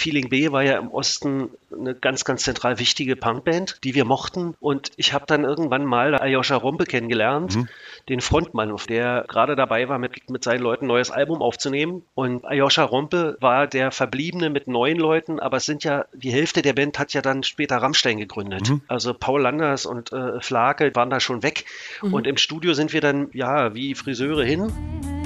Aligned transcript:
Feeling 0.00 0.30
B 0.30 0.50
war 0.50 0.62
ja 0.62 0.78
im 0.78 0.90
Osten 0.90 1.50
eine 1.70 1.94
ganz, 1.94 2.24
ganz 2.24 2.44
zentral 2.44 2.78
wichtige 2.78 3.16
Punkband, 3.16 3.84
die 3.84 3.94
wir 3.94 4.06
mochten. 4.06 4.54
Und 4.58 4.92
ich 4.96 5.12
habe 5.12 5.26
dann 5.26 5.44
irgendwann 5.44 5.84
mal 5.84 6.14
Ayosha 6.18 6.56
Rompe 6.56 6.84
kennengelernt, 6.84 7.54
mhm. 7.54 7.68
den 8.08 8.22
Frontmann, 8.22 8.74
der 8.88 9.26
gerade 9.28 9.56
dabei 9.56 9.90
war, 9.90 9.98
mit, 9.98 10.30
mit 10.30 10.42
seinen 10.42 10.62
Leuten 10.62 10.86
ein 10.86 10.88
neues 10.88 11.10
Album 11.10 11.42
aufzunehmen. 11.42 12.02
Und 12.14 12.46
Ayosha 12.46 12.82
Rompe 12.82 13.36
war 13.40 13.66
der 13.66 13.92
Verbliebene 13.92 14.48
mit 14.48 14.68
neun 14.68 14.96
Leuten, 14.96 15.38
aber 15.38 15.58
es 15.58 15.66
sind 15.66 15.84
ja, 15.84 16.06
die 16.14 16.32
Hälfte 16.32 16.62
der 16.62 16.72
Band 16.72 16.98
hat 16.98 17.12
ja 17.12 17.20
dann 17.20 17.42
später 17.42 17.76
Rammstein 17.76 18.16
gegründet. 18.16 18.70
Mhm. 18.70 18.80
Also 18.88 19.12
Paul 19.12 19.42
Landers 19.42 19.84
und 19.84 20.14
äh, 20.14 20.40
Flake 20.40 20.92
waren 20.94 21.10
da 21.10 21.20
schon 21.20 21.42
weg. 21.42 21.66
Mhm. 22.00 22.14
Und 22.14 22.26
im 22.26 22.38
Studio 22.38 22.72
sind 22.72 22.94
wir 22.94 23.02
dann, 23.02 23.28
ja, 23.34 23.74
wie 23.74 23.94
Friseure 23.94 24.44
hin. 24.44 25.19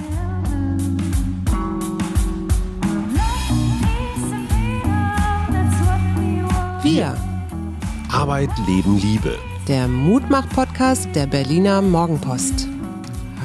Wir. 6.84 7.16
Arbeit, 8.12 8.50
Leben, 8.66 8.98
Liebe. 8.98 9.38
Der 9.66 9.88
Mutmach-Podcast 9.88 11.08
der 11.14 11.26
Berliner 11.26 11.80
Morgenpost. 11.80 12.68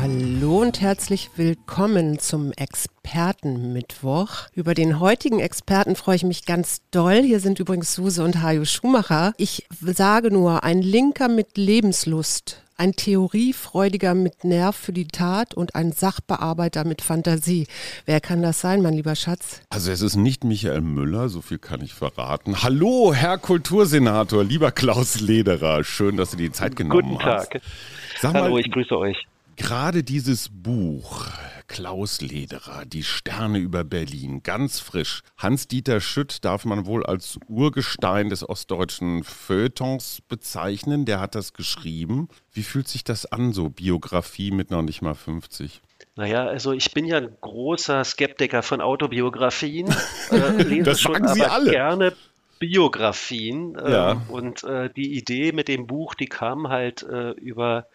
Hallo 0.01 0.59
und 0.59 0.81
herzlich 0.81 1.29
willkommen 1.37 2.19
zum 2.19 2.51
Expertenmittwoch. 2.51 4.49
Über 4.55 4.73
den 4.73 4.99
heutigen 4.99 5.39
Experten 5.39 5.95
freue 5.95 6.17
ich 6.17 6.25
mich 6.25 6.45
ganz 6.45 6.81
doll. 6.91 7.21
Hier 7.21 7.39
sind 7.39 7.61
übrigens 7.61 7.93
Suse 7.93 8.25
und 8.25 8.41
Hajo 8.41 8.65
Schumacher. 8.65 9.31
Ich 9.37 9.65
sage 9.79 10.31
nur, 10.31 10.65
ein 10.65 10.81
Linker 10.81 11.29
mit 11.29 11.57
Lebenslust 11.57 12.61
ein 12.79 12.93
Theoriefreudiger 12.93 14.15
mit 14.15 14.43
Nerv 14.43 14.75
für 14.75 14.93
die 14.93 15.07
Tat 15.07 15.53
und 15.53 15.75
ein 15.75 15.91
Sachbearbeiter 15.91 16.85
mit 16.85 17.01
Fantasie. 17.01 17.67
Wer 18.05 18.21
kann 18.21 18.41
das 18.41 18.61
sein, 18.61 18.81
mein 18.81 18.93
lieber 18.93 19.15
Schatz? 19.15 19.61
Also 19.69 19.91
es 19.91 20.01
ist 20.01 20.15
nicht 20.15 20.43
Michael 20.43 20.81
Müller, 20.81 21.29
so 21.29 21.41
viel 21.41 21.59
kann 21.59 21.81
ich 21.81 21.93
verraten. 21.93 22.63
Hallo, 22.63 23.13
Herr 23.13 23.37
Kultursenator, 23.37 24.43
lieber 24.43 24.71
Klaus 24.71 25.19
Lederer, 25.19 25.83
schön, 25.83 26.15
dass 26.17 26.31
Sie 26.31 26.37
die 26.37 26.51
Zeit 26.51 26.75
genommen 26.75 27.01
Guten 27.01 27.19
Tag. 27.19 27.49
Hast. 27.53 28.21
Sag 28.21 28.33
Hallo, 28.33 28.53
mal, 28.53 28.59
ich 28.59 28.71
grüße 28.71 28.97
euch. 28.97 29.28
Gerade 29.59 30.03
dieses 30.03 30.49
Buch, 30.49 31.27
Klaus 31.67 32.21
Lederer, 32.21 32.85
Die 32.85 33.03
Sterne 33.03 33.59
über 33.59 33.83
Berlin, 33.83 34.41
ganz 34.41 34.79
frisch. 34.79 35.21
Hans-Dieter 35.37 35.99
Schütt 35.99 36.43
darf 36.45 36.63
man 36.63 36.85
wohl 36.85 37.05
als 37.05 37.37
Urgestein 37.47 38.29
des 38.29 38.47
ostdeutschen 38.47 39.23
Feuilletons 39.23 40.21
bezeichnen. 40.27 41.05
Der 41.05 41.19
hat 41.19 41.35
das 41.35 41.53
geschrieben. 41.53 42.29
Wie 42.53 42.63
fühlt 42.63 42.87
sich 42.87 43.03
das 43.03 43.25
an, 43.25 43.51
so 43.51 43.69
Biografie 43.69 44.51
mit 44.51 44.71
noch 44.71 44.81
nicht 44.81 45.01
mal 45.01 45.13
50? 45.13 45.81
Naja, 46.15 46.47
also 46.47 46.71
ich 46.71 46.93
bin 46.93 47.05
ja 47.05 47.17
ein 47.17 47.35
großer 47.41 48.03
Skeptiker 48.05 48.63
von 48.63 48.81
Autobiografien. 48.81 49.93
Äh, 50.31 50.61
lese 50.61 50.83
das 50.83 51.01
schon 51.01 51.27
Sie 51.27 51.41
aber 51.43 51.51
alle. 51.51 51.71
gerne 51.71 52.13
Biografien. 52.59 53.75
Äh, 53.75 53.91
ja. 53.91 54.21
Und 54.29 54.63
äh, 54.63 54.89
die 54.95 55.17
Idee 55.17 55.51
mit 55.51 55.67
dem 55.67 55.85
Buch, 55.87 56.13
die 56.13 56.27
kam 56.27 56.69
halt 56.69 57.03
äh, 57.03 57.31
über 57.31 57.87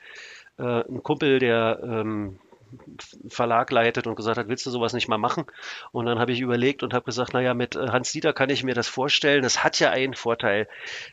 äh, 0.58 0.62
einen 0.62 1.02
Kumpel, 1.02 1.38
der 1.38 1.80
ähm, 1.83 2.38
Verlag 3.28 3.70
leitet 3.70 4.06
und 4.06 4.17
gesagt 4.17 4.39
hat, 4.39 4.48
willst 4.48 4.67
du 4.67 4.70
sowas 4.70 4.92
nicht 4.92 5.08
mal 5.08 5.19
machen? 5.19 5.44
Und 5.92 6.06
dann 6.06 6.19
habe 6.19 6.33
ich 6.33 6.41
überlegt 6.41 6.83
und 6.83 6.94
habe 6.94 7.05
gesagt, 7.05 7.34
naja, 7.34 7.55
mit 7.55 7.77
äh, 7.77 7.89
Hans 7.89 8.12
Dieter 8.12 8.33
kann 8.33 8.50
ich 8.50 8.64
mir 8.64 8.75
das 8.75 8.89
vorstellen. 8.89 9.42
Das 9.42 9.64
hat 9.64 9.78
ja 9.80 9.91
einen 9.91 10.14
Vorteil. 10.14 10.69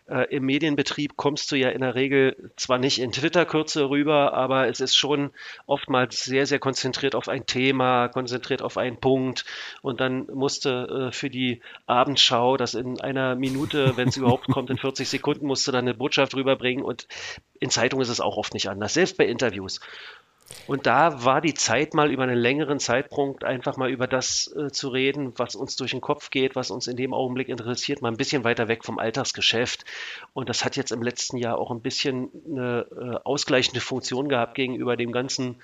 Äh, 0.08 0.36
Im 0.36 0.45
Medienbetrieb 0.45 1.17
kommst 1.17 1.52
du 1.52 1.56
ja 1.56 1.70
in 1.70 1.82
der 1.82 1.95
Regel 1.95 2.52
zwar 2.56 2.78
nicht 2.78 3.00
in 3.00 3.12
Twitter-Kürze 3.12 3.89
rüber, 3.89 4.34
aber 4.34 4.67
es 4.67 4.80
ist 4.80 4.95
schon 4.95 5.32
oftmals 5.66 6.23
sehr, 6.23 6.45
sehr 6.45 6.59
konzentriert 6.59 7.16
auf 7.16 7.28
ein 7.28 7.45
Thema, 7.45 8.08
konzentriert 8.08 8.62
auf 8.62 8.78
einen 8.78 8.98
Punkt. 8.98 9.45
Und 9.82 10.00
dann 10.00 10.28
musste 10.28 11.09
äh, 11.09 11.12
für 11.12 11.30
die 11.30 11.62
Abendschau 11.86 12.58
das 12.58 12.73
in 12.73 13.00
einer 13.02 13.36
Minute, 13.36 13.98
wenn 13.98 14.09
es 14.09 14.17
überhaupt 14.17 14.48
kommt, 14.48 14.70
in 14.70 14.78
40 14.78 15.09
Sekunden, 15.09 15.45
musste 15.45 15.72
dann 15.72 15.86
eine 15.86 15.94
Botschaft 15.94 16.36
rüberbringen. 16.36 16.84
Und 16.84 17.08
in 17.59 17.70
Zeitungen 17.70 18.02
ist 18.02 18.09
es 18.09 18.22
auch 18.22 18.38
oft 18.38 18.54
nicht 18.54 18.70
anders, 18.70 18.94
selbst 18.94 19.17
bei 19.17 19.26
Interviews. 19.26 19.80
Und 20.67 20.86
da 20.86 21.23
war 21.23 21.42
die 21.42 21.54
Zeit 21.54 21.94
mal 21.94 22.12
über 22.12 22.23
einen 22.23 22.38
längeren 22.38 22.80
Zeitpunkt 22.80 23.44
einfach 23.44 23.78
mal 23.78 23.89
über 23.89 24.08
das 24.08 24.54
äh, 24.56 24.72
zu 24.72 24.89
reden, 24.89 25.34
was 25.38 25.56
uns 25.56 25.76
durch 25.76 25.92
den 25.92 26.02
Kopf 26.02 26.30
geht, 26.30 26.56
was 26.56 26.72
uns 26.72 26.88
in 26.88 26.98
dem 26.98 27.14
Augenblick 27.14 27.50
interessiert, 27.50 28.02
mal 28.02 28.10
ein 28.10 28.17
bisschen 28.17 28.44
weiter 28.44 28.67
weg 28.67 28.86
vom 28.86 29.00
Alltagsgeschäft. 29.00 29.86
Und 30.34 30.50
das 30.50 30.64
hat 30.64 30.76
jetzt 30.76 30.92
im 30.92 31.02
letzten 31.02 31.38
Jahr 31.38 31.58
auch 31.58 31.72
ein 31.72 31.82
bisschen 31.82 32.30
eine 32.50 32.86
äh, 32.92 33.16
ausgleichende 33.23 33.82
Funktion 33.82 34.30
gehabt 34.30 34.56
gegenüber 34.56 34.95
dem 34.98 35.12
ganzen 35.12 35.58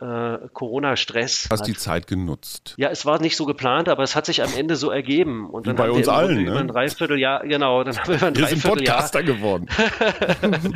äh, 0.00 0.38
Corona-Stress. 0.52 1.48
Hast 1.50 1.66
die 1.66 1.74
Zeit 1.74 2.06
genutzt? 2.06 2.74
Ja, 2.76 2.90
es 2.90 3.06
war 3.06 3.20
nicht 3.20 3.36
so 3.36 3.46
geplant, 3.46 3.88
aber 3.88 4.02
es 4.02 4.14
hat 4.14 4.26
sich 4.26 4.42
am 4.42 4.52
Ende 4.54 4.76
so 4.76 4.90
ergeben. 4.90 5.48
Und 5.48 5.66
dann 5.66 5.76
Wie 5.76 5.82
bei 5.82 5.90
uns 5.90 6.08
allen, 6.08 6.44
ne? 6.44 6.50
Über 6.50 6.60
ein 6.60 6.68
Dreivierteljahr, 6.68 7.46
genau, 7.46 7.82
dann 7.82 7.96
haben 7.96 8.08
wir 8.08 8.16
über 8.16 8.26
ein 8.26 8.36
wir 8.36 8.42
Dreivierteljahr. 8.44 9.08
sind 9.08 9.22
Podcaster 9.22 9.22
geworden. 9.22 9.68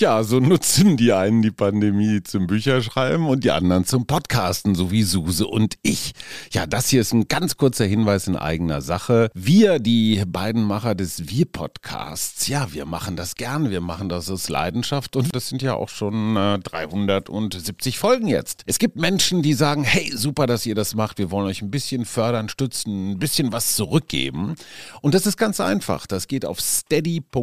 Ja, 0.00 0.22
so 0.24 0.40
nutzen 0.40 0.96
die 0.96 1.12
einen 1.12 1.42
die 1.42 1.50
Pandemie 1.50 2.22
zum 2.22 2.46
Bücherschreiben 2.46 3.26
und 3.26 3.44
die 3.44 3.50
anderen 3.50 3.84
zum 3.84 4.06
Podcasten, 4.06 4.74
so 4.74 4.90
wie 4.90 5.02
Suse 5.02 5.46
und 5.46 5.74
ich. 5.82 6.12
Ja, 6.52 6.64
das 6.64 6.88
hier 6.88 7.02
ist 7.02 7.12
ein 7.12 7.28
ganz 7.28 7.58
kurzer 7.58 7.84
Hinweis 7.84 8.26
in 8.26 8.34
eigener 8.34 8.80
Sache. 8.80 9.30
Wir, 9.34 9.78
die 9.78 10.22
beiden 10.26 10.62
Macher 10.62 10.94
des 10.94 11.28
Wir-Podcasts, 11.28 12.48
ja, 12.48 12.72
wir 12.72 12.86
machen 12.86 13.16
das 13.16 13.34
gern, 13.34 13.68
wir 13.68 13.82
machen 13.82 14.08
das 14.08 14.30
aus 14.30 14.48
Leidenschaft 14.48 15.16
und 15.16 15.36
das 15.36 15.50
sind 15.50 15.60
ja 15.60 15.74
auch 15.74 15.90
schon 15.90 16.34
äh, 16.34 16.58
370 16.60 17.98
Folgen 17.98 18.26
jetzt. 18.26 18.62
Es 18.64 18.78
gibt 18.78 18.96
Menschen, 18.96 19.42
die 19.42 19.52
sagen, 19.52 19.84
hey, 19.84 20.10
super, 20.16 20.46
dass 20.46 20.64
ihr 20.64 20.74
das 20.74 20.94
macht, 20.94 21.18
wir 21.18 21.30
wollen 21.30 21.46
euch 21.46 21.60
ein 21.60 21.70
bisschen 21.70 22.06
fördern, 22.06 22.48
stützen, 22.48 23.10
ein 23.10 23.18
bisschen 23.18 23.52
was 23.52 23.76
zurückgeben. 23.76 24.54
Und 25.02 25.12
das 25.12 25.26
ist 25.26 25.36
ganz 25.36 25.60
einfach. 25.60 26.06
Das 26.06 26.26
geht 26.26 26.46
auf 26.46 26.58
steady.fm-wir, 26.58 27.42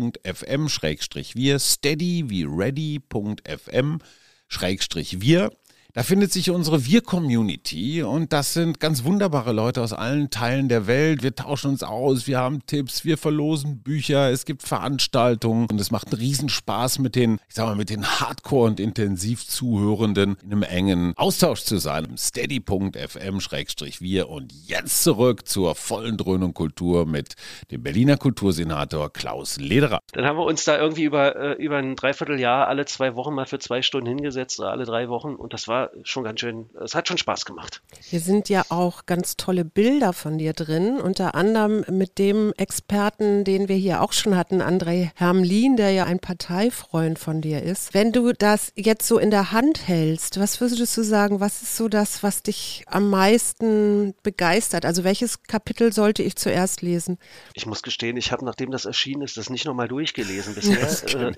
steady 1.60 2.24
wie 2.32 2.47
ready.fm 2.48 4.00
Schrägstrich 4.48 5.22
wir 5.22 5.52
da 5.98 6.04
findet 6.04 6.32
sich 6.32 6.52
unsere 6.52 6.86
Wir-Community 6.86 8.04
und 8.04 8.32
das 8.32 8.54
sind 8.54 8.80
ganz 8.80 9.04
wunderbare 9.04 9.52
Leute 9.52 9.82
aus 9.82 9.94
allen 9.94 10.30
Teilen 10.30 10.70
der 10.70 10.86
Welt. 10.86 11.24
Wir 11.24 11.34
tauschen 11.34 11.72
uns 11.72 11.82
aus, 11.82 12.28
wir 12.28 12.38
haben 12.38 12.64
Tipps, 12.68 13.04
wir 13.04 13.18
verlosen 13.18 13.80
Bücher, 13.82 14.30
es 14.30 14.46
gibt 14.46 14.62
Veranstaltungen 14.62 15.66
und 15.72 15.82
es 15.82 15.90
macht 15.90 16.10
einen 16.10 16.22
Riesenspaß 16.22 17.00
mit 17.00 17.16
den, 17.16 17.40
ich 17.50 17.56
sag 17.56 17.66
mal, 17.66 17.76
mit 17.76 17.90
den 17.90 18.06
Hardcore- 18.06 18.68
und 18.68 18.80
Intensiv-Zuhörenden 18.80 20.38
in 20.44 20.52
einem 20.52 20.62
engen 20.62 21.14
Austausch 21.16 21.64
zu 21.64 21.80
sein. 21.80 22.16
steady.fm-wir 22.16 22.70
und 24.30 24.54
jetzt 24.68 25.04
zurück 25.04 25.48
zur 25.48 25.74
vollen 25.74 26.18
Dröhnung 26.18 26.54
Kultur 26.54 27.08
mit 27.08 27.34
dem 27.72 27.82
Berliner 27.82 28.18
Kultursenator 28.18 29.12
Klaus 29.12 29.58
Lederer. 29.58 29.98
Dann 30.12 30.26
haben 30.26 30.38
wir 30.38 30.46
uns 30.46 30.64
da 30.64 30.78
irgendwie 30.78 31.06
über, 31.06 31.36
äh, 31.36 31.54
über 31.54 31.78
ein 31.78 31.96
Dreivierteljahr 31.96 32.68
alle 32.68 32.86
zwei 32.86 33.16
Wochen 33.16 33.34
mal 33.34 33.48
für 33.48 33.58
zwei 33.58 33.82
Stunden 33.82 34.10
hingesetzt, 34.10 34.62
alle 34.62 34.86
drei 34.86 35.10
Wochen 35.10 35.34
und 35.34 35.54
das 35.54 35.68
war 35.68 35.87
schon 36.04 36.24
ganz 36.24 36.40
schön, 36.40 36.70
es 36.84 36.96
hat 36.96 37.08
schon 37.08 37.18
Spaß 37.18 37.46
gemacht. 37.46 37.82
Hier 38.02 38.20
sind 38.20 38.50
ja 38.50 38.64
auch 38.70 39.06
ganz 39.06 39.38
tolle 39.38 39.66
Bilder 39.66 40.14
von 40.14 40.38
dir 40.38 40.54
drin, 40.54 41.00
unter 41.00 41.36
anderem 41.36 41.84
mit 41.90 42.18
dem 42.18 42.54
Experten, 42.58 43.44
den 43.44 43.68
wir 43.68 43.76
hier 43.76 44.02
auch 44.02 44.14
schon 44.14 44.36
hatten, 44.36 44.62
André 44.62 45.12
Hermlin, 45.16 45.78
der 45.78 45.92
ja 45.92 46.06
ein 46.06 46.20
Parteifreund 46.20 47.20
von 47.20 47.42
dir 47.42 47.62
ist. 47.62 47.94
Wenn 47.94 48.12
du 48.12 48.34
das 48.34 48.72
jetzt 48.76 49.08
so 49.08 49.18
in 49.20 49.32
der 49.32 49.52
Hand 49.52 49.88
hältst, 49.88 50.40
was 50.40 50.60
würdest 50.62 50.96
du 50.98 51.04
sagen, 51.04 51.40
was 51.40 51.62
ist 51.62 51.76
so 51.78 51.88
das, 51.88 52.24
was 52.24 52.44
dich 52.44 52.84
am 52.88 53.10
meisten 53.10 54.14
begeistert? 54.24 54.86
Also 54.86 55.04
welches 55.04 55.44
Kapitel 55.44 55.94
sollte 55.94 56.24
ich 56.24 56.36
zuerst 56.36 56.82
lesen? 56.82 57.18
Ich 57.54 57.66
muss 57.66 57.82
gestehen, 57.82 58.18
ich 58.18 58.32
habe, 58.32 58.46
nachdem 58.46 58.72
das 58.72 58.86
erschienen 58.86 59.22
ist, 59.22 59.38
das 59.38 59.50
nicht 59.50 59.66
nochmal 59.66 59.88
durchgelesen 59.88 60.56
bisher. 60.56 60.88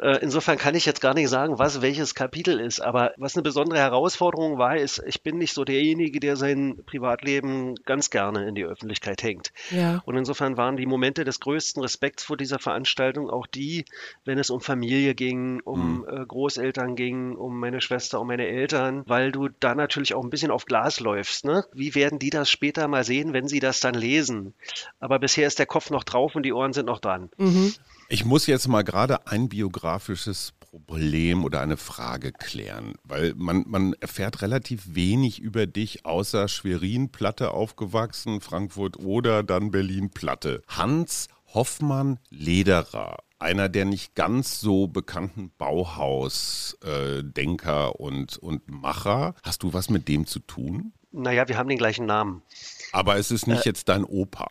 Äh, 0.00 0.18
insofern 0.22 0.58
kann 0.58 0.74
ich 0.74 0.86
jetzt 0.86 1.00
gar 1.00 1.14
nicht 1.14 1.28
sagen, 1.28 1.58
was 1.58 1.80
welches 1.80 1.93
welches 1.94 2.16
Kapitel 2.16 2.58
ist. 2.58 2.80
Aber 2.80 3.12
was 3.18 3.36
eine 3.36 3.44
besondere 3.44 3.78
Herausforderung 3.78 4.58
war, 4.58 4.76
ist, 4.76 5.00
ich 5.06 5.22
bin 5.22 5.38
nicht 5.38 5.54
so 5.54 5.64
derjenige, 5.64 6.18
der 6.18 6.34
sein 6.34 6.80
Privatleben 6.86 7.76
ganz 7.84 8.10
gerne 8.10 8.48
in 8.48 8.56
die 8.56 8.64
Öffentlichkeit 8.64 9.22
hängt. 9.22 9.52
Ja. 9.70 10.02
Und 10.04 10.16
insofern 10.16 10.56
waren 10.56 10.76
die 10.76 10.86
Momente 10.86 11.22
des 11.22 11.38
größten 11.38 11.80
Respekts 11.82 12.24
vor 12.24 12.36
dieser 12.36 12.58
Veranstaltung 12.58 13.30
auch 13.30 13.46
die, 13.46 13.84
wenn 14.24 14.38
es 14.38 14.50
um 14.50 14.60
Familie 14.60 15.14
ging, 15.14 15.60
um 15.60 15.98
mhm. 15.98 16.26
Großeltern 16.26 16.96
ging, 16.96 17.36
um 17.36 17.60
meine 17.60 17.80
Schwester, 17.80 18.20
um 18.20 18.26
meine 18.26 18.48
Eltern, 18.48 19.04
weil 19.06 19.30
du 19.30 19.48
da 19.60 19.76
natürlich 19.76 20.14
auch 20.14 20.24
ein 20.24 20.30
bisschen 20.30 20.50
auf 20.50 20.64
Glas 20.64 20.98
läufst. 20.98 21.44
Ne? 21.44 21.64
Wie 21.72 21.94
werden 21.94 22.18
die 22.18 22.30
das 22.30 22.50
später 22.50 22.88
mal 22.88 23.04
sehen, 23.04 23.32
wenn 23.32 23.46
sie 23.46 23.60
das 23.60 23.78
dann 23.78 23.94
lesen? 23.94 24.54
Aber 24.98 25.20
bisher 25.20 25.46
ist 25.46 25.60
der 25.60 25.66
Kopf 25.66 25.90
noch 25.90 26.02
drauf 26.02 26.34
und 26.34 26.42
die 26.42 26.52
Ohren 26.52 26.72
sind 26.72 26.86
noch 26.86 26.98
dran. 26.98 27.30
Mhm. 27.36 27.72
Ich 28.08 28.24
muss 28.24 28.46
jetzt 28.48 28.66
mal 28.66 28.82
gerade 28.82 29.28
ein 29.28 29.48
biografisches 29.48 30.52
Problem 30.80 31.44
oder 31.44 31.60
eine 31.60 31.76
Frage 31.76 32.32
klären, 32.32 32.94
weil 33.04 33.34
man, 33.36 33.64
man 33.66 33.92
erfährt 34.00 34.40
relativ 34.42 34.94
wenig 34.94 35.40
über 35.40 35.66
dich, 35.66 36.06
außer 36.06 36.48
Schwerin-Platte 36.48 37.52
aufgewachsen, 37.52 38.40
Frankfurt 38.40 38.98
oder 38.98 39.42
dann 39.42 39.70
Berlin-Platte. 39.70 40.62
Hans 40.68 41.28
Hoffmann 41.52 42.18
Lederer, 42.30 43.18
einer 43.38 43.68
der 43.68 43.84
nicht 43.84 44.14
ganz 44.14 44.60
so 44.60 44.86
bekannten 44.88 45.50
Bauhaus-Denker 45.56 48.00
und, 48.00 48.38
und 48.38 48.66
Macher. 48.68 49.34
Hast 49.44 49.62
du 49.62 49.72
was 49.72 49.88
mit 49.88 50.08
dem 50.08 50.26
zu 50.26 50.40
tun? 50.40 50.92
Naja, 51.12 51.46
wir 51.46 51.56
haben 51.56 51.68
den 51.68 51.78
gleichen 51.78 52.06
Namen. 52.06 52.42
Aber 52.90 53.18
es 53.18 53.30
ist 53.30 53.46
nicht 53.46 53.66
äh, 53.66 53.68
jetzt 53.68 53.88
dein 53.88 54.02
Opa. 54.02 54.48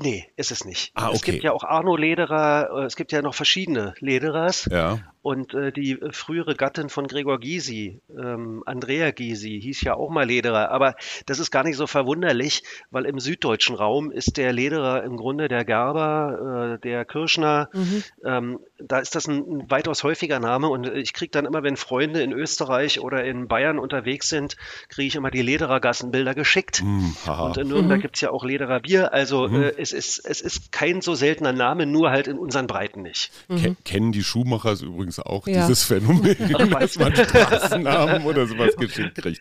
Nee, 0.00 0.28
ist 0.36 0.52
es 0.52 0.64
nicht. 0.64 0.92
Ah, 0.94 1.08
okay. 1.08 1.16
Es 1.16 1.22
gibt 1.22 1.42
ja 1.42 1.52
auch 1.52 1.64
Arno 1.64 1.96
Lederer, 1.96 2.70
äh, 2.72 2.84
es 2.84 2.94
gibt 2.94 3.10
ja 3.10 3.20
noch 3.20 3.34
verschiedene 3.34 3.94
Lederers. 3.98 4.68
Ja. 4.70 5.00
Und 5.28 5.52
äh, 5.52 5.72
die 5.72 5.98
frühere 6.10 6.54
Gattin 6.54 6.88
von 6.88 7.06
Gregor 7.06 7.38
Gysi, 7.38 8.00
ähm, 8.08 8.62
Andrea 8.64 9.10
Gysi, 9.10 9.60
hieß 9.60 9.82
ja 9.82 9.92
auch 9.92 10.08
mal 10.08 10.24
Lederer. 10.24 10.70
Aber 10.70 10.94
das 11.26 11.38
ist 11.38 11.50
gar 11.50 11.64
nicht 11.64 11.76
so 11.76 11.86
verwunderlich, 11.86 12.62
weil 12.90 13.04
im 13.04 13.20
süddeutschen 13.20 13.76
Raum 13.76 14.10
ist 14.10 14.38
der 14.38 14.54
Lederer 14.54 15.04
im 15.04 15.18
Grunde 15.18 15.48
der 15.48 15.66
Gerber, 15.66 16.78
äh, 16.78 16.80
der 16.80 17.04
Kirschner. 17.04 17.68
Mhm. 17.74 18.04
Ähm, 18.24 18.58
da 18.78 19.00
ist 19.00 19.16
das 19.16 19.28
ein, 19.28 19.36
ein, 19.36 19.70
weitaus 19.70 20.02
häufiger 20.02 20.40
Name. 20.40 20.70
Und 20.70 20.88
ich 20.88 21.12
kriege 21.12 21.30
dann 21.30 21.44
immer, 21.44 21.62
wenn 21.62 21.76
Freunde 21.76 22.22
in 22.22 22.32
Österreich 22.32 22.98
oder 23.00 23.22
in 23.22 23.48
Bayern 23.48 23.78
unterwegs 23.78 24.30
sind, 24.30 24.56
kriege 24.88 25.08
ich 25.08 25.16
immer 25.16 25.30
die 25.30 25.42
Lederergassenbilder 25.42 26.34
geschickt. 26.34 26.82
Mhm, 26.82 27.14
und 27.26 27.58
in 27.58 27.68
Nürnberg 27.68 27.98
mhm. 27.98 28.02
gibt 28.02 28.16
es 28.16 28.22
ja 28.22 28.30
auch 28.30 28.46
Lederer 28.46 28.80
Bier. 28.80 29.12
Also 29.12 29.46
mhm. 29.46 29.62
äh, 29.62 29.72
es, 29.76 29.92
ist, 29.92 30.24
es 30.24 30.40
ist 30.40 30.72
kein 30.72 31.02
so 31.02 31.14
seltener 31.14 31.52
Name, 31.52 31.84
nur 31.84 32.08
halt 32.12 32.28
in 32.28 32.38
unseren 32.38 32.66
Breiten 32.66 33.02
nicht. 33.02 33.30
Mhm. 33.48 33.76
Kennen 33.84 34.12
die 34.12 34.24
Schuhmachers 34.24 34.80
übrigens 34.80 35.17
auch 35.20 35.46
ja. 35.46 35.66
dieses 35.66 35.84
Phänomen, 35.84 36.36
dass 36.70 36.98
man 36.98 37.14
Straßennamen 37.14 38.24
oder 38.24 38.46
sowas 38.46 38.76
geschickt 38.76 39.16
kriegt. 39.16 39.40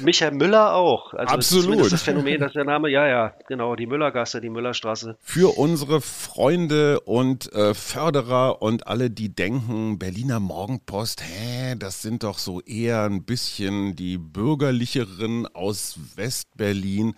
Michael 0.00 0.32
Müller 0.32 0.74
auch. 0.74 1.12
Also 1.14 1.34
Absolut. 1.34 1.80
Das, 1.80 1.90
das 1.90 2.02
Phänomen, 2.02 2.40
dass 2.40 2.52
der 2.52 2.64
Name, 2.64 2.90
ja, 2.90 3.06
ja, 3.06 3.34
genau, 3.46 3.76
die 3.76 3.86
Müllergasse, 3.86 4.40
die 4.40 4.48
Müllerstraße. 4.48 5.16
Für 5.20 5.58
unsere 5.58 6.00
Freunde 6.00 7.00
und 7.00 7.52
äh, 7.52 7.74
Förderer 7.74 8.62
und 8.62 8.86
alle, 8.86 9.10
die 9.10 9.34
denken, 9.34 9.98
Berliner 9.98 10.40
Morgenpost, 10.40 11.22
hä, 11.22 11.74
das 11.78 12.02
sind 12.02 12.22
doch 12.22 12.38
so 12.38 12.60
eher 12.60 13.02
ein 13.02 13.24
bisschen 13.24 13.96
die 13.96 14.18
bürgerlicheren 14.18 15.46
aus 15.46 15.98
Westberlin. 16.16 17.14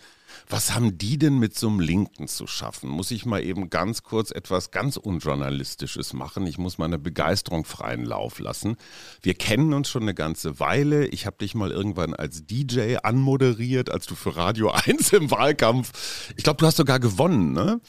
Was 0.49 0.75
haben 0.75 0.99
die 0.99 1.19
denn 1.19 1.39
mit 1.39 1.57
so 1.59 1.69
einem 1.69 1.81
Linken 1.81 2.29
zu 2.29 2.47
schaffen? 2.47 2.89
Muss 2.89 3.11
ich 3.11 3.27
mal 3.27 3.43
eben 3.43 3.71
ganz 3.71 4.03
kurz 4.03 4.31
etwas 4.31 4.71
ganz 4.71 4.97
Unjournalistisches 4.97 6.13
machen? 6.13 6.47
Ich 6.47 6.59
muss 6.59 6.79
meine 6.79 6.99
Begeisterung 6.99 7.65
freien 7.65 8.05
Lauf 8.05 8.39
lassen. 8.39 8.77
Wir 9.23 9.35
kennen 9.35 9.73
uns 9.73 9.89
schon 9.89 10.03
eine 10.03 10.15
ganze 10.15 10.61
Weile. 10.61 11.07
Ich 11.07 11.27
habe 11.27 11.39
dich 11.39 11.55
mal 11.55 11.71
irgendwann 11.71 12.15
als 12.15 12.47
DJ 12.47 12.97
anmoderiert, 13.03 13.91
als 13.91 14.07
du 14.07 14.15
für 14.15 14.37
Radio 14.37 14.71
1 14.87 15.13
im 15.13 15.31
Wahlkampf. 15.31 16.33
Ich 16.37 16.45
glaube, 16.45 16.59
du 16.59 16.67
hast 16.67 16.77
sogar 16.77 17.01
gewonnen, 17.01 17.53
ne? 17.53 17.81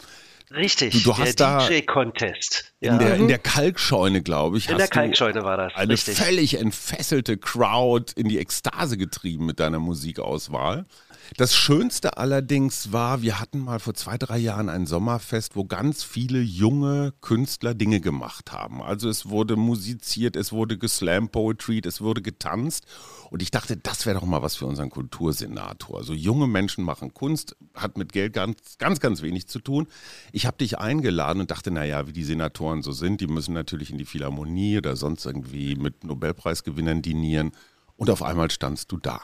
Richtig, 0.51 1.03
du, 1.03 1.17
hast 1.17 1.39
der 1.39 1.67
DJ-Contest. 1.67 2.73
Ja. 2.79 2.93
In, 2.93 2.99
der, 2.99 3.15
in 3.15 3.27
der 3.27 3.39
Kalkscheune, 3.39 4.21
glaube 4.21 4.57
ich. 4.57 4.69
In 4.69 4.77
der 4.77 4.87
Kalkscheune 4.87 5.43
war 5.43 5.57
das. 5.57 5.73
Eine 5.75 5.93
richtig. 5.93 6.17
völlig 6.17 6.59
entfesselte 6.59 7.37
Crowd 7.37 8.13
in 8.15 8.29
die 8.29 8.37
Ekstase 8.37 8.97
getrieben 8.97 9.47
mit 9.47 9.59
deiner 9.59 9.79
Musikauswahl. 9.79 10.85
Das 11.37 11.55
Schönste 11.55 12.17
allerdings 12.17 12.93
war, 12.93 13.21
wir 13.21 13.39
hatten 13.39 13.59
mal 13.59 13.79
vor 13.79 13.93
zwei, 13.93 14.17
drei 14.17 14.37
Jahren 14.37 14.69
ein 14.69 14.85
Sommerfest, 14.85 15.55
wo 15.55 15.65
ganz 15.65 16.03
viele 16.03 16.39
junge 16.39 17.13
Künstler 17.19 17.73
Dinge 17.73 17.99
gemacht 17.99 18.51
haben. 18.51 18.81
Also 18.81 19.09
es 19.09 19.27
wurde 19.27 19.57
musiziert, 19.57 20.35
es 20.35 20.53
wurde 20.53 20.77
geslam 20.77 21.29
Poetry, 21.29 21.81
es 21.83 21.99
wurde 21.99 22.21
getanzt. 22.21 22.85
Und 23.31 23.41
ich 23.41 23.51
dachte, 23.51 23.75
das 23.75 24.05
wäre 24.05 24.19
doch 24.19 24.25
mal 24.25 24.43
was 24.43 24.55
für 24.55 24.65
unseren 24.65 24.89
Kultursenator. 24.89 25.97
Also 25.97 26.13
junge 26.13 26.47
Menschen 26.47 26.85
machen 26.85 27.13
Kunst, 27.13 27.57
hat 27.73 27.97
mit 27.97 28.13
Geld 28.13 28.33
ganz, 28.33 28.77
ganz, 28.77 28.99
ganz 28.99 29.21
wenig 29.21 29.47
zu 29.47 29.59
tun. 29.59 29.87
Ich 30.31 30.45
habe 30.45 30.57
dich 30.57 30.77
eingeladen 30.77 31.41
und 31.41 31.51
dachte, 31.51 31.71
naja, 31.71 32.07
wie 32.07 32.13
die 32.13 32.23
Senatoren 32.23 32.81
so 32.81 32.91
sind, 32.91 33.19
die 33.19 33.27
müssen 33.27 33.53
natürlich 33.53 33.89
in 33.89 33.97
die 33.97 34.05
Philharmonie 34.05 34.77
oder 34.77 34.95
sonst 34.95 35.25
irgendwie 35.25 35.75
mit 35.75 36.03
Nobelpreisgewinnern 36.03 37.01
dinieren. 37.01 37.51
Und 37.97 38.09
auf 38.09 38.21
einmal 38.21 38.51
standst 38.51 38.91
du 38.91 38.97
da 38.97 39.21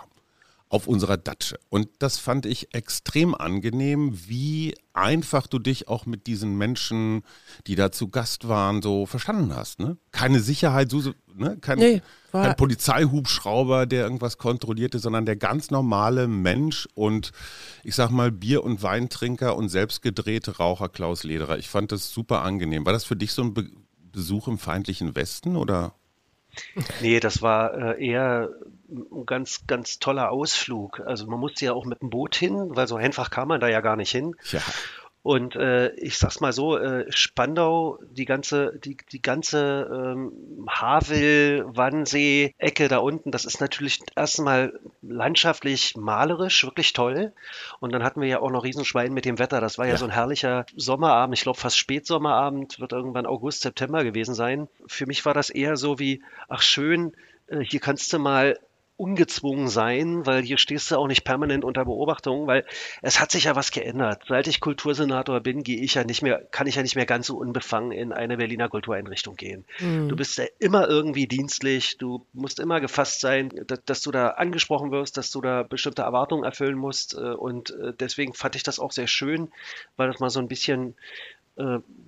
auf 0.72 0.88
unserer 0.88 1.18
Datsche. 1.18 1.60
Und 1.68 1.90
das 2.00 2.18
fand 2.18 2.46
ich 2.46 2.74
extrem 2.74 3.36
angenehm, 3.36 4.18
wie 4.28 4.74
einfach 4.94 5.48
du 5.48 5.60
dich 5.60 5.90
auch 5.90 6.06
mit 6.06 6.28
diesen 6.28 6.58
Menschen, 6.58 7.24
die 7.68 7.76
da 7.76 7.92
zu 7.92 8.08
Gast 8.08 8.48
waren, 8.48 8.82
so 8.82 9.06
verstanden 9.06 9.54
hast. 9.54 9.82
Ne? 9.82 9.98
Keine 10.14 10.40
Sicherheit, 10.40 10.90
so, 10.90 11.12
ne? 11.36 11.58
kein, 11.60 11.78
nee, 11.78 12.02
kein 12.32 12.56
Polizeihubschrauber, 12.56 13.86
der 13.86 14.04
irgendwas 14.04 14.38
kontrollierte, 14.38 15.00
sondern 15.00 15.26
der 15.26 15.36
ganz 15.36 15.72
normale 15.72 16.30
Mensch 16.30 16.88
und 16.94 17.34
ich 17.84 17.96
sag 17.96 18.10
mal 18.10 18.32
Bier- 18.32 18.64
und 18.64 18.82
Weintrinker 18.82 19.58
und 19.58 19.68
selbstgedrehte 19.68 20.56
Raucher 20.56 20.88
Klaus 20.88 21.26
Lederer. 21.26 21.58
Ich 21.58 21.68
fand 21.68 21.92
das 21.92 22.14
super 22.14 22.44
angenehm. 22.44 22.86
War 22.86 22.94
das 22.94 23.04
für 23.04 23.18
dich 23.18 23.34
so 23.34 23.42
ein 23.44 23.54
Be 23.54 23.70
Besuch 24.14 24.50
im 24.50 24.58
feindlichen 24.58 25.16
Westen 25.16 25.56
oder? 25.56 25.96
Nee, 27.02 27.22
das 27.22 27.42
war 27.42 27.74
äh, 27.98 28.06
eher 28.06 28.50
ein 28.92 29.26
ganz, 29.26 29.66
ganz 29.68 30.00
toller 30.00 30.32
Ausflug. 30.32 31.02
Also 31.06 31.28
man 31.28 31.40
musste 31.40 31.66
ja 31.66 31.74
auch 31.74 31.86
mit 31.86 32.02
dem 32.02 32.10
Boot 32.10 32.36
hin, 32.36 32.76
weil 32.76 32.88
so 32.88 32.96
einfach 32.96 33.30
kam 33.30 33.48
man 33.48 33.60
da 33.60 33.68
ja 33.68 33.82
gar 33.82 33.96
nicht 33.96 34.12
hin. 34.12 34.36
Ja. 34.52 34.62
Und 35.24 35.56
äh, 35.56 35.92
ich 35.94 36.18
sag's 36.18 36.40
mal 36.40 36.52
so, 36.52 36.78
äh, 36.78 37.06
Spandau, 37.12 38.00
die 38.10 38.26
ganze, 38.26 38.80
die, 38.84 38.98
die 39.12 39.22
ganze 39.22 39.88
ähm, 39.94 40.68
Havel, 40.68 41.64
Wannsee, 41.68 42.56
Ecke 42.58 42.88
da 42.88 42.98
unten, 42.98 43.30
das 43.30 43.46
ist 43.46 43.62
natürlich 43.62 44.00
erstmal 44.16 44.80
landschaftlich 45.04 45.96
malerisch, 45.96 46.64
wirklich 46.64 46.94
toll. 46.94 47.34
Und 47.80 47.92
dann 47.94 48.04
hatten 48.04 48.20
wir 48.20 48.30
ja 48.30 48.40
auch 48.40 48.50
noch 48.50 48.64
Riesenschwein 48.64 49.14
mit 49.14 49.26
dem 49.26 49.38
Wetter. 49.38 49.62
Das 49.62 49.78
war 49.78 49.86
ja, 49.86 49.92
ja 49.92 49.98
so 49.98 50.06
ein 50.06 50.12
herrlicher 50.12 50.66
Sommerabend, 50.76 51.38
ich 51.38 51.44
glaube 51.44 51.60
fast 51.60 51.78
Spätsommerabend, 51.78 52.80
wird 52.80 52.92
irgendwann 52.92 53.28
August, 53.28 53.62
September 53.62 54.04
gewesen 54.04 54.34
sein. 54.34 54.70
Für 54.88 55.06
mich 55.06 55.24
war 55.24 55.36
das 55.36 55.52
eher 55.52 55.78
so 55.78 56.00
wie, 56.00 56.24
ach 56.50 56.64
schön, 56.64 57.14
äh, 57.46 57.60
hier 57.60 57.80
kannst 57.80 58.12
du 58.12 58.18
mal 58.18 58.58
ungezwungen 59.02 59.68
sein, 59.68 60.28
weil 60.28 60.44
hier 60.44 60.60
stehst 60.60 60.92
du 60.92 60.96
auch 60.96 61.08
nicht 61.08 61.24
permanent 61.24 61.66
unter 61.66 61.86
Beobachtung, 61.86 62.46
weil 62.46 62.66
es 63.02 63.20
hat 63.20 63.32
sich 63.32 63.46
ja 63.46 63.56
was 63.56 63.72
geändert. 63.72 64.26
Seit 64.28 64.46
ich 64.46 64.60
Kultursenator 64.60 65.40
bin, 65.40 65.64
gehe 65.64 65.82
ich 65.82 65.96
ja 65.96 66.04
nicht 66.04 66.22
mehr, 66.22 66.40
kann 66.52 66.68
ich 66.68 66.76
ja 66.76 66.84
nicht 66.84 66.96
mehr 66.96 67.08
ganz 67.08 67.26
so 67.26 67.38
unbefangen 67.38 67.92
in 67.92 68.14
eine 68.14 68.38
Berliner 68.38 68.70
Kultureinrichtung 68.70 69.36
gehen. 69.36 69.66
Mhm. 69.80 70.08
Du 70.08 70.16
bist 70.16 70.38
ja 70.38 70.46
immer 70.60 70.88
irgendwie 70.88 71.26
dienstlich, 71.26 71.98
du 71.98 72.28
musst 72.32 72.60
immer 72.60 72.80
gefasst 72.80 73.22
sein, 73.22 73.50
dass, 73.66 73.84
dass, 73.86 74.02
du 74.02 74.12
da 74.12 74.28
angesprochen 74.30 74.92
wirst, 74.92 75.18
dass 75.18 75.32
du 75.32 75.42
da 75.42 75.64
bestimmte 75.64 76.04
Erwartungen 76.04 76.44
erfüllen 76.44 76.78
musst. 76.78 77.16
Äh, 77.16 77.34
und 77.34 77.72
äh, 77.72 77.94
deswegen 78.00 78.34
fand 78.34 78.56
ich 78.56 78.62
das 78.62 78.80
auch 78.80 78.92
sehr 78.92 79.08
schön, 79.08 79.52
weil 79.98 80.12
das 80.12 80.20
mal 80.20 80.30
so 80.30 80.40
ein 80.40 80.48
bisschen 80.48 80.96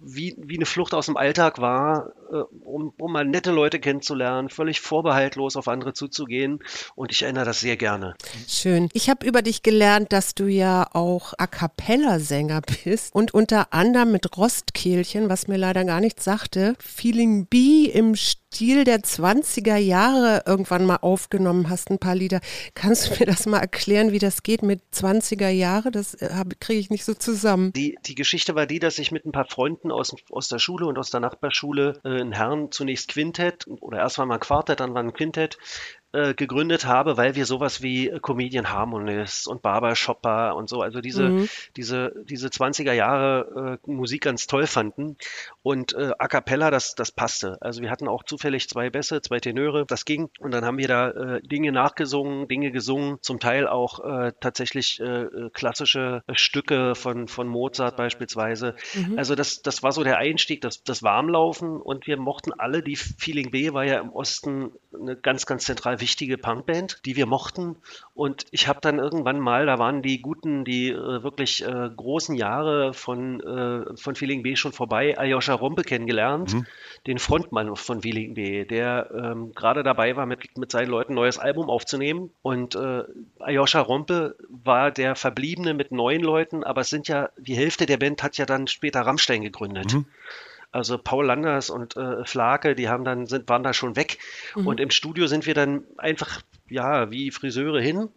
wie, 0.05 0.35
wie 0.37 0.57
eine 0.57 0.65
Flucht 0.65 0.93
aus 0.93 1.05
dem 1.05 1.17
Alltag 1.17 1.59
war, 1.59 2.13
äh, 2.31 2.35
um, 2.63 2.93
um 2.97 3.11
mal 3.11 3.25
nette 3.25 3.51
Leute 3.51 3.79
kennenzulernen, 3.79 4.49
völlig 4.49 4.81
vorbehaltlos 4.81 5.55
auf 5.55 5.67
andere 5.67 5.93
zuzugehen. 5.93 6.59
Und 6.95 7.11
ich 7.11 7.23
erinnere 7.23 7.45
das 7.45 7.59
sehr 7.59 7.77
gerne. 7.77 8.15
Schön. 8.47 8.89
Ich 8.93 9.09
habe 9.09 9.25
über 9.25 9.41
dich 9.41 9.63
gelernt, 9.63 10.11
dass 10.11 10.35
du 10.35 10.47
ja 10.47 10.87
auch 10.93 11.33
A 11.37 11.47
cappella-Sänger 11.47 12.61
bist 12.83 13.13
und 13.13 13.33
unter 13.33 13.73
anderem 13.73 14.11
mit 14.11 14.37
Rostkehlchen, 14.37 15.29
was 15.29 15.47
mir 15.47 15.57
leider 15.57 15.85
gar 15.85 15.99
nichts 15.99 16.23
sagte, 16.23 16.75
Feeling 16.79 17.45
B 17.47 17.85
im 17.85 18.15
Stil 18.15 18.42
der 18.83 18.99
20er 18.99 19.77
Jahre 19.77 20.43
irgendwann 20.45 20.85
mal 20.85 20.97
aufgenommen 20.97 21.69
hast, 21.69 21.89
ein 21.89 21.99
paar 21.99 22.15
Lieder. 22.15 22.39
Kannst 22.73 23.09
du 23.09 23.19
mir 23.19 23.25
das 23.25 23.45
mal 23.45 23.59
erklären, 23.59 24.11
wie 24.11 24.19
das 24.19 24.43
geht 24.43 24.63
mit 24.63 24.81
20er 24.93 25.49
Jahre? 25.49 25.91
Das 25.91 26.13
äh, 26.15 26.29
kriege 26.59 26.79
ich 26.79 26.89
nicht 26.89 27.05
so 27.05 27.13
zusammen. 27.13 27.73
Die, 27.73 27.97
die 28.05 28.15
Geschichte 28.15 28.55
war 28.55 28.65
die, 28.65 28.79
dass 28.79 28.99
ich 28.99 29.11
mit 29.11 29.25
ein 29.25 29.31
paar 29.31 29.47
Freunden 29.47 29.91
aus, 29.91 30.15
aus 30.31 30.47
der 30.47 30.59
Schule 30.59 30.85
und 30.85 30.97
aus 30.97 31.09
der 31.09 31.19
Nachbarschule 31.19 31.99
äh, 32.03 32.21
in 32.21 32.31
Herrn 32.31 32.71
zunächst 32.71 33.09
Quintett 33.09 33.65
oder 33.67 33.99
erst 33.99 34.17
war 34.17 34.25
mal 34.25 34.39
Quartett, 34.39 34.79
dann 34.79 34.93
war 34.93 35.03
ein 35.03 35.13
Quintett 35.13 35.57
äh, 36.13 36.33
gegründet 36.35 36.85
habe, 36.85 37.17
weil 37.17 37.35
wir 37.35 37.45
sowas 37.45 37.81
wie 37.81 38.11
Comedian 38.21 38.69
Harmonist 38.69 39.47
und 39.47 39.61
Barber 39.63 39.95
Shopper 39.95 40.55
und 40.55 40.69
so, 40.69 40.81
also 40.81 41.01
diese, 41.01 41.29
mhm. 41.29 41.49
diese, 41.75 42.13
diese 42.29 42.49
20er 42.49 42.93
Jahre 42.93 43.79
äh, 43.83 43.91
Musik 43.91 44.23
ganz 44.23 44.45
toll 44.45 44.67
fanden. 44.67 45.17
Und 45.63 45.93
äh, 45.93 46.11
A 46.19 46.27
cappella, 46.27 46.69
das, 46.69 46.93
das 46.95 47.11
passte. 47.11 47.57
Also 47.61 47.81
wir 47.81 47.89
hatten 47.89 48.07
auch 48.07 48.23
zufällig 48.23 48.69
zwei 48.69 48.89
Bässe, 48.89 49.21
zwei 49.21 49.39
Tenöre, 49.39 49.85
das 49.87 50.05
ging. 50.05 50.29
Und 50.39 50.51
dann 50.51 50.65
haben 50.65 50.77
wir 50.77 50.87
da 50.87 51.09
äh, 51.09 51.41
Dinge 51.41 51.71
nachgesungen, 51.71 52.47
Dinge 52.47 52.71
gesungen, 52.71 53.17
zum 53.21 53.39
Teil 53.39 53.67
auch 53.67 53.99
äh, 54.03 54.33
tatsächlich 54.39 54.99
äh, 54.99 55.49
klassische 55.51 56.23
Stücke 56.33 56.95
von, 56.95 57.27
von 57.27 57.47
Mozart 57.47 57.97
beispielsweise. 57.97 58.75
Mhm. 58.93 59.17
Also 59.17 59.33
das, 59.33 59.61
das 59.61 59.81
war 59.81 59.91
so 59.91 60.03
der 60.03 60.17
Einstieg, 60.17 60.61
das, 60.61 60.83
das 60.83 61.01
Warmlaufen 61.01 61.81
und 61.81 62.05
wir 62.05 62.17
mochten 62.17 62.53
alle, 62.53 62.83
die 62.83 62.95
Feeling 62.95 63.49
B 63.49 63.73
war 63.73 63.83
ja 63.83 63.99
im 63.99 64.11
Osten 64.11 64.71
eine 64.93 65.15
ganz, 65.15 65.45
ganz 65.45 65.65
zentral 65.65 65.99
wichtige 66.03 66.37
Punkband, 66.37 66.99
die 67.05 67.15
wir 67.15 67.25
mochten. 67.25 67.77
Und 68.13 68.45
ich 68.51 68.67
habe 68.67 68.79
dann 68.81 68.99
irgendwann 68.99 69.39
mal, 69.39 69.65
da 69.65 69.79
waren 69.79 70.01
die 70.01 70.21
guten, 70.21 70.65
die 70.65 70.89
äh, 70.89 71.23
wirklich 71.23 71.65
äh, 71.65 71.89
großen 71.95 72.35
Jahre 72.35 72.93
von, 72.93 73.39
äh, 73.39 73.97
von 73.97 74.15
Feeling 74.15 74.43
B 74.43 74.55
schon 74.55 74.73
vorbei, 74.73 75.17
Aljoscha 75.17 75.53
Rompe 75.53 75.83
kennengelernt, 75.83 76.53
mhm. 76.53 76.65
den 77.07 77.17
Frontmann 77.17 77.75
von 77.75 78.01
Feeling 78.01 78.33
B, 78.35 78.65
der 78.65 79.09
ähm, 79.17 79.53
gerade 79.55 79.81
dabei 79.81 80.15
war, 80.15 80.25
mit, 80.25 80.57
mit 80.57 80.71
seinen 80.71 80.89
Leuten 80.89 81.13
ein 81.13 81.15
neues 81.15 81.39
Album 81.39 81.69
aufzunehmen. 81.69 82.29
Und 82.41 82.75
äh, 82.75 83.03
Aljoscha 83.39 83.79
Rompe 83.79 84.35
war 84.49 84.91
der 84.91 85.15
Verbliebene 85.15 85.73
mit 85.73 85.91
neun 85.91 86.21
Leuten, 86.21 86.63
aber 86.63 86.81
es 86.81 86.89
sind 86.89 87.07
ja, 87.07 87.29
die 87.37 87.55
Hälfte 87.55 87.85
der 87.85 87.97
Band 87.97 88.21
hat 88.21 88.37
ja 88.37 88.45
dann 88.45 88.67
später 88.67 89.01
Rammstein 89.01 89.41
gegründet. 89.41 89.93
Mhm. 89.93 90.05
Also 90.73 90.97
Paul 90.97 91.27
Landers 91.27 91.69
und 91.69 91.95
äh, 91.95 92.25
Flake, 92.25 92.75
die 92.75 92.89
haben 92.89 93.05
dann, 93.05 93.27
sind, 93.27 93.47
waren 93.47 93.63
da 93.63 93.73
schon 93.73 93.95
weg. 93.95 94.17
Mhm. 94.55 94.67
Und 94.67 94.79
im 94.79 94.89
Studio 94.89 95.27
sind 95.27 95.45
wir 95.45 95.53
dann 95.53 95.83
einfach 95.97 96.41
ja, 96.69 97.11
wie 97.11 97.31
Friseure 97.31 97.79
hin. 97.79 98.09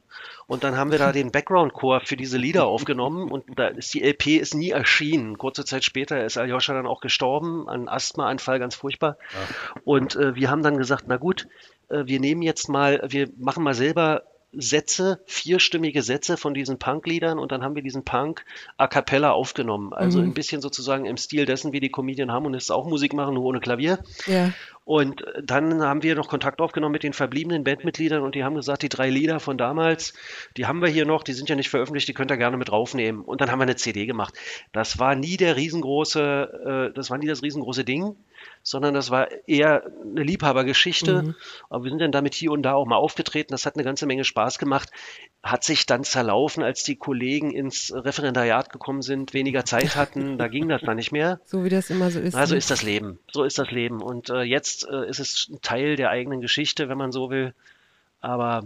Und 0.47 0.65
dann 0.65 0.77
haben 0.77 0.91
wir 0.91 0.99
da 0.99 1.13
den 1.13 1.31
Background-Chor 1.31 2.01
für 2.01 2.17
diese 2.17 2.39
Lieder 2.39 2.67
aufgenommen 2.67 3.31
und 3.31 3.45
da 3.59 3.69
ist 3.69 3.93
die 3.93 4.03
LP 4.03 4.39
ist 4.39 4.55
nie 4.55 4.71
erschienen. 4.71 5.37
Kurze 5.39 5.65
Zeit 5.65 5.85
später 5.85 6.25
ist 6.25 6.39
Aljoscha 6.39 6.73
dann 6.73 6.87
auch 6.87 7.01
gestorben, 7.01 7.69
an 7.69 7.89
Asthmaanfall, 7.89 8.59
ganz 8.59 8.75
furchtbar. 8.75 9.19
Ja. 9.33 9.81
Und 9.85 10.17
äh, 10.17 10.35
wir 10.35 10.51
haben 10.51 10.63
dann 10.63 10.79
gesagt, 10.79 11.05
na 11.07 11.19
gut, 11.19 11.47
äh, 11.91 12.05
wir 12.07 12.21
nehmen 12.21 12.43
jetzt 12.43 12.69
mal, 12.69 13.03
wir 13.09 13.29
machen 13.37 13.63
mal 13.63 13.75
selber 13.75 14.23
Sätze, 14.53 15.21
vierstimmige 15.27 16.03
Sätze 16.03 16.37
von 16.37 16.55
diesen 16.55 16.79
Punk-Liedern 16.79 17.39
und 17.39 17.53
dann 17.53 17.63
haben 17.63 17.75
wir 17.75 17.83
diesen 17.83 18.05
Punk 18.05 18.45
a 18.77 18.87
cappella 18.87 19.33
aufgenommen. 19.33 19.93
Also 19.93 20.19
mhm. 20.19 20.29
ein 20.29 20.35
bisschen 20.35 20.61
sozusagen 20.61 21.05
im 21.05 21.17
Stil 21.17 21.47
dessen, 21.47 21.73
wie 21.73 21.81
die 21.81 21.91
Comedian 21.91 22.33
Harmonists 22.33 22.71
auch 22.71 22.87
Musik 22.87 23.13
machen, 23.13 23.35
nur 23.35 23.45
ohne 23.45 23.61
Klavier. 23.61 23.99
Ja. 24.27 24.53
Und 24.85 25.25
dann 25.43 25.83
haben 25.83 26.05
wir 26.05 26.15
noch 26.15 26.29
Kontakt 26.29 26.61
aufgenommen 26.61 26.93
mit 26.93 27.03
den 27.03 27.13
verbliebenen 27.13 27.65
Bandmitgliedern 27.65 28.23
und 28.23 28.37
die 28.37 28.45
haben 28.45 28.55
gesagt, 28.55 28.83
die 28.83 28.89
drei 28.89 29.11
Lieder 29.11 29.41
von 29.41 29.59
damals, 29.59 30.15
die 30.57 30.67
haben 30.67 30.81
wir 30.81 30.89
hier 30.89 31.07
noch, 31.07 31.25
die 31.25 31.33
sind 31.33 31.49
ja 31.49 31.57
nicht 31.57 31.71
veröffentlicht, 31.71 32.07
die 32.07 32.15
könnt 32.15 32.31
ihr 32.31 32.37
gerne 32.37 32.57
mit 32.57 32.69
draufnehmen. 32.69 33.23
Und 33.23 33.41
dann 33.41 33.51
haben 33.51 33.59
wir 33.59 33.65
eine 33.65 33.77
CD 33.77 34.07
gemacht. 34.07 34.35
Das 34.73 35.01
war 35.01 35.17
nie 35.17 35.37
der 35.37 35.57
riesengroße, 35.57 36.91
äh, 36.93 36.95
das 36.95 37.11
war 37.11 37.19
nie 37.19 37.27
das 37.27 37.43
riesengroße 37.43 37.85
Ding 37.85 38.17
sondern 38.63 38.95
das 38.95 39.11
war 39.11 39.29
eher 39.47 39.85
eine 40.03 40.23
Liebhabergeschichte. 40.23 41.23
Mhm. 41.23 41.35
Aber 41.71 41.85
wir 41.85 41.91
sind 41.91 42.01
dann 42.01 42.13
damit 42.13 42.35
hier 42.35 42.51
und 42.53 42.63
da 42.63 42.75
auch 42.75 42.87
mal 42.87 42.97
aufgetreten. 42.97 43.53
Das 43.53 43.67
hat 43.67 43.77
eine 43.77 43.85
ganze 43.85 44.07
Menge 44.07 44.25
Spaß 44.25 44.59
gemacht. 44.59 44.91
Hat 45.43 45.63
sich 45.63 45.87
dann 45.87 46.05
zerlaufen, 46.05 46.63
als 46.63 46.83
die 46.83 46.97
Kollegen 46.97 47.53
ins 47.53 47.93
Referendariat 47.95 48.71
gekommen 48.71 49.03
sind, 49.03 49.35
weniger 49.35 49.65
Zeit 49.65 49.95
hatten. 49.97 50.39
Da 50.39 50.49
ging 50.49 50.69
das 50.69 50.83
dann 50.83 50.97
nicht 50.97 51.13
mehr. 51.13 51.41
So 51.47 51.65
wie 51.65 51.69
das 51.69 51.91
immer 51.91 52.11
so 52.11 52.19
ist. 52.19 52.35
Also 52.35 52.57
ist 52.57 52.71
das 52.71 52.83
Leben. 52.83 53.19
So 53.31 53.45
ist 53.45 53.59
das 53.59 53.71
Leben. 53.71 54.03
Und 54.03 54.31
äh, 54.31 54.43
jetzt 54.43 54.87
äh, 54.89 55.09
ist 55.09 55.21
es 55.21 55.49
ein 55.49 55.61
Teil 55.63 55.97
der 55.97 56.11
eigenen 56.11 56.41
Geschichte, 56.41 56.89
wenn 56.89 56.99
man 56.99 57.13
so 57.13 57.31
will. 57.31 57.55
Aber 58.21 58.65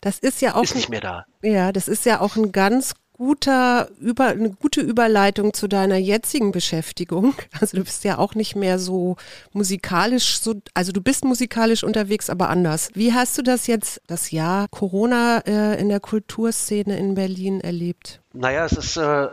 das 0.00 0.18
ist 0.18 0.42
ja 0.42 0.54
auch 0.54 0.64
ist 0.64 0.74
nicht 0.74 0.88
mehr 0.88 1.00
da. 1.00 1.26
Ja, 1.42 1.72
das 1.72 1.88
ist 1.88 2.04
ja 2.04 2.20
auch 2.20 2.36
ein 2.36 2.52
ganz 2.52 2.94
guter, 3.18 3.90
über, 4.00 4.28
eine 4.28 4.50
gute 4.50 4.80
Überleitung 4.80 5.52
zu 5.52 5.68
deiner 5.68 5.96
jetzigen 5.96 6.52
Beschäftigung. 6.52 7.34
Also 7.60 7.76
du 7.76 7.82
bist 7.82 8.04
ja 8.04 8.18
auch 8.18 8.36
nicht 8.36 8.54
mehr 8.54 8.78
so 8.78 9.16
musikalisch, 9.52 10.38
so, 10.38 10.54
also 10.74 10.92
du 10.92 11.00
bist 11.00 11.24
musikalisch 11.24 11.82
unterwegs, 11.82 12.30
aber 12.30 12.48
anders. 12.50 12.90
Wie 12.94 13.12
hast 13.12 13.36
du 13.36 13.42
das 13.42 13.66
jetzt, 13.66 14.00
das 14.06 14.30
Jahr 14.30 14.68
Corona 14.68 15.38
äh, 15.40 15.80
in 15.80 15.88
der 15.88 15.98
Kulturszene 15.98 16.96
in 16.96 17.14
Berlin 17.14 17.60
erlebt? 17.60 18.20
Naja, 18.32 18.64
es 18.64 18.72
ist 18.72 18.96
äh, 18.96 19.00
eine, 19.00 19.28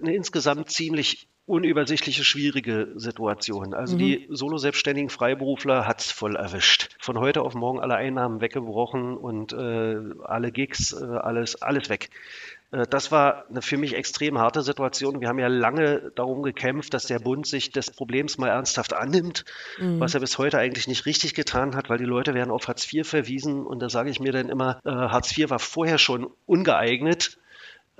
eine 0.00 0.14
insgesamt 0.14 0.70
ziemlich 0.70 1.29
unübersichtliche, 1.50 2.22
schwierige 2.24 2.92
Situation. 2.94 3.74
Also 3.74 3.96
mhm. 3.96 3.98
die 3.98 4.26
solo-selbstständigen 4.30 5.10
Freiberufler 5.10 5.86
hat 5.86 6.00
es 6.00 6.12
voll 6.12 6.36
erwischt. 6.36 6.90
Von 7.00 7.18
heute 7.18 7.42
auf 7.42 7.54
morgen 7.54 7.80
alle 7.80 7.96
Einnahmen 7.96 8.40
weggebrochen 8.40 9.16
und 9.16 9.52
äh, 9.52 9.96
alle 10.24 10.52
Gigs, 10.52 10.92
äh, 10.92 11.04
alles, 11.04 11.60
alles 11.60 11.90
weg. 11.90 12.10
Äh, 12.70 12.86
das 12.88 13.10
war 13.10 13.46
eine 13.50 13.62
für 13.62 13.76
mich 13.76 13.94
extrem 13.96 14.38
harte 14.38 14.62
Situation. 14.62 15.20
Wir 15.20 15.28
haben 15.28 15.40
ja 15.40 15.48
lange 15.48 16.12
darum 16.14 16.42
gekämpft, 16.42 16.94
dass 16.94 17.06
der 17.06 17.18
Bund 17.18 17.46
sich 17.46 17.72
des 17.72 17.90
Problems 17.90 18.38
mal 18.38 18.48
ernsthaft 18.48 18.92
annimmt, 18.92 19.44
mhm. 19.78 19.98
was 19.98 20.14
er 20.14 20.20
bis 20.20 20.38
heute 20.38 20.58
eigentlich 20.58 20.86
nicht 20.86 21.04
richtig 21.04 21.34
getan 21.34 21.74
hat, 21.74 21.90
weil 21.90 21.98
die 21.98 22.04
Leute 22.04 22.32
werden 22.32 22.52
auf 22.52 22.68
Hartz 22.68 22.90
IV 22.92 23.08
verwiesen 23.08 23.66
und 23.66 23.80
da 23.80 23.88
sage 23.88 24.10
ich 24.10 24.20
mir 24.20 24.32
dann 24.32 24.48
immer, 24.48 24.80
äh, 24.84 24.90
Hartz 24.90 25.36
IV 25.36 25.50
war 25.50 25.58
vorher 25.58 25.98
schon 25.98 26.30
ungeeignet 26.46 27.38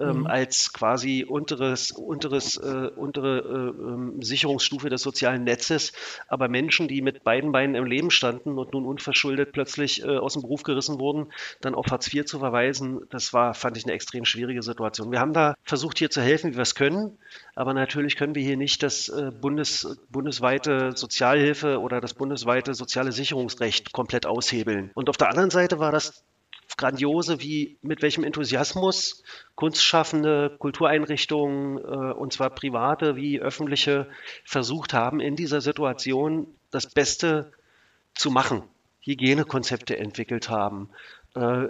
ähm, 0.01 0.21
mhm. 0.21 0.27
als 0.27 0.73
quasi 0.73 1.25
unteres, 1.29 1.91
unteres, 1.93 2.57
äh, 2.57 2.91
untere 2.97 3.39
äh, 3.39 3.83
ähm, 3.83 4.23
Sicherungsstufe 4.23 4.91
des 4.91 5.03
sozialen 5.03 5.45
Netzes. 5.45 5.93
Aber 6.29 6.49
Menschen, 6.49 6.89
die 6.89 7.03
mit 7.03 7.25
beiden 7.25 7.53
Beinen 7.53 7.75
im 7.75 7.85
Leben 7.85 8.11
standen 8.11 8.59
und 8.59 8.73
nun 8.73 8.87
unverschuldet 8.87 9.53
plötzlich 9.53 10.03
äh, 10.03 10.17
aus 10.17 10.35
dem 10.35 10.43
Beruf 10.43 10.63
gerissen 10.63 10.99
wurden, 10.99 11.33
dann 11.61 11.75
auf 11.75 11.87
Hartz 11.87 12.13
IV 12.13 12.25
zu 12.25 12.39
verweisen, 12.39 13.03
das 13.11 13.33
war, 13.33 13.55
fand 13.55 13.77
ich, 13.77 13.85
eine 13.85 13.93
extrem 13.93 14.25
schwierige 14.25 14.63
Situation. 14.63 15.13
Wir 15.13 15.21
haben 15.21 15.33
da 15.33 15.55
versucht, 15.65 15.99
hier 15.99 16.11
zu 16.11 16.23
helfen, 16.23 16.53
wie 16.53 16.57
wir 16.57 16.63
es 16.63 16.75
können. 16.75 17.19
Aber 17.55 17.75
natürlich 17.75 18.17
können 18.17 18.35
wir 18.35 18.43
hier 18.43 18.57
nicht 18.57 18.83
das 18.83 19.09
äh, 19.09 19.31
Bundes, 19.31 19.99
bundesweite 20.11 20.93
Sozialhilfe 20.97 21.81
oder 21.81 22.01
das 22.01 22.15
bundesweite 22.15 22.75
soziale 22.75 23.13
Sicherungsrecht 23.13 23.93
komplett 23.93 24.27
aushebeln. 24.27 24.91
Und 24.95 25.09
auf 25.09 25.17
der 25.17 25.29
anderen 25.29 25.51
Seite 25.51 25.79
war 25.79 25.93
das 25.93 26.25
Grandiose, 26.77 27.41
wie 27.41 27.79
mit 27.83 28.03
welchem 28.03 28.25
Enthusiasmus 28.25 29.23
Kunstschaffende, 29.55 30.57
Kultureinrichtungen, 30.59 31.79
äh, 31.79 32.13
und 32.13 32.33
zwar 32.33 32.51
private 32.51 33.17
wie 33.17 33.41
öffentliche, 33.41 34.09
versucht 34.45 34.95
haben, 34.95 35.21
in 35.21 35.37
dieser 35.37 35.61
Situation 35.61 36.47
das 36.71 36.87
Beste 36.87 37.53
zu 38.15 38.31
machen. 38.31 38.63
Hygienekonzepte 39.03 39.97
entwickelt 39.97 40.49
haben, 40.51 40.91
äh, 41.35 41.69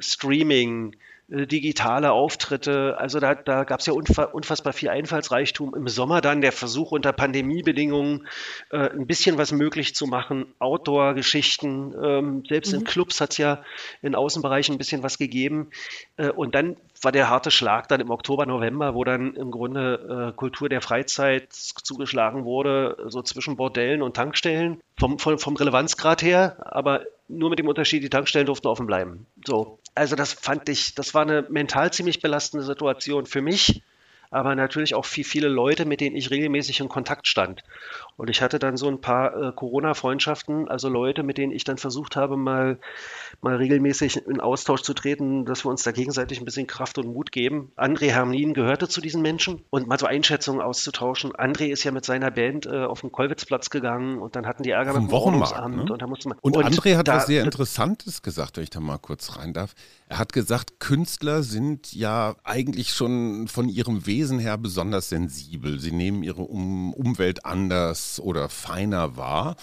Streaming, 0.00 0.96
digitale 1.28 2.12
Auftritte. 2.12 2.96
Also 2.98 3.20
da, 3.20 3.34
da 3.34 3.64
gab 3.64 3.80
es 3.80 3.86
ja 3.86 3.92
unfassbar 3.92 4.72
viel 4.72 4.88
Einfallsreichtum. 4.88 5.74
Im 5.74 5.86
Sommer 5.86 6.22
dann 6.22 6.40
der 6.40 6.52
Versuch 6.52 6.90
unter 6.90 7.12
Pandemiebedingungen 7.12 8.26
äh, 8.70 8.88
ein 8.90 9.06
bisschen 9.06 9.36
was 9.36 9.52
möglich 9.52 9.94
zu 9.94 10.06
machen. 10.06 10.46
Outdoor-Geschichten, 10.58 11.94
ähm, 12.02 12.44
selbst 12.48 12.72
mhm. 12.72 12.78
in 12.78 12.84
Clubs 12.84 13.20
hat 13.20 13.32
es 13.32 13.38
ja 13.38 13.62
in 14.00 14.14
Außenbereichen 14.14 14.74
ein 14.74 14.78
bisschen 14.78 15.02
was 15.02 15.18
gegeben. 15.18 15.70
Äh, 16.16 16.30
und 16.30 16.54
dann 16.54 16.76
war 17.02 17.12
der 17.12 17.28
harte 17.28 17.50
Schlag 17.50 17.88
dann 17.88 18.00
im 18.00 18.10
Oktober, 18.10 18.46
November, 18.46 18.94
wo 18.94 19.04
dann 19.04 19.34
im 19.34 19.50
Grunde 19.50 20.30
äh, 20.30 20.36
Kultur 20.36 20.70
der 20.70 20.80
Freizeit 20.80 21.52
zugeschlagen 21.52 22.44
wurde, 22.44 22.96
so 23.06 23.22
zwischen 23.22 23.56
Bordellen 23.56 24.00
und 24.00 24.16
Tankstellen, 24.16 24.80
vom, 24.98 25.18
vom, 25.18 25.38
vom 25.38 25.56
Relevanzgrad 25.56 26.22
her, 26.22 26.56
aber 26.60 27.04
nur 27.28 27.50
mit 27.50 27.58
dem 27.58 27.68
Unterschied, 27.68 28.02
die 28.02 28.08
Tankstellen 28.08 28.46
durften 28.46 28.66
offen 28.66 28.86
bleiben. 28.86 29.26
So. 29.44 29.78
Also 29.94 30.16
das 30.16 30.32
fand 30.32 30.68
ich, 30.68 30.94
das 30.94 31.14
war 31.14 31.22
eine 31.22 31.42
mental 31.48 31.92
ziemlich 31.92 32.20
belastende 32.20 32.64
Situation 32.64 33.26
für 33.26 33.42
mich, 33.42 33.82
aber 34.30 34.54
natürlich 34.54 34.94
auch 34.94 35.04
für 35.04 35.24
viele 35.24 35.48
Leute, 35.48 35.84
mit 35.84 36.00
denen 36.00 36.16
ich 36.16 36.30
regelmäßig 36.30 36.80
in 36.80 36.88
Kontakt 36.88 37.26
stand. 37.26 37.62
Und 38.18 38.30
ich 38.30 38.42
hatte 38.42 38.58
dann 38.58 38.76
so 38.76 38.88
ein 38.88 39.00
paar 39.00 39.32
äh, 39.40 39.52
Corona-Freundschaften, 39.52 40.66
also 40.68 40.88
Leute, 40.88 41.22
mit 41.22 41.38
denen 41.38 41.52
ich 41.52 41.62
dann 41.62 41.78
versucht 41.78 42.16
habe, 42.16 42.36
mal, 42.36 42.80
mal 43.42 43.54
regelmäßig 43.54 44.26
in 44.26 44.40
Austausch 44.40 44.82
zu 44.82 44.92
treten, 44.92 45.44
dass 45.44 45.64
wir 45.64 45.70
uns 45.70 45.84
da 45.84 45.92
gegenseitig 45.92 46.40
ein 46.40 46.44
bisschen 46.44 46.66
Kraft 46.66 46.98
und 46.98 47.06
Mut 47.06 47.30
geben. 47.30 47.70
André 47.76 48.10
Hermlin 48.10 48.54
gehörte 48.54 48.88
zu 48.88 49.00
diesen 49.00 49.22
Menschen 49.22 49.62
und 49.70 49.86
mal 49.86 50.00
so 50.00 50.06
Einschätzungen 50.06 50.60
auszutauschen. 50.60 51.30
André 51.30 51.66
ist 51.66 51.84
ja 51.84 51.92
mit 51.92 52.04
seiner 52.04 52.32
Band 52.32 52.66
äh, 52.66 52.86
auf 52.86 53.02
den 53.02 53.12
Kolwitzplatz 53.12 53.70
gegangen 53.70 54.18
und 54.18 54.34
dann 54.34 54.46
hatten 54.46 54.64
die 54.64 54.70
Ärger 54.70 54.94
mit 54.94 55.02
dem 55.02 55.10
Wochenmarkt. 55.12 55.68
Ne? 55.70 55.82
Und, 55.82 56.02
da 56.02 56.08
musste 56.08 56.28
man, 56.28 56.38
und, 56.40 56.56
und 56.56 56.64
André 56.64 56.96
hat 56.96 57.06
da, 57.06 57.18
was 57.18 57.26
sehr 57.26 57.44
Interessantes 57.44 58.22
gesagt, 58.22 58.56
wenn 58.56 58.64
ich 58.64 58.70
da 58.70 58.80
mal 58.80 58.98
kurz 58.98 59.36
rein 59.36 59.52
darf. 59.52 59.74
Er 60.08 60.18
hat 60.18 60.32
gesagt, 60.32 60.80
Künstler 60.80 61.44
sind 61.44 61.92
ja 61.92 62.34
eigentlich 62.42 62.92
schon 62.92 63.46
von 63.46 63.68
ihrem 63.68 64.06
Wesen 64.06 64.40
her 64.40 64.58
besonders 64.58 65.08
sensibel. 65.08 65.78
Sie 65.78 65.92
nehmen 65.92 66.24
ihre 66.24 66.42
um 66.42 66.92
Umwelt 66.94 67.46
anders 67.46 68.07
oder 68.20 68.48
feiner 68.48 69.16
wahr. 69.16 69.56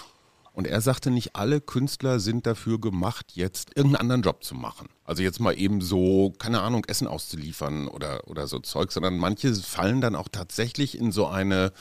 Und 0.53 0.67
er 0.67 0.79
sagte, 0.79 1.11
nicht 1.11 1.35
alle 1.35 1.59
Künstler 1.59 2.19
sind 2.19 2.45
dafür 2.45 2.79
gemacht, 2.79 3.33
jetzt 3.33 3.75
irgendeinen 3.75 4.01
anderen 4.01 4.21
Job 4.21 4.43
zu 4.43 4.55
machen. 4.55 4.87
Also 5.03 5.21
jetzt 5.21 5.41
mal 5.41 5.57
eben 5.57 5.81
so, 5.81 6.33
keine 6.39 6.61
Ahnung, 6.61 6.85
Essen 6.85 7.07
auszuliefern 7.07 7.89
oder, 7.89 8.27
oder 8.27 8.47
so 8.47 8.59
Zeug, 8.59 8.93
sondern 8.93 9.17
manche 9.17 9.53
fallen 9.53 9.99
dann 9.99 10.15
auch 10.15 10.29
tatsächlich 10.31 10.97
in 10.97 11.11
so 11.11 11.27
eine 11.27 11.73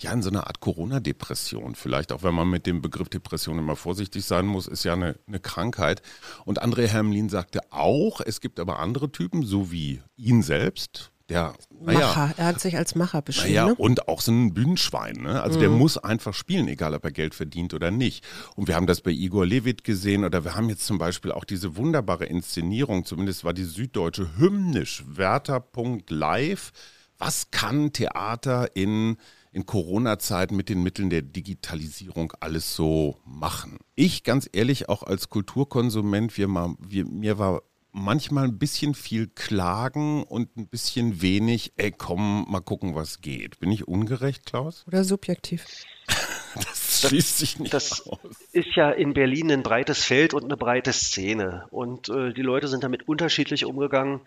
ja, 0.00 0.12
in 0.12 0.22
so 0.22 0.30
einer 0.30 0.46
Art 0.46 0.60
Corona-Depression. 0.60 1.74
Vielleicht 1.74 2.12
auch, 2.12 2.22
wenn 2.22 2.34
man 2.34 2.48
mit 2.48 2.66
dem 2.66 2.82
Begriff 2.82 3.08
Depression 3.08 3.58
immer 3.58 3.76
vorsichtig 3.76 4.24
sein 4.24 4.46
muss, 4.46 4.66
ist 4.66 4.84
ja 4.84 4.92
eine, 4.92 5.18
eine 5.26 5.40
Krankheit. 5.40 6.02
Und 6.44 6.62
André 6.62 6.86
Hermlin 6.86 7.28
sagte 7.28 7.60
auch, 7.70 8.20
es 8.20 8.40
gibt 8.40 8.60
aber 8.60 8.78
andere 8.78 9.10
Typen, 9.10 9.44
so 9.44 9.70
wie 9.70 10.02
ihn 10.16 10.42
selbst, 10.42 11.11
der, 11.28 11.54
Macher, 11.80 12.34
er 12.36 12.46
hat 12.46 12.60
sich 12.60 12.76
als 12.76 12.94
Macher 12.94 13.22
beschrieben. 13.22 13.54
Naja, 13.54 13.66
ne? 13.66 13.74
und 13.74 14.08
auch 14.08 14.20
so 14.20 14.32
ein 14.32 14.54
Bühnenschwein. 14.54 15.16
Ne? 15.16 15.42
Also 15.42 15.58
mhm. 15.58 15.60
der 15.60 15.70
muss 15.70 15.98
einfach 15.98 16.34
spielen, 16.34 16.68
egal 16.68 16.94
ob 16.94 17.04
er 17.04 17.12
Geld 17.12 17.34
verdient 17.34 17.74
oder 17.74 17.90
nicht. 17.90 18.24
Und 18.56 18.68
wir 18.68 18.76
haben 18.76 18.86
das 18.86 19.00
bei 19.00 19.10
Igor 19.10 19.46
Levit 19.46 19.84
gesehen 19.84 20.24
oder 20.24 20.44
wir 20.44 20.54
haben 20.54 20.68
jetzt 20.68 20.86
zum 20.86 20.98
Beispiel 20.98 21.32
auch 21.32 21.44
diese 21.44 21.76
wunderbare 21.76 22.26
Inszenierung, 22.26 23.04
zumindest 23.04 23.44
war 23.44 23.52
die 23.52 23.64
Süddeutsche 23.64 24.36
hymnisch, 24.36 25.04
Werter.live. 25.06 26.72
Was 27.18 27.50
kann 27.50 27.92
Theater 27.92 28.74
in 28.74 29.16
in 29.52 29.66
Corona-Zeiten 29.66 30.56
mit 30.56 30.70
den 30.70 30.82
Mitteln 30.82 31.10
der 31.10 31.20
Digitalisierung 31.20 32.32
alles 32.40 32.74
so 32.74 33.18
machen. 33.26 33.78
Ich 33.94 34.24
ganz 34.24 34.48
ehrlich, 34.50 34.88
auch 34.88 35.02
als 35.02 35.28
Kulturkonsument, 35.28 36.36
wir 36.38 36.48
mal, 36.48 36.74
wir, 36.78 37.04
mir 37.04 37.38
war 37.38 37.62
manchmal 37.92 38.44
ein 38.44 38.58
bisschen 38.58 38.94
viel 38.94 39.28
Klagen 39.28 40.24
und 40.24 40.56
ein 40.56 40.68
bisschen 40.68 41.22
wenig, 41.22 41.72
ey 41.76 41.92
komm, 41.92 42.46
mal 42.48 42.60
gucken, 42.60 42.94
was 42.94 43.20
geht. 43.20 43.60
Bin 43.60 43.70
ich 43.70 43.86
ungerecht, 43.86 44.46
Klaus? 44.46 44.84
Oder 44.86 45.04
subjektiv? 45.04 45.64
das 46.54 47.08
schließt 47.08 47.38
sich 47.38 47.58
nicht 47.58 47.72
das 47.72 48.06
aus. 48.06 48.18
ist 48.52 48.74
ja 48.74 48.90
in 48.90 49.14
Berlin 49.14 49.50
ein 49.50 49.62
breites 49.62 50.04
Feld 50.04 50.34
und 50.34 50.44
eine 50.44 50.56
breite 50.56 50.92
Szene. 50.92 51.66
Und 51.70 52.08
äh, 52.08 52.32
die 52.32 52.42
Leute 52.42 52.68
sind 52.68 52.82
damit 52.82 53.08
unterschiedlich 53.08 53.64
umgegangen. 53.64 54.20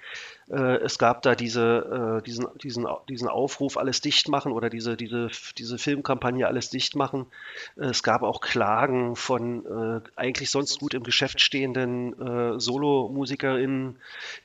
Äh, 0.49 0.77
es 0.77 0.99
gab 0.99 1.23
da 1.23 1.35
diese, 1.35 2.19
äh, 2.19 2.23
diesen, 2.23 2.47
diesen, 2.61 2.85
diesen 3.09 3.27
Aufruf, 3.27 3.77
alles 3.77 4.01
dicht 4.01 4.29
machen 4.29 4.51
oder 4.51 4.69
diese, 4.69 4.95
diese, 4.95 5.29
diese 5.57 5.77
Filmkampagne, 5.77 6.45
alles 6.45 6.69
dicht 6.69 6.95
machen. 6.95 7.25
Äh, 7.77 7.85
es 7.85 8.03
gab 8.03 8.21
auch 8.21 8.41
Klagen 8.41 9.15
von 9.15 9.45
eigentlich 10.15 10.49
sonst 10.49 10.79
gut 10.79 10.93
im 10.93 11.03
Geschäft 11.03 11.41
stehenden 11.41 12.59
Solo-MusikerInnen, 12.59 13.97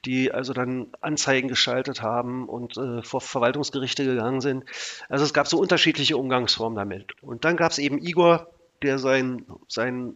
die 0.04 0.32
also 0.32 0.52
dann 0.52 0.88
Anzeigen 1.00 1.48
geschaltet 1.48 2.02
haben 2.02 2.48
und 2.48 2.74
vor 3.02 3.20
Verwaltungsgerichte 3.20 4.04
gegangen 4.04 4.40
sind. 4.40 4.64
Also 5.08 5.24
es 5.24 5.34
gab 5.34 5.46
so 5.46 5.58
unterschiedliche 5.58 6.16
Umgangsformen 6.16 6.76
damit. 6.76 7.20
Und 7.22 7.44
dann 7.44 7.56
gab 7.56 7.72
es 7.72 7.78
eben 7.78 7.98
Igor, 7.98 8.48
der 8.82 8.98
sein, 8.98 9.44
sein 9.68 10.14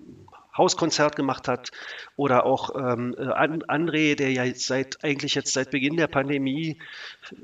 Hauskonzert 0.57 1.17
gemacht 1.17 1.49
hat 1.49 1.71
oder 2.17 2.47
auch 2.47 2.75
ähm, 2.75 3.15
äh, 3.19 3.23
André, 3.23 4.15
der 4.15 4.33
ja 4.33 4.45
seit 4.55 5.03
eigentlich 5.03 5.35
jetzt 5.35 5.53
seit 5.53 5.71
Beginn 5.71 5.97
der 5.97 6.07
Pandemie 6.07 6.79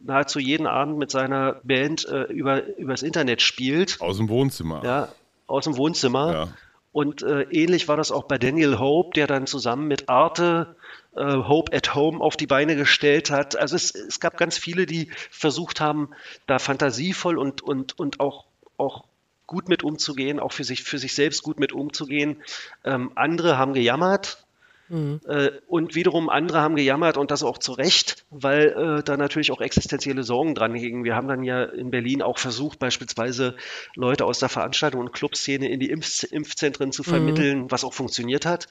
nahezu 0.02 0.38
jeden 0.38 0.66
Abend 0.66 0.98
mit 0.98 1.10
seiner 1.10 1.60
Band 1.64 2.06
äh, 2.08 2.22
über 2.24 2.76
übers 2.76 3.02
Internet 3.02 3.42
spielt. 3.42 4.00
Aus 4.00 4.18
dem 4.18 4.28
Wohnzimmer. 4.28 4.82
Ja, 4.84 5.08
aus 5.46 5.64
dem 5.64 5.76
Wohnzimmer. 5.76 6.32
Ja. 6.32 6.48
Und 6.92 7.22
äh, 7.22 7.42
ähnlich 7.42 7.86
war 7.86 7.96
das 7.96 8.10
auch 8.10 8.24
bei 8.24 8.36
Daniel 8.36 8.78
Hope, 8.78 9.14
der 9.14 9.26
dann 9.28 9.46
zusammen 9.46 9.86
mit 9.86 10.08
Arte 10.08 10.74
äh, 11.14 11.22
Hope 11.22 11.76
at 11.76 11.94
Home 11.94 12.20
auf 12.20 12.36
die 12.36 12.48
Beine 12.48 12.74
gestellt 12.74 13.30
hat. 13.30 13.56
Also 13.56 13.76
es, 13.76 13.94
es 13.94 14.18
gab 14.18 14.36
ganz 14.36 14.58
viele, 14.58 14.86
die 14.86 15.10
versucht 15.30 15.80
haben, 15.80 16.10
da 16.46 16.58
fantasievoll 16.58 17.38
und, 17.38 17.62
und, 17.62 17.98
und 17.98 18.18
auch, 18.18 18.46
auch 18.76 19.04
gut 19.50 19.68
mit 19.68 19.82
umzugehen, 19.82 20.38
auch 20.38 20.52
für 20.52 20.62
sich, 20.62 20.84
für 20.84 20.98
sich 20.98 21.12
selbst 21.12 21.42
gut 21.42 21.58
mit 21.58 21.72
umzugehen. 21.72 22.40
Ähm, 22.84 23.10
andere 23.16 23.58
haben 23.58 23.74
gejammert, 23.74 24.46
Mhm. 24.90 25.20
Äh, 25.26 25.50
und 25.68 25.94
wiederum 25.94 26.28
andere 26.28 26.60
haben 26.60 26.74
gejammert 26.74 27.16
und 27.16 27.30
das 27.30 27.44
auch 27.44 27.58
zu 27.58 27.72
Recht, 27.72 28.26
weil 28.30 28.98
äh, 28.98 29.02
da 29.04 29.16
natürlich 29.16 29.52
auch 29.52 29.60
existenzielle 29.60 30.24
Sorgen 30.24 30.54
dran 30.56 30.74
hingen. 30.74 31.04
Wir 31.04 31.14
haben 31.14 31.28
dann 31.28 31.44
ja 31.44 31.62
in 31.62 31.90
Berlin 31.90 32.22
auch 32.22 32.38
versucht, 32.38 32.80
beispielsweise 32.80 33.54
Leute 33.94 34.24
aus 34.24 34.40
der 34.40 34.48
Veranstaltung 34.48 35.00
und 35.00 35.12
Clubszene 35.12 35.68
in 35.68 35.78
die 35.78 35.90
Impf 35.90 36.24
Impfzentren 36.24 36.90
zu 36.90 37.04
vermitteln, 37.04 37.62
mhm. 37.62 37.70
was 37.70 37.84
auch 37.84 37.94
funktioniert 37.94 38.46
hat. 38.46 38.66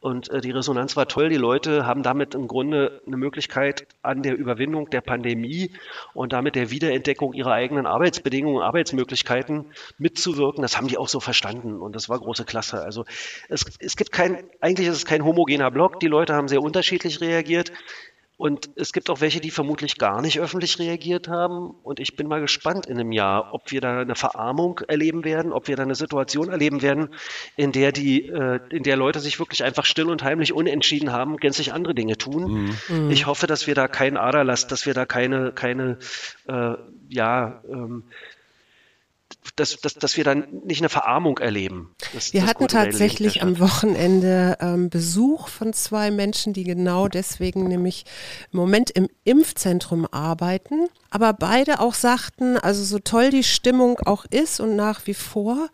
Und 0.00 0.30
äh, 0.30 0.40
die 0.40 0.52
Resonanz 0.52 0.96
war 0.96 1.08
toll. 1.08 1.28
Die 1.28 1.36
Leute 1.36 1.86
haben 1.86 2.04
damit 2.04 2.34
im 2.34 2.46
Grunde 2.46 3.02
eine 3.06 3.16
Möglichkeit 3.16 3.86
an 4.02 4.22
der 4.22 4.36
Überwindung 4.36 4.90
der 4.90 5.00
Pandemie 5.00 5.72
und 6.12 6.32
damit 6.32 6.54
der 6.54 6.70
Wiederentdeckung 6.70 7.32
ihrer 7.32 7.52
eigenen 7.52 7.86
Arbeitsbedingungen, 7.86 8.62
Arbeitsmöglichkeiten 8.62 9.72
mitzuwirken. 9.98 10.62
Das 10.62 10.76
haben 10.76 10.86
die 10.86 10.98
auch 10.98 11.08
so 11.08 11.18
verstanden 11.18 11.80
und 11.80 11.96
das 11.96 12.08
war 12.08 12.18
große 12.18 12.44
Klasse. 12.44 12.82
Also 12.82 13.04
es, 13.48 13.64
es 13.80 13.96
gibt 13.96 14.12
kein, 14.12 14.44
eigentlich 14.60 14.86
ist 14.86 14.96
es 14.96 15.04
kein 15.04 15.24
homogener 15.24 15.63
eigener 15.64 15.70
Blog. 15.70 16.00
Die 16.00 16.08
Leute 16.08 16.34
haben 16.34 16.48
sehr 16.48 16.62
unterschiedlich 16.62 17.20
reagiert. 17.20 17.72
Und 18.36 18.70
es 18.74 18.92
gibt 18.92 19.10
auch 19.10 19.20
welche, 19.20 19.40
die 19.40 19.52
vermutlich 19.52 19.96
gar 19.96 20.20
nicht 20.20 20.40
öffentlich 20.40 20.80
reagiert 20.80 21.28
haben. 21.28 21.70
Und 21.84 22.00
ich 22.00 22.16
bin 22.16 22.26
mal 22.26 22.40
gespannt 22.40 22.86
in 22.86 22.98
einem 22.98 23.12
Jahr, 23.12 23.54
ob 23.54 23.70
wir 23.70 23.80
da 23.80 24.00
eine 24.00 24.16
Verarmung 24.16 24.80
erleben 24.88 25.24
werden, 25.24 25.52
ob 25.52 25.68
wir 25.68 25.76
da 25.76 25.84
eine 25.84 25.94
Situation 25.94 26.48
erleben 26.48 26.82
werden, 26.82 27.10
in 27.56 27.70
der 27.70 27.92
die, 27.92 28.26
äh, 28.26 28.58
in 28.70 28.82
der 28.82 28.96
Leute 28.96 29.20
sich 29.20 29.38
wirklich 29.38 29.62
einfach 29.62 29.84
still 29.84 30.10
und 30.10 30.24
heimlich 30.24 30.52
unentschieden 30.52 31.12
haben, 31.12 31.36
gänzlich 31.36 31.72
andere 31.72 31.94
Dinge 31.94 32.18
tun. 32.18 32.74
Mhm. 32.88 33.10
Ich 33.10 33.26
hoffe, 33.26 33.46
dass 33.46 33.68
wir 33.68 33.76
da 33.76 33.86
keinen 33.86 34.16
Aderlass, 34.16 34.66
dass 34.66 34.84
wir 34.84 34.94
da 34.94 35.06
keine, 35.06 35.52
keine, 35.52 35.98
äh, 36.48 36.74
ja, 37.08 37.62
ähm, 37.68 38.02
dass, 39.56 39.76
dass, 39.80 39.94
dass 39.94 40.16
wir 40.16 40.24
dann 40.24 40.46
nicht 40.64 40.80
eine 40.80 40.88
Verarmung 40.88 41.38
erleben. 41.38 41.94
Das, 42.12 42.32
wir 42.32 42.40
das 42.40 42.50
hatten 42.50 42.68
tatsächlich 42.68 43.42
am 43.42 43.58
Wochenende 43.60 44.56
ähm, 44.60 44.90
Besuch 44.90 45.48
von 45.48 45.72
zwei 45.72 46.10
Menschen, 46.10 46.52
die 46.52 46.64
genau 46.64 47.08
deswegen 47.08 47.68
nämlich 47.68 48.04
im 48.52 48.58
Moment 48.58 48.90
im 48.90 49.08
Impfzentrum 49.24 50.06
arbeiten, 50.10 50.88
aber 51.10 51.32
beide 51.32 51.80
auch 51.80 51.94
sagten, 51.94 52.58
also 52.58 52.82
so 52.84 52.98
toll 52.98 53.30
die 53.30 53.44
Stimmung 53.44 53.98
auch 54.00 54.24
ist 54.24 54.60
und 54.60 54.76
nach 54.76 55.06
wie 55.06 55.14
vor, 55.14 55.68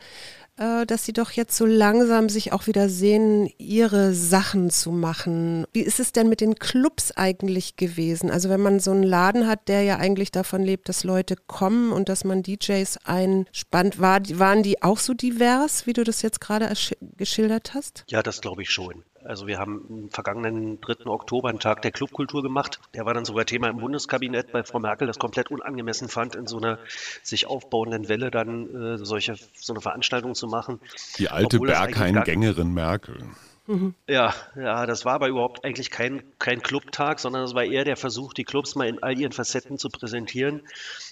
dass 0.86 1.04
sie 1.06 1.12
doch 1.12 1.30
jetzt 1.30 1.56
so 1.56 1.64
langsam 1.64 2.28
sich 2.28 2.52
auch 2.52 2.66
wieder 2.66 2.88
sehen, 2.88 3.50
ihre 3.56 4.12
Sachen 4.12 4.70
zu 4.70 4.92
machen. 4.92 5.64
Wie 5.72 5.80
ist 5.80 6.00
es 6.00 6.12
denn 6.12 6.28
mit 6.28 6.40
den 6.40 6.56
Clubs 6.56 7.12
eigentlich 7.12 7.76
gewesen? 7.76 8.30
Also 8.30 8.50
wenn 8.50 8.60
man 8.60 8.78
so 8.78 8.90
einen 8.90 9.02
Laden 9.02 9.46
hat, 9.46 9.68
der 9.68 9.82
ja 9.82 9.96
eigentlich 9.96 10.30
davon 10.32 10.62
lebt, 10.62 10.88
dass 10.88 11.02
Leute 11.02 11.36
kommen 11.46 11.92
und 11.92 12.08
dass 12.08 12.24
man 12.24 12.42
DJs 12.42 12.98
einspannt, 13.04 13.98
war, 14.00 14.20
waren 14.38 14.62
die 14.62 14.82
auch 14.82 14.98
so 14.98 15.14
divers, 15.14 15.86
wie 15.86 15.94
du 15.94 16.04
das 16.04 16.20
jetzt 16.22 16.40
gerade 16.40 16.70
geschildert 17.16 17.72
hast? 17.74 18.04
Ja, 18.08 18.22
das 18.22 18.40
glaube 18.40 18.62
ich 18.62 18.70
schon. 18.70 19.04
Also 19.24 19.46
wir 19.46 19.58
haben 19.58 19.84
im 19.88 20.10
vergangenen 20.10 20.80
3. 20.80 21.06
Oktober 21.06 21.50
einen 21.50 21.60
Tag 21.60 21.82
der 21.82 21.90
Clubkultur 21.90 22.42
gemacht. 22.42 22.80
Der 22.94 23.04
war 23.04 23.14
dann 23.14 23.24
sogar 23.24 23.44
Thema 23.44 23.68
im 23.68 23.78
Bundeskabinett, 23.78 24.52
weil 24.52 24.64
Frau 24.64 24.78
Merkel 24.78 25.06
das 25.06 25.18
komplett 25.18 25.50
unangemessen 25.50 26.08
fand, 26.08 26.34
in 26.34 26.46
so 26.46 26.58
einer 26.58 26.78
sich 27.22 27.46
aufbauenden 27.46 28.08
Welle 28.08 28.30
dann 28.30 28.94
äh, 28.94 28.98
solche, 28.98 29.36
so 29.54 29.72
eine 29.72 29.80
Veranstaltung 29.80 30.34
zu 30.34 30.46
machen. 30.46 30.80
Die 31.18 31.28
alte 31.28 31.58
Berghain-Gängerin 31.58 32.72
Merkel. 32.72 33.18
Mhm. 33.66 33.94
Ja, 34.08 34.34
ja, 34.56 34.86
das 34.86 35.04
war 35.04 35.14
aber 35.14 35.28
überhaupt 35.28 35.64
eigentlich 35.64 35.90
kein, 35.90 36.22
kein 36.38 36.60
Clubtag, 36.60 37.20
sondern 37.20 37.44
es 37.44 37.54
war 37.54 37.64
eher 37.64 37.84
der 37.84 37.96
Versuch, 37.96 38.32
die 38.32 38.44
Clubs 38.44 38.74
mal 38.74 38.88
in 38.88 39.02
all 39.02 39.16
ihren 39.18 39.32
Facetten 39.32 39.78
zu 39.78 39.90
präsentieren. 39.90 40.62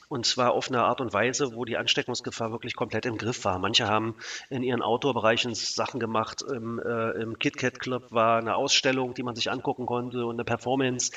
Und 0.09 0.25
zwar 0.25 0.53
auf 0.53 0.68
eine 0.68 0.85
Art 0.85 1.01
und 1.01 1.12
Weise, 1.12 1.55
wo 1.55 1.64
die 1.64 1.77
Ansteckungsgefahr 1.77 2.51
wirklich 2.51 2.75
komplett 2.75 3.05
im 3.05 3.18
Griff 3.18 3.44
war. 3.44 3.59
Manche 3.59 3.88
haben 3.88 4.14
in 4.49 4.62
ihren 4.62 4.81
Outdoor-Bereichen 4.81 5.55
Sachen 5.55 6.01
gemacht. 6.01 6.42
Im, 6.42 6.79
äh, 6.79 7.11
im 7.21 7.38
KitKat 7.38 7.79
Club 7.79 8.05
war 8.11 8.38
eine 8.38 8.57
Ausstellung, 8.57 9.12
die 9.14 9.23
man 9.23 9.35
sich 9.35 9.51
angucken 9.51 9.85
konnte 9.85 10.25
und 10.25 10.37
eine 10.37 10.44
Performance. 10.44 11.12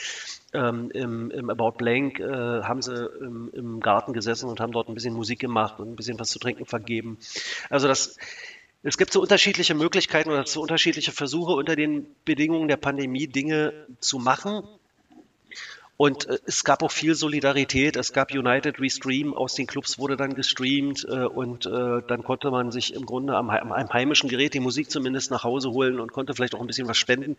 Ähm, 0.53 0.91
im, 0.91 1.31
im, 1.31 1.49
About 1.49 1.77
Blank 1.77 2.19
äh, 2.19 2.63
haben 2.63 2.81
sie 2.81 3.09
im, 3.21 3.49
im 3.53 3.79
Garten 3.79 4.11
gesessen 4.11 4.49
und 4.49 4.59
haben 4.59 4.73
dort 4.73 4.89
ein 4.89 4.95
bisschen 4.95 5.13
Musik 5.13 5.39
gemacht 5.39 5.79
und 5.79 5.89
ein 5.89 5.95
bisschen 5.95 6.19
was 6.19 6.29
zu 6.29 6.39
trinken 6.39 6.65
vergeben. 6.65 7.17
Also 7.69 7.87
das 7.87 8.17
es 8.83 8.97
gibt 8.97 9.13
so 9.13 9.21
unterschiedliche 9.21 9.75
Möglichkeiten 9.75 10.31
oder 10.31 10.45
so 10.47 10.59
unterschiedliche 10.61 11.11
Versuche 11.11 11.53
unter 11.53 11.75
den 11.75 12.07
Bedingungen 12.25 12.67
der 12.67 12.77
Pandemie 12.77 13.27
Dinge 13.27 13.73
zu 13.99 14.17
machen. 14.17 14.63
Und 16.01 16.27
äh, 16.27 16.39
es 16.47 16.63
gab 16.63 16.81
auch 16.81 16.89
viel 16.89 17.13
Solidarität. 17.13 17.95
Es 17.95 18.11
gab 18.11 18.33
United 18.33 18.79
Restream 18.79 19.35
aus 19.35 19.53
den 19.53 19.67
Clubs 19.67 19.99
wurde 19.99 20.17
dann 20.17 20.33
gestreamt 20.33 21.05
äh, 21.07 21.25
und 21.25 21.67
äh, 21.67 22.01
dann 22.07 22.23
konnte 22.23 22.49
man 22.49 22.71
sich 22.71 22.95
im 22.95 23.05
Grunde 23.05 23.35
am, 23.35 23.51
am, 23.51 23.71
am, 23.71 23.93
heimischen 23.93 24.27
Gerät 24.27 24.55
die 24.55 24.59
Musik 24.59 24.89
zumindest 24.89 25.29
nach 25.29 25.43
Hause 25.43 25.69
holen 25.69 25.99
und 25.99 26.11
konnte 26.11 26.33
vielleicht 26.33 26.55
auch 26.55 26.59
ein 26.59 26.65
bisschen 26.65 26.87
was 26.87 26.97
spenden. 26.97 27.37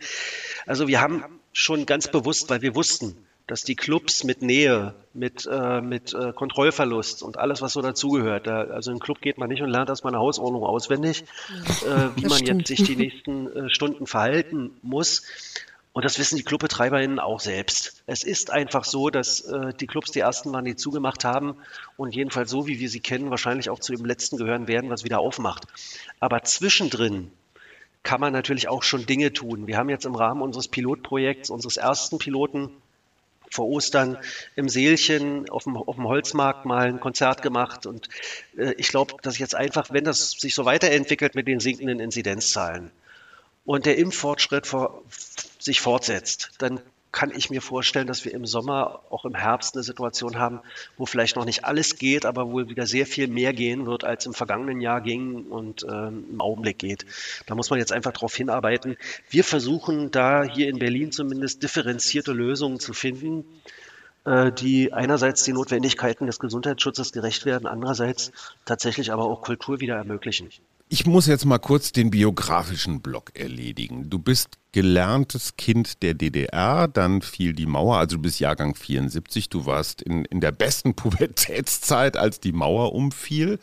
Also 0.64 0.86
wir 0.86 1.00
haben 1.00 1.24
schon 1.52 1.86
ganz 1.86 2.06
bewusst, 2.06 2.50
weil 2.50 2.62
wir 2.62 2.76
wussten, 2.76 3.16
dass 3.48 3.62
die 3.62 3.74
Clubs 3.74 4.22
mit 4.22 4.42
Nähe, 4.42 4.94
mit, 5.12 5.44
äh, 5.50 5.80
mit 5.80 6.14
äh, 6.14 6.32
Kontrollverlust 6.32 7.24
und 7.24 7.38
alles, 7.38 7.62
was 7.62 7.72
so 7.72 7.82
dazugehört, 7.82 8.46
da, 8.46 8.60
also 8.60 8.92
in 8.92 8.98
den 8.98 9.02
Club 9.02 9.20
geht 9.20 9.38
man 9.38 9.48
nicht 9.48 9.62
und 9.62 9.70
lernt 9.70 9.88
erstmal 9.88 10.12
eine 10.12 10.20
Hausordnung 10.20 10.62
auswendig, 10.62 11.24
äh, 11.84 12.10
wie 12.14 12.26
man 12.26 12.38
stimmt. 12.38 12.68
jetzt 12.68 12.78
sich 12.78 12.84
die 12.84 12.94
nächsten 12.94 13.68
Stunden 13.70 14.06
verhalten 14.06 14.70
muss. 14.82 15.24
Und 15.92 16.04
das 16.06 16.18
wissen 16.18 16.36
die 16.36 16.42
ClubbetreiberInnen 16.42 17.18
auch 17.18 17.40
selbst. 17.40 18.02
Es 18.06 18.22
ist 18.22 18.50
einfach 18.50 18.84
so, 18.84 19.10
dass 19.10 19.40
äh, 19.40 19.74
die 19.74 19.86
Clubs 19.86 20.10
die 20.10 20.20
ersten 20.20 20.52
waren, 20.52 20.64
die 20.64 20.74
zugemacht 20.74 21.24
haben 21.24 21.56
und 21.98 22.14
jedenfalls 22.14 22.50
so, 22.50 22.66
wie 22.66 22.80
wir 22.80 22.88
sie 22.88 23.00
kennen, 23.00 23.30
wahrscheinlich 23.30 23.68
auch 23.68 23.78
zu 23.78 23.94
dem 23.94 24.06
letzten 24.06 24.38
gehören 24.38 24.68
werden, 24.68 24.88
was 24.88 25.04
wieder 25.04 25.20
aufmacht. 25.20 25.66
Aber 26.18 26.42
zwischendrin 26.44 27.30
kann 28.02 28.20
man 28.20 28.32
natürlich 28.32 28.68
auch 28.68 28.82
schon 28.82 29.04
Dinge 29.04 29.32
tun. 29.34 29.66
Wir 29.66 29.76
haben 29.76 29.90
jetzt 29.90 30.06
im 30.06 30.14
Rahmen 30.14 30.40
unseres 30.40 30.68
Pilotprojekts, 30.68 31.50
unseres 31.50 31.76
ersten 31.76 32.18
Piloten, 32.18 32.70
vor 33.52 33.68
Ostern 33.68 34.16
im 34.56 34.68
Seelchen 34.68 35.48
auf 35.50 35.64
dem, 35.64 35.76
auf 35.76 35.96
dem 35.96 36.08
Holzmarkt 36.08 36.64
mal 36.64 36.88
ein 36.88 37.00
Konzert 37.00 37.42
gemacht. 37.42 37.84
Und 37.86 38.08
äh, 38.56 38.72
ich 38.78 38.88
glaube, 38.88 39.16
dass 39.22 39.38
jetzt 39.38 39.54
einfach, 39.54 39.90
wenn 39.90 40.04
das 40.04 40.30
sich 40.32 40.54
so 40.54 40.64
weiterentwickelt 40.64 41.34
mit 41.34 41.46
den 41.46 41.60
sinkenden 41.60 42.00
Inzidenzzahlen 42.00 42.90
und 43.64 43.86
der 43.86 43.98
Impffortschritt 43.98 44.66
vor, 44.66 45.02
sich 45.64 45.80
fortsetzt, 45.80 46.52
dann 46.58 46.80
kann 47.12 47.30
ich 47.30 47.50
mir 47.50 47.60
vorstellen, 47.60 48.06
dass 48.06 48.24
wir 48.24 48.32
im 48.32 48.46
Sommer, 48.46 49.02
auch 49.10 49.26
im 49.26 49.34
Herbst 49.34 49.74
eine 49.74 49.82
Situation 49.82 50.38
haben, 50.38 50.60
wo 50.96 51.04
vielleicht 51.04 51.36
noch 51.36 51.44
nicht 51.44 51.66
alles 51.66 51.96
geht, 51.96 52.24
aber 52.24 52.50
wo 52.50 52.66
wieder 52.68 52.86
sehr 52.86 53.06
viel 53.06 53.28
mehr 53.28 53.52
gehen 53.52 53.84
wird, 53.84 54.02
als 54.02 54.24
im 54.24 54.32
vergangenen 54.32 54.80
Jahr 54.80 55.02
ging 55.02 55.44
und 55.44 55.84
ähm, 55.84 56.24
im 56.30 56.40
Augenblick 56.40 56.78
geht. 56.78 57.04
Da 57.46 57.54
muss 57.54 57.68
man 57.68 57.78
jetzt 57.78 57.92
einfach 57.92 58.12
darauf 58.12 58.34
hinarbeiten. 58.34 58.96
Wir 59.28 59.44
versuchen 59.44 60.10
da 60.10 60.42
hier 60.42 60.70
in 60.70 60.78
Berlin 60.78 61.12
zumindest 61.12 61.62
differenzierte 61.62 62.32
Lösungen 62.32 62.80
zu 62.80 62.94
finden, 62.94 63.44
äh, 64.24 64.50
die 64.50 64.94
einerseits 64.94 65.44
die 65.44 65.52
Notwendigkeiten 65.52 66.26
des 66.26 66.38
Gesundheitsschutzes 66.38 67.12
gerecht 67.12 67.44
werden, 67.44 67.66
andererseits 67.66 68.32
tatsächlich 68.64 69.12
aber 69.12 69.24
auch 69.24 69.42
Kultur 69.42 69.80
wieder 69.80 69.96
ermöglichen. 69.96 70.48
Ich 70.92 71.06
muss 71.06 71.26
jetzt 71.26 71.46
mal 71.46 71.56
kurz 71.56 71.92
den 71.92 72.10
biografischen 72.10 73.00
Block 73.00 73.30
erledigen. 73.32 74.10
Du 74.10 74.18
bist 74.18 74.58
gelerntes 74.72 75.56
Kind 75.56 76.02
der 76.02 76.12
DDR, 76.12 76.86
dann 76.86 77.22
fiel 77.22 77.54
die 77.54 77.64
Mauer, 77.64 77.96
also 77.96 78.16
du 78.16 78.22
bist 78.22 78.40
Jahrgang 78.40 78.74
74, 78.74 79.48
du 79.48 79.64
warst 79.64 80.02
in, 80.02 80.26
in 80.26 80.42
der 80.42 80.52
besten 80.52 80.92
Pubertätszeit, 80.94 82.18
als 82.18 82.40
die 82.40 82.52
Mauer 82.52 82.92
umfiel. 82.92 83.58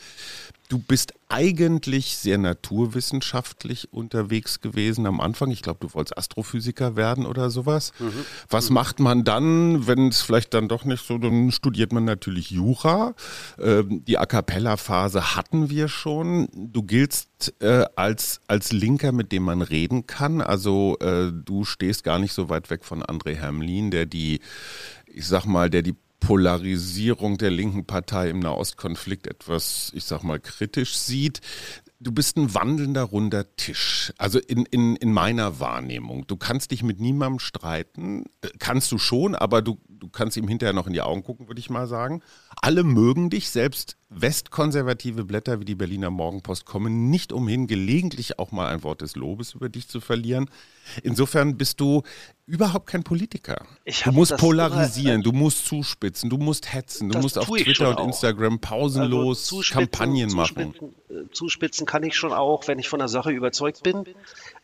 Du 0.69 0.77
bist 0.77 1.15
eigentlich 1.29 2.15
sehr 2.15 2.37
naturwissenschaftlich 2.37 3.91
unterwegs 3.91 4.61
gewesen 4.61 5.07
am 5.07 5.19
Anfang. 5.19 5.49
Ich 5.49 5.63
glaube, 5.63 5.79
du 5.81 5.91
wolltest 5.95 6.15
Astrophysiker 6.15 6.95
werden 6.95 7.25
oder 7.25 7.49
sowas. 7.49 7.91
Mhm. 7.97 8.11
Was 8.49 8.69
mhm. 8.69 8.75
macht 8.75 8.99
man 8.99 9.23
dann, 9.23 9.87
wenn 9.87 10.09
es 10.09 10.21
vielleicht 10.21 10.53
dann 10.53 10.67
doch 10.67 10.85
nicht 10.85 11.03
so, 11.03 11.17
dann 11.17 11.51
studiert 11.51 11.91
man 11.91 12.05
natürlich 12.05 12.51
Jura. 12.51 13.15
Ähm, 13.59 14.05
die 14.05 14.19
A 14.19 14.27
Cappella-Phase 14.27 15.35
hatten 15.35 15.71
wir 15.71 15.87
schon. 15.87 16.47
Du 16.53 16.83
giltst 16.83 17.55
äh, 17.61 17.85
als, 17.95 18.39
als 18.47 18.71
Linker, 18.71 19.11
mit 19.11 19.31
dem 19.31 19.41
man 19.41 19.63
reden 19.63 20.05
kann. 20.05 20.39
Also 20.39 20.97
äh, 20.99 21.31
du 21.33 21.65
stehst 21.65 22.03
gar 22.03 22.19
nicht 22.19 22.33
so 22.33 22.49
weit 22.49 22.69
weg 22.69 22.85
von 22.85 23.01
André 23.01 23.33
Hermlin, 23.33 23.89
der 23.89 24.05
die, 24.05 24.39
ich 25.07 25.25
sag 25.25 25.45
mal, 25.45 25.71
der 25.71 25.81
die 25.81 25.95
Polarisierung 26.19 27.37
der 27.37 27.51
linken 27.51 27.85
Partei 27.85 28.29
im 28.29 28.39
Nahostkonflikt 28.39 29.27
etwas, 29.27 29.91
ich 29.95 30.03
sag 30.03 30.23
mal, 30.23 30.39
kritisch 30.39 30.97
sieht. 30.97 31.41
Du 32.01 32.11
bist 32.11 32.37
ein 32.37 32.53
wandelnder 32.53 33.03
runder 33.03 33.55
Tisch. 33.55 34.13
Also 34.17 34.39
in, 34.39 34.65
in, 34.65 34.95
in 34.95 35.11
meiner 35.11 35.59
Wahrnehmung. 35.59 36.25
Du 36.27 36.37
kannst 36.37 36.71
dich 36.71 36.81
mit 36.81 36.99
niemandem 36.99 37.39
streiten. 37.39 38.25
Äh, 38.41 38.49
kannst 38.57 38.91
du 38.91 38.97
schon, 38.97 39.35
aber 39.35 39.61
du, 39.61 39.77
du 39.99 40.09
kannst 40.09 40.37
ihm 40.37 40.47
hinterher 40.47 40.73
noch 40.73 40.87
in 40.87 40.93
die 40.93 41.01
Augen 41.01 41.23
gucken, 41.23 41.47
würde 41.47 41.59
ich 41.59 41.69
mal 41.69 41.87
sagen. 41.87 42.21
Alle 42.61 42.83
mögen 42.83 43.29
dich, 43.29 43.49
selbst 43.49 43.97
westkonservative 44.09 45.23
Blätter 45.23 45.59
wie 45.59 45.65
die 45.65 45.75
Berliner 45.75 46.09
Morgenpost 46.09 46.65
kommen 46.65 47.09
nicht 47.09 47.31
umhin, 47.31 47.67
gelegentlich 47.67 48.39
auch 48.39 48.51
mal 48.51 48.67
ein 48.67 48.83
Wort 48.83 49.01
des 49.01 49.15
Lobes 49.15 49.53
über 49.53 49.69
dich 49.69 49.87
zu 49.87 50.01
verlieren. 50.01 50.49
Insofern 51.03 51.57
bist 51.57 51.79
du 51.79 52.01
überhaupt 52.47 52.87
kein 52.87 53.03
Politiker. 53.03 53.67
du 53.85 54.11
musst 54.11 54.35
polarisieren, 54.37 55.21
du 55.21 55.31
musst 55.31 55.67
zuspitzen, 55.67 56.29
du 56.29 56.37
musst 56.37 56.73
hetzen, 56.73 57.09
du 57.09 57.19
musst 57.19 57.37
auf 57.37 57.47
Twitter 57.47 57.89
und 57.89 58.07
Instagram 58.07 58.59
pausenlos 58.59 59.53
also 59.53 59.61
Kampagnen 59.71 60.33
machen. 60.33 60.73
Zuspitzen, 60.73 61.29
zuspitzen 61.31 61.85
kann 61.85 62.03
ich 62.03 62.15
schon 62.15 62.33
auch, 62.33 62.67
wenn 62.67 62.79
ich 62.79 62.89
von 62.89 62.99
der 62.99 63.09
Sache 63.09 63.31
überzeugt 63.31 63.83
bin, 63.83 64.05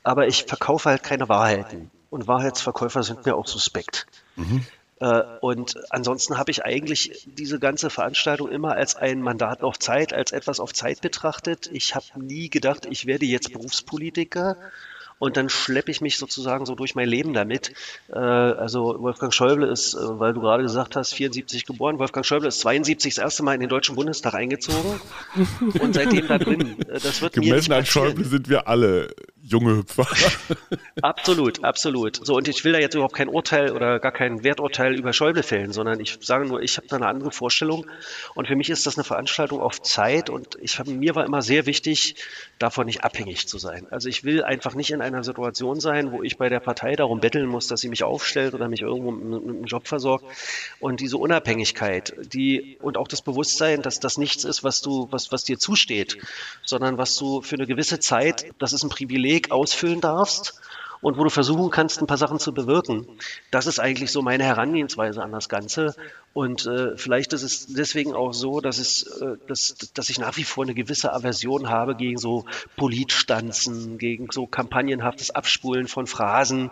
aber 0.03 0.27
ich 0.27 0.45
verkaufe 0.45 0.89
halt 0.89 1.03
keine 1.03 1.29
Wahrheiten. 1.29 1.91
Und 2.09 2.27
Wahrheitsverkäufer 2.27 3.03
sind 3.03 3.25
mir 3.25 3.35
auch 3.35 3.47
suspekt. 3.47 4.07
Mhm. 4.35 4.65
Äh, 4.99 5.21
und 5.41 5.75
ansonsten 5.89 6.37
habe 6.37 6.51
ich 6.51 6.63
eigentlich 6.63 7.27
diese 7.37 7.59
ganze 7.59 7.89
Veranstaltung 7.89 8.49
immer 8.49 8.73
als 8.73 8.95
ein 8.95 9.21
Mandat 9.21 9.63
auf 9.63 9.77
Zeit, 9.79 10.13
als 10.13 10.31
etwas 10.31 10.59
auf 10.59 10.73
Zeit 10.73 11.01
betrachtet. 11.01 11.69
Ich 11.71 11.95
habe 11.95 12.05
nie 12.15 12.49
gedacht, 12.49 12.85
ich 12.89 13.05
werde 13.05 13.25
jetzt 13.25 13.51
Berufspolitiker 13.51 14.57
und 15.17 15.37
dann 15.37 15.49
schleppe 15.49 15.91
ich 15.91 16.01
mich 16.01 16.17
sozusagen 16.17 16.65
so 16.65 16.75
durch 16.75 16.95
mein 16.95 17.07
Leben 17.07 17.33
damit. 17.33 17.73
Äh, 18.09 18.17
also 18.17 19.01
Wolfgang 19.01 19.33
Schäuble 19.33 19.67
ist, 19.67 19.93
äh, 19.93 20.19
weil 20.19 20.33
du 20.33 20.41
gerade 20.41 20.63
gesagt 20.63 20.95
hast, 20.95 21.13
74 21.13 21.65
geboren. 21.65 21.99
Wolfgang 21.99 22.25
Schäuble 22.25 22.47
ist 22.47 22.59
72 22.61 23.15
das 23.15 23.23
erste 23.23 23.43
Mal 23.43 23.55
in 23.55 23.61
den 23.61 23.69
Deutschen 23.69 23.95
Bundestag 23.95 24.33
eingezogen 24.33 24.99
und 25.79 25.93
seitdem 25.93 26.27
da 26.27 26.37
drin. 26.37 26.77
Das 26.87 27.21
wird 27.21 27.33
Gemessen 27.33 27.73
an 27.73 27.85
Schäuble 27.85 28.25
sind 28.25 28.49
wir 28.49 28.67
alle 28.67 29.13
junge 29.47 29.77
Hüpfer. 29.77 30.07
absolut, 31.01 31.63
absolut. 31.63 32.25
So, 32.25 32.35
und 32.35 32.47
ich 32.47 32.63
will 32.63 32.73
da 32.73 32.79
jetzt 32.79 32.95
überhaupt 32.95 33.15
kein 33.15 33.29
Urteil 33.29 33.71
oder 33.71 33.99
gar 33.99 34.11
kein 34.11 34.43
Werturteil 34.43 34.95
über 34.95 35.13
Schäuble 35.13 35.43
fällen, 35.43 35.71
sondern 35.71 35.99
ich 35.99 36.17
sage 36.21 36.45
nur, 36.45 36.61
ich 36.61 36.77
habe 36.77 36.87
da 36.87 36.95
eine 36.95 37.07
andere 37.07 37.31
Vorstellung. 37.31 37.85
Und 38.33 38.47
für 38.47 38.55
mich 38.55 38.69
ist 38.69 38.85
das 38.87 38.97
eine 38.97 39.03
Veranstaltung 39.03 39.61
auf 39.61 39.81
Zeit 39.81 40.29
und 40.29 40.57
ich 40.61 40.79
hab, 40.79 40.87
mir 40.87 41.15
war 41.15 41.25
immer 41.25 41.41
sehr 41.41 41.65
wichtig, 41.65 42.15
davon 42.57 42.87
nicht 42.87 43.03
abhängig 43.03 43.47
zu 43.47 43.59
sein. 43.59 43.87
Also 43.91 44.09
ich 44.09 44.23
will 44.23 44.43
einfach 44.43 44.73
nicht 44.73 44.91
in 44.91 45.01
einer 45.01 45.23
Situation 45.23 45.79
sein, 45.79 46.11
wo 46.11 46.23
ich 46.23 46.37
bei 46.37 46.49
der 46.49 46.59
Partei 46.59 46.95
darum 46.95 47.19
betteln 47.19 47.47
muss, 47.47 47.67
dass 47.67 47.81
sie 47.81 47.89
mich 47.89 48.03
aufstellt 48.03 48.53
oder 48.55 48.67
mich 48.67 48.81
irgendwo 48.81 49.11
mit, 49.11 49.43
einem 49.43 49.65
Job 49.65 49.87
versorgt. 49.87 50.25
Und 50.79 51.01
diese 51.01 51.17
Unabhängigkeit, 51.17 52.15
die 52.33 52.77
und 52.81 52.97
auch 52.97 53.07
das 53.07 53.21
Bewusstsein, 53.21 53.81
dass 53.81 53.99
das 53.99 54.17
nichts 54.17 54.43
ist, 54.43 54.63
was 54.63 54.81
du, 54.81 55.07
was, 55.11 55.31
was 55.31 55.43
dir 55.43 55.59
zusteht, 55.59 56.17
sondern 56.63 56.97
was 56.97 57.15
du 57.15 57.41
für 57.41 57.55
eine 57.55 57.67
gewisse 57.67 57.99
Zeit, 57.99 58.47
das 58.57 58.73
ist 58.73 58.83
ein 58.83 58.89
Privileg, 58.89 59.34
Weg 59.35 59.51
ausfüllen 59.51 59.99
darfst 59.99 60.53
und 61.01 61.17
wo 61.17 61.23
du 61.23 61.29
versuchen 61.29 61.69
kannst, 61.69 62.01
ein 62.01 62.07
paar 62.07 62.17
Sachen 62.17 62.39
zu 62.39 62.53
bewirken. 62.53 63.05
Das 63.51 63.67
ist 63.67 63.79
eigentlich 63.79 64.11
so 64.11 64.21
meine 64.21 64.43
Herangehensweise 64.43 65.21
an 65.21 65.31
das 65.31 65.49
Ganze. 65.49 65.93
Und 66.33 66.65
äh, 66.65 66.97
vielleicht 66.97 67.31
ist 67.33 67.43
es 67.43 67.67
deswegen 67.67 68.13
auch 68.13 68.33
so, 68.33 68.59
dass, 68.59 68.79
es, 68.79 69.03
äh, 69.21 69.37
dass, 69.47 69.75
dass 69.93 70.09
ich 70.09 70.17
nach 70.19 70.35
wie 70.37 70.43
vor 70.43 70.63
eine 70.63 70.73
gewisse 70.73 71.13
Aversion 71.13 71.69
habe 71.69 71.95
gegen 71.95 72.17
so 72.17 72.45
Politstanzen, 72.75 73.97
gegen 73.97 74.29
so 74.31 74.47
kampagnenhaftes 74.47 75.29
Abspulen 75.31 75.87
von 75.87 76.07
Phrasen. 76.07 76.71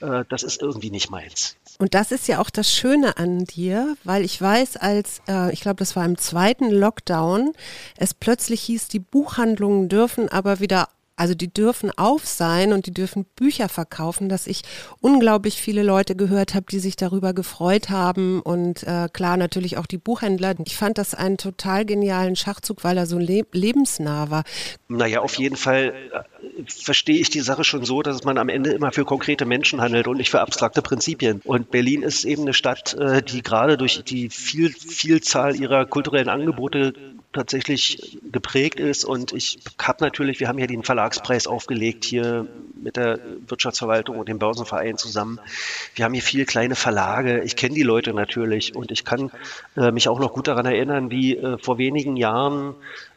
Äh, 0.00 0.24
das 0.28 0.44
ist 0.44 0.62
irgendwie 0.62 0.90
nicht 0.90 1.10
meins. 1.10 1.56
Und 1.78 1.94
das 1.94 2.12
ist 2.12 2.28
ja 2.28 2.38
auch 2.38 2.50
das 2.50 2.72
Schöne 2.72 3.16
an 3.16 3.44
dir, 3.44 3.96
weil 4.04 4.24
ich 4.24 4.40
weiß, 4.40 4.76
als, 4.76 5.20
äh, 5.26 5.52
ich 5.52 5.60
glaube, 5.60 5.78
das 5.78 5.96
war 5.96 6.04
im 6.04 6.16
zweiten 6.16 6.70
Lockdown, 6.70 7.54
es 7.96 8.14
plötzlich 8.14 8.60
hieß, 8.62 8.86
die 8.86 9.00
Buchhandlungen 9.00 9.88
dürfen 9.88 10.28
aber 10.28 10.60
wieder 10.60 10.88
also 11.16 11.34
die 11.34 11.52
dürfen 11.52 11.90
auf 11.96 12.26
sein 12.26 12.72
und 12.72 12.86
die 12.86 12.94
dürfen 12.94 13.24
Bücher 13.36 13.68
verkaufen, 13.68 14.28
dass 14.28 14.46
ich 14.46 14.62
unglaublich 15.00 15.60
viele 15.60 15.82
Leute 15.82 16.16
gehört 16.16 16.54
habe, 16.54 16.66
die 16.70 16.80
sich 16.80 16.96
darüber 16.96 17.32
gefreut 17.32 17.88
haben 17.90 18.40
und 18.40 18.82
äh, 18.82 19.08
klar 19.12 19.36
natürlich 19.36 19.76
auch 19.76 19.86
die 19.86 19.98
Buchhändler. 19.98 20.54
Ich 20.64 20.76
fand 20.76 20.98
das 20.98 21.14
einen 21.14 21.38
total 21.38 21.84
genialen 21.84 22.36
Schachzug, 22.36 22.84
weil 22.84 22.98
er 22.98 23.06
so 23.06 23.18
le 23.18 23.44
lebensnah 23.52 24.30
war. 24.30 24.44
Naja, 24.88 25.20
auf 25.20 25.36
jeden 25.36 25.56
Fall 25.56 25.94
äh, 26.12 26.64
verstehe 26.66 27.20
ich 27.20 27.30
die 27.30 27.40
Sache 27.40 27.64
schon 27.64 27.84
so, 27.84 28.02
dass 28.02 28.24
man 28.24 28.38
am 28.38 28.48
Ende 28.48 28.72
immer 28.72 28.92
für 28.92 29.04
konkrete 29.04 29.44
Menschen 29.44 29.80
handelt 29.80 30.08
und 30.08 30.16
nicht 30.16 30.30
für 30.30 30.40
abstrakte 30.40 30.82
Prinzipien. 30.82 31.40
Und 31.44 31.70
Berlin 31.70 32.02
ist 32.02 32.24
eben 32.24 32.42
eine 32.42 32.54
Stadt, 32.54 32.94
äh, 32.94 33.22
die 33.22 33.42
gerade 33.42 33.76
durch 33.76 34.02
die 34.04 34.30
viel, 34.30 34.72
Vielzahl 34.72 35.54
ihrer 35.56 35.86
kulturellen 35.86 36.28
Angebote 36.28 36.94
tatsächlich 37.34 38.18
geprägt 38.30 38.80
ist. 38.80 39.04
Und 39.04 39.32
ich 39.32 39.58
habe 39.80 40.02
natürlich, 40.02 40.40
wir 40.40 40.48
haben 40.48 40.58
ja 40.58 40.66
den 40.66 40.82
Verlagspreis 40.82 41.46
aufgelegt 41.46 42.04
hier 42.04 42.46
mit 42.80 42.96
der 42.96 43.18
Wirtschaftsverwaltung 43.46 44.18
und 44.18 44.28
dem 44.28 44.38
Börsenverein 44.38 44.96
zusammen. 44.96 45.40
Wir 45.94 46.04
haben 46.04 46.14
hier 46.14 46.22
viele 46.22 46.44
kleine 46.44 46.74
Verlage. 46.74 47.42
Ich 47.42 47.56
kenne 47.56 47.74
die 47.74 47.82
Leute 47.82 48.14
natürlich 48.14 48.74
und 48.74 48.90
ich 48.90 49.04
kann 49.04 49.30
äh, 49.76 49.90
mich 49.90 50.08
auch 50.08 50.18
noch 50.18 50.32
gut 50.32 50.48
daran 50.48 50.66
erinnern, 50.66 51.10
wie 51.10 51.36
äh, 51.36 51.58
vor 51.58 51.78
wenigen 51.78 52.16
Jahren 52.16 52.74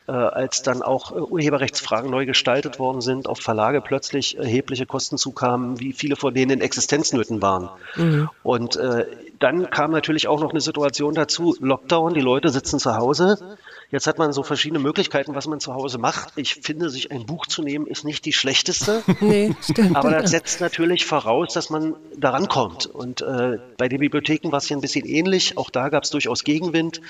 äh, 0.08 0.12
als 0.14 0.62
dann 0.62 0.82
auch 0.82 1.12
äh, 1.12 1.16
Urheberrechtsfragen 1.16 2.10
neu 2.10 2.26
gestaltet 2.26 2.80
worden 2.80 3.02
sind, 3.02 3.28
auf 3.28 3.40
Verlage 3.40 3.82
plötzlich 3.82 4.38
erhebliche 4.38 4.86
Kosten 4.86 5.18
zukamen, 5.18 5.80
wie 5.82 5.92
viele 5.92 6.16
von 6.16 6.34
denen 6.34 6.52
in 6.52 6.62
Existenznöten 6.62 7.42
waren. 7.42 7.70
Mhm. 7.96 8.30
Und 8.42 8.78
äh, 8.78 9.06
dann 9.40 9.70
kam 9.70 9.92
natürlich 9.92 10.28
auch 10.28 10.40
noch 10.40 10.52
eine 10.52 10.62
Situation 10.62 11.14
dazu, 11.14 11.56
Lockdown, 11.60 12.14
die 12.14 12.22
Leute 12.22 12.50
sitzen 12.50 12.80
zu 12.80 12.96
Hause, 12.96 13.58
Jetzt 13.89 14.06
hat 14.06 14.17
man 14.17 14.34
so 14.34 14.43
verschiedene 14.43 14.80
Möglichkeiten, 14.80 15.34
was 15.34 15.47
man 15.47 15.62
zu 15.62 15.73
Hause 15.73 15.97
macht. 15.97 16.34
Ich 16.36 16.56
finde, 16.56 16.89
sich 16.89 17.12
ein 17.12 17.26
Buch 17.26 17.45
zu 17.45 17.62
nehmen, 17.62 17.88
ist 17.88 18.04
nicht 18.04 18.26
die 18.26 18.34
schlechteste. 18.34 19.02
nee, 19.21 19.56
stimmt. 19.62 19.95
Aber 19.95 20.12
das 20.12 20.32
setzt 20.32 20.60
natürlich 20.60 21.06
voraus, 21.06 21.54
dass 21.54 21.69
man 21.69 21.95
daran 22.17 22.50
kommt. 22.50 22.86
Und 22.86 23.21
äh, 23.21 23.60
bei 23.78 23.88
den 23.88 24.00
Bibliotheken 24.00 24.52
war 24.52 24.58
es 24.58 24.67
ja 24.67 24.76
ein 24.76 24.82
bisschen 24.82 25.06
ähnlich. 25.06 25.58
Auch 25.58 25.69
da 25.69 25.88
gab 25.88 26.04
es 26.04 26.10
durchaus 26.10 26.43
Gegenwind. 26.43 27.02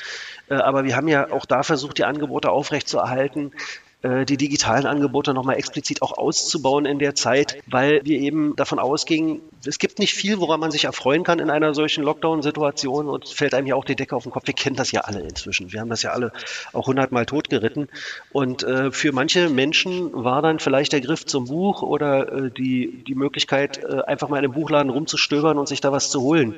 Äh, 0.49 0.55
aber 0.55 0.83
wir 0.83 0.95
haben 0.95 1.07
ja 1.07 1.31
auch 1.31 1.45
da 1.45 1.63
versucht, 1.63 1.97
die 1.97 2.05
Angebote 2.05 2.51
aufrechtzuerhalten. 2.51 3.53
Äh, 4.03 4.25
die 4.25 4.37
digitalen 4.37 4.85
Angebote 4.85 5.33
nochmal 5.33 5.57
explizit 5.57 6.03
auch 6.03 6.19
auszubauen 6.19 6.85
in 6.85 6.99
der 6.99 7.15
Zeit, 7.15 7.57
weil 7.65 8.01
wir 8.03 8.19
eben 8.19 8.55
davon 8.55 8.77
ausgingen, 8.77 9.41
es 9.65 9.79
gibt 9.79 9.97
nicht 9.97 10.13
viel, 10.13 10.39
woran 10.39 10.59
man 10.59 10.69
sich 10.69 10.83
erfreuen 10.83 11.23
kann 11.23 11.39
in 11.39 11.49
einer 11.49 11.73
solchen 11.73 12.03
Lockdown-Situation 12.03 13.07
und 13.07 13.27
fällt 13.27 13.55
einem 13.55 13.65
ja 13.65 13.73
auch 13.73 13.85
die 13.85 13.95
Decke 13.95 14.15
auf 14.15 14.21
den 14.21 14.31
Kopf. 14.31 14.45
Wir 14.45 14.53
kennen 14.53 14.75
das 14.75 14.91
ja 14.91 15.01
alle 15.01 15.21
inzwischen. 15.21 15.73
Wir 15.73 15.79
haben 15.79 15.89
das 15.89 16.03
ja 16.03 16.11
alle 16.11 16.31
auch 16.73 16.85
hundertmal 16.85 17.25
totgeritten. 17.25 17.89
Und 18.31 18.61
äh, 18.61 18.91
für 18.91 19.11
manche 19.13 19.49
Menschen 19.49 20.11
war 20.13 20.43
dann 20.43 20.59
vielleicht 20.59 20.93
der 20.93 21.01
Griff 21.01 21.25
zum 21.25 21.45
Buch 21.45 21.81
oder 21.81 22.31
äh, 22.31 22.51
die, 22.51 23.03
die 23.03 23.15
Möglichkeit, 23.15 23.83
äh, 23.83 24.01
einfach 24.05 24.29
mal 24.29 24.37
in 24.37 24.45
einem 24.45 24.53
Buchladen 24.53 24.91
rumzustöbern 24.91 25.57
und 25.57 25.67
sich 25.67 25.81
da 25.81 25.91
was 25.91 26.11
zu 26.11 26.21
holen. 26.21 26.53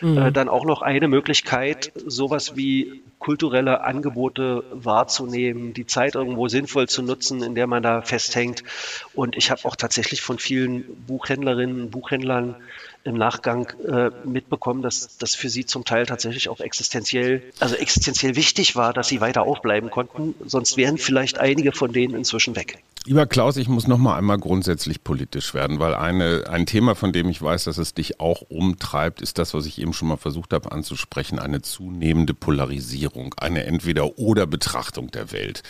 Mhm. 0.00 0.18
Äh, 0.18 0.32
dann 0.32 0.48
auch 0.48 0.64
noch 0.64 0.82
eine 0.82 1.06
Möglichkeit, 1.06 1.92
sowas 2.04 2.56
wie 2.56 3.04
kulturelle 3.20 3.84
Angebote 3.84 4.64
wahrzunehmen, 4.72 5.74
die 5.74 5.86
Zeit 5.86 6.16
irgendwo 6.16 6.48
sinnvoll 6.48 6.88
zu 6.88 7.02
nutzen, 7.02 7.42
in 7.42 7.54
der 7.54 7.66
man 7.66 7.82
da 7.82 8.02
festhängt. 8.02 8.64
Und 9.14 9.36
ich 9.36 9.50
habe 9.50 9.64
auch 9.66 9.76
tatsächlich 9.76 10.22
von 10.22 10.38
vielen 10.38 10.84
Buchhändlerinnen, 11.06 11.90
Buchhändlern 11.90 12.56
im 13.04 13.14
Nachgang 13.14 13.70
äh, 13.86 14.10
mitbekommen, 14.26 14.82
dass 14.82 15.18
das 15.18 15.34
für 15.34 15.48
sie 15.48 15.64
zum 15.64 15.84
Teil 15.84 16.06
tatsächlich 16.06 16.48
auch 16.48 16.60
existenziell, 16.60 17.42
also 17.60 17.76
existenziell 17.76 18.36
wichtig 18.36 18.74
war, 18.74 18.92
dass 18.92 19.08
sie 19.08 19.20
weiter 19.20 19.42
aufbleiben 19.42 19.90
konnten. 19.90 20.34
Sonst 20.44 20.76
wären 20.76 20.98
vielleicht 20.98 21.38
einige 21.38 21.72
von 21.72 21.92
denen 21.92 22.14
inzwischen 22.14 22.56
weg. 22.56 22.82
Lieber 23.06 23.24
Klaus, 23.24 23.56
ich 23.56 23.66
muss 23.66 23.86
noch 23.86 23.96
mal 23.96 24.18
einmal 24.18 24.36
grundsätzlich 24.36 25.02
politisch 25.02 25.54
werden, 25.54 25.78
weil 25.78 25.94
eine, 25.94 26.44
ein 26.50 26.66
Thema, 26.66 26.94
von 26.94 27.14
dem 27.14 27.30
ich 27.30 27.40
weiß, 27.40 27.64
dass 27.64 27.78
es 27.78 27.94
dich 27.94 28.20
auch 28.20 28.42
umtreibt, 28.50 29.22
ist 29.22 29.38
das, 29.38 29.54
was 29.54 29.64
ich 29.64 29.80
eben 29.80 29.94
schon 29.94 30.08
mal 30.08 30.18
versucht 30.18 30.52
habe 30.52 30.70
anzusprechen, 30.70 31.38
eine 31.38 31.62
zunehmende 31.62 32.34
Polarisierung, 32.34 33.34
eine 33.38 33.64
Entweder-oder-Betrachtung 33.64 35.10
der 35.12 35.32
Welt. 35.32 35.62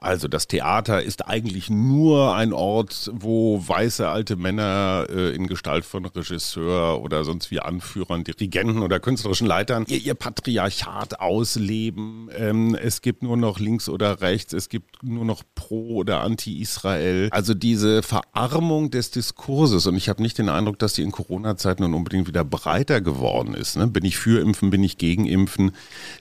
Also 0.00 0.28
das 0.28 0.48
Theater 0.48 1.02
ist 1.02 1.28
eigentlich 1.28 1.68
nur 1.68 2.34
ein 2.34 2.54
Ort, 2.54 3.10
wo 3.12 3.62
weiße 3.68 4.08
alte 4.08 4.36
Männer 4.36 5.08
äh, 5.10 5.34
in 5.34 5.46
Gestalt 5.46 5.84
von 5.84 6.06
Regisseur 6.06 7.02
oder 7.02 7.22
sonst 7.24 7.50
wie 7.50 7.60
Anführern, 7.60 8.24
Dirigenten 8.24 8.80
oder 8.80 8.98
künstlerischen 8.98 9.46
Leitern 9.46 9.84
ihr, 9.88 9.98
ihr 9.98 10.14
Patriarchat 10.14 11.20
ausleben. 11.20 12.30
Ähm, 12.34 12.74
es 12.74 13.02
gibt 13.02 13.22
nur 13.22 13.36
noch 13.36 13.58
links 13.60 13.90
oder 13.90 14.22
rechts, 14.22 14.54
es 14.54 14.70
gibt 14.70 15.02
nur 15.02 15.26
noch 15.26 15.42
pro 15.54 15.96
oder 15.96 16.22
anti-Israel 16.22 16.77
Israel. 16.78 17.28
Also 17.32 17.54
diese 17.54 18.02
Verarmung 18.02 18.90
des 18.90 19.10
Diskurses 19.10 19.86
und 19.86 19.96
ich 19.96 20.08
habe 20.08 20.22
nicht 20.22 20.38
den 20.38 20.48
Eindruck, 20.48 20.78
dass 20.78 20.94
die 20.94 21.02
in 21.02 21.12
Corona-Zeiten 21.12 21.82
nun 21.82 21.94
unbedingt 21.94 22.26
wieder 22.26 22.44
breiter 22.44 23.00
geworden 23.00 23.54
ist. 23.54 23.76
Ne? 23.76 23.86
Bin 23.86 24.04
ich 24.04 24.16
für 24.16 24.40
Impfen, 24.40 24.70
bin 24.70 24.84
ich 24.84 24.98
gegen 24.98 25.26
Impfen? 25.26 25.72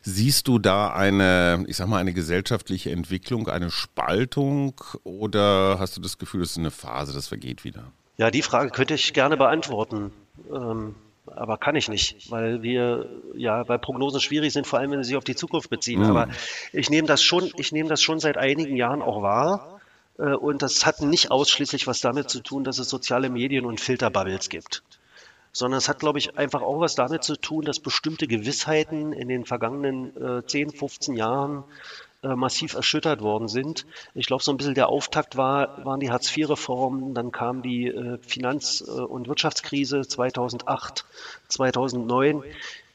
Siehst 0.01 0.47
du 0.47 0.59
da 0.59 0.89
eine, 0.89 1.63
ich 1.67 1.77
sag 1.77 1.87
mal, 1.87 1.99
eine 1.99 2.13
gesellschaftliche 2.13 2.91
Entwicklung, 2.91 3.47
eine 3.47 3.69
Spaltung 3.69 4.73
oder 5.03 5.77
hast 5.79 5.97
du 5.97 6.01
das 6.01 6.17
Gefühl, 6.17 6.41
das 6.41 6.51
ist 6.51 6.57
eine 6.57 6.71
Phase, 6.71 7.13
das 7.13 7.27
vergeht 7.27 7.63
wieder? 7.63 7.91
Ja, 8.17 8.31
die 8.31 8.41
Frage 8.41 8.71
könnte 8.71 8.95
ich 8.95 9.13
gerne 9.13 9.37
beantworten. 9.37 10.11
Ähm 10.51 10.95
aber 11.35 11.57
kann 11.57 11.75
ich 11.75 11.89
nicht, 11.89 12.31
weil 12.31 12.61
wir 12.61 13.09
ja, 13.35 13.67
weil 13.67 13.79
Prognosen 13.79 14.21
schwierig 14.21 14.53
sind, 14.53 14.65
vor 14.65 14.79
allem 14.79 14.91
wenn 14.91 15.03
sie 15.03 15.09
sich 15.09 15.17
auf 15.17 15.25
die 15.25 15.35
Zukunft 15.35 15.69
beziehen. 15.69 15.99
Mhm. 15.99 16.05
Aber 16.05 16.29
ich 16.71 16.89
nehme 16.89 17.07
das 17.07 17.21
schon, 17.21 17.51
ich 17.57 17.73
nehme 17.73 17.89
das 17.89 18.01
schon 18.01 18.19
seit 18.19 18.37
einigen 18.37 18.77
Jahren 18.77 19.01
auch 19.01 19.21
wahr. 19.21 19.76
Äh, 20.17 20.33
und 20.33 20.61
das 20.61 20.85
hat 20.85 21.01
nicht 21.01 21.31
ausschließlich 21.31 21.87
was 21.87 22.01
damit 22.01 22.29
zu 22.29 22.41
tun, 22.41 22.63
dass 22.63 22.79
es 22.79 22.89
soziale 22.89 23.29
Medien 23.29 23.65
und 23.65 23.79
Filterbubbles 23.79 24.49
gibt, 24.49 24.83
sondern 25.51 25.77
es 25.77 25.89
hat, 25.89 25.99
glaube 25.99 26.19
ich, 26.19 26.37
einfach 26.37 26.61
auch 26.61 26.79
was 26.79 26.95
damit 26.95 27.23
zu 27.23 27.35
tun, 27.35 27.65
dass 27.65 27.79
bestimmte 27.79 28.27
Gewissheiten 28.27 29.13
in 29.13 29.27
den 29.27 29.45
vergangenen 29.45 30.43
10, 30.47 30.69
äh, 30.69 30.71
15 30.71 31.15
Jahren 31.15 31.63
äh, 32.23 32.35
massiv 32.35 32.73
erschüttert 32.73 33.21
worden 33.21 33.47
sind. 33.47 33.85
Ich 34.15 34.25
glaube, 34.25 34.43
so 34.43 34.51
ein 34.51 34.57
bisschen 34.57 34.73
der 34.73 34.89
Auftakt 34.89 35.37
war, 35.37 35.85
waren 35.85 35.99
die 35.99 36.11
Hartz-IV-Reformen, 36.11 37.13
dann 37.13 37.31
kam 37.31 37.61
die 37.61 37.93
Finanz- 38.21 38.81
und 38.81 39.27
Wirtschaftskrise 39.27 40.01
2008, 40.01 41.05
2009, 41.47 42.43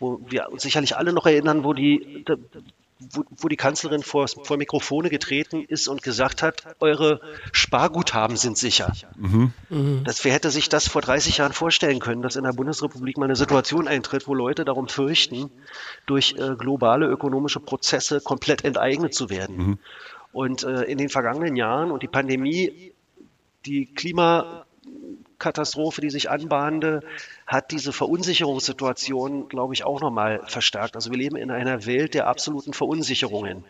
wo 0.01 0.21
wir 0.27 0.51
uns 0.51 0.63
sicherlich 0.63 0.97
alle 0.97 1.13
noch 1.13 1.27
erinnern, 1.27 1.63
wo 1.63 1.73
die, 1.73 2.25
wo, 3.11 3.25
wo 3.31 3.49
die 3.49 3.57
Kanzlerin 3.57 4.03
vor, 4.03 4.27
vor 4.29 4.57
Mikrofone 4.57 5.11
getreten 5.11 5.62
ist 5.62 5.88
und 5.88 6.03
gesagt 6.03 6.43
hat, 6.43 6.62
eure 6.81 7.21
Sparguthaben 7.53 8.37
sind 8.37 8.59
sicher. 8.59 8.93
Mhm. 9.17 9.53
Mhm. 9.69 10.05
Das, 10.05 10.25
wer 10.25 10.33
hätte 10.33 10.51
sich 10.51 10.69
das 10.69 10.88
vor 10.88 11.03
30 11.03 11.38
Jahren 11.38 11.53
vorstellen 11.53 12.01
können, 12.01 12.23
dass 12.23 12.37
in 12.37 12.45
der 12.45 12.53
Bundesrepublik 12.53 13.19
mal 13.19 13.27
eine 13.27 13.37
Situation 13.37 13.88
eintritt, 13.88 14.27
wo 14.29 14.35
Leute 14.35 14.65
darum 14.65 14.88
fürchten, 14.88 15.51
durch 16.07 16.35
äh, 16.38 16.55
globale 16.57 17.07
ökonomische 17.07 17.61
Prozesse 17.61 18.21
komplett 18.21 18.65
enteignet 18.65 19.15
zu 19.15 19.31
werden. 19.31 19.57
Mhm. 19.57 19.79
Und 20.33 20.65
äh, 20.65 20.83
in 20.85 20.99
den 20.99 21.09
vergangenen 21.09 21.57
Jahren 21.57 21.91
und 21.91 22.03
die 22.03 22.09
Pandemie, 22.09 22.93
die 23.67 23.87
Klima 23.87 24.65
Katastrophe, 25.42 26.00
die 26.00 26.11
sich 26.11 26.31
anbahnte, 26.31 27.02
hat 27.46 27.72
diese 27.72 27.92
Verunsicherungssituation, 27.92 29.48
glaube 29.48 29.74
ich, 29.74 29.85
auch 29.85 30.00
nochmal 30.00 30.40
verstärkt. 30.46 30.94
Also 30.94 31.11
wir 31.11 31.18
leben 31.18 31.37
in 31.37 31.50
einer 31.50 31.85
Welt 31.85 32.14
der 32.14 32.28
absoluten 32.28 32.72
Verunsicherungen. 32.72 33.64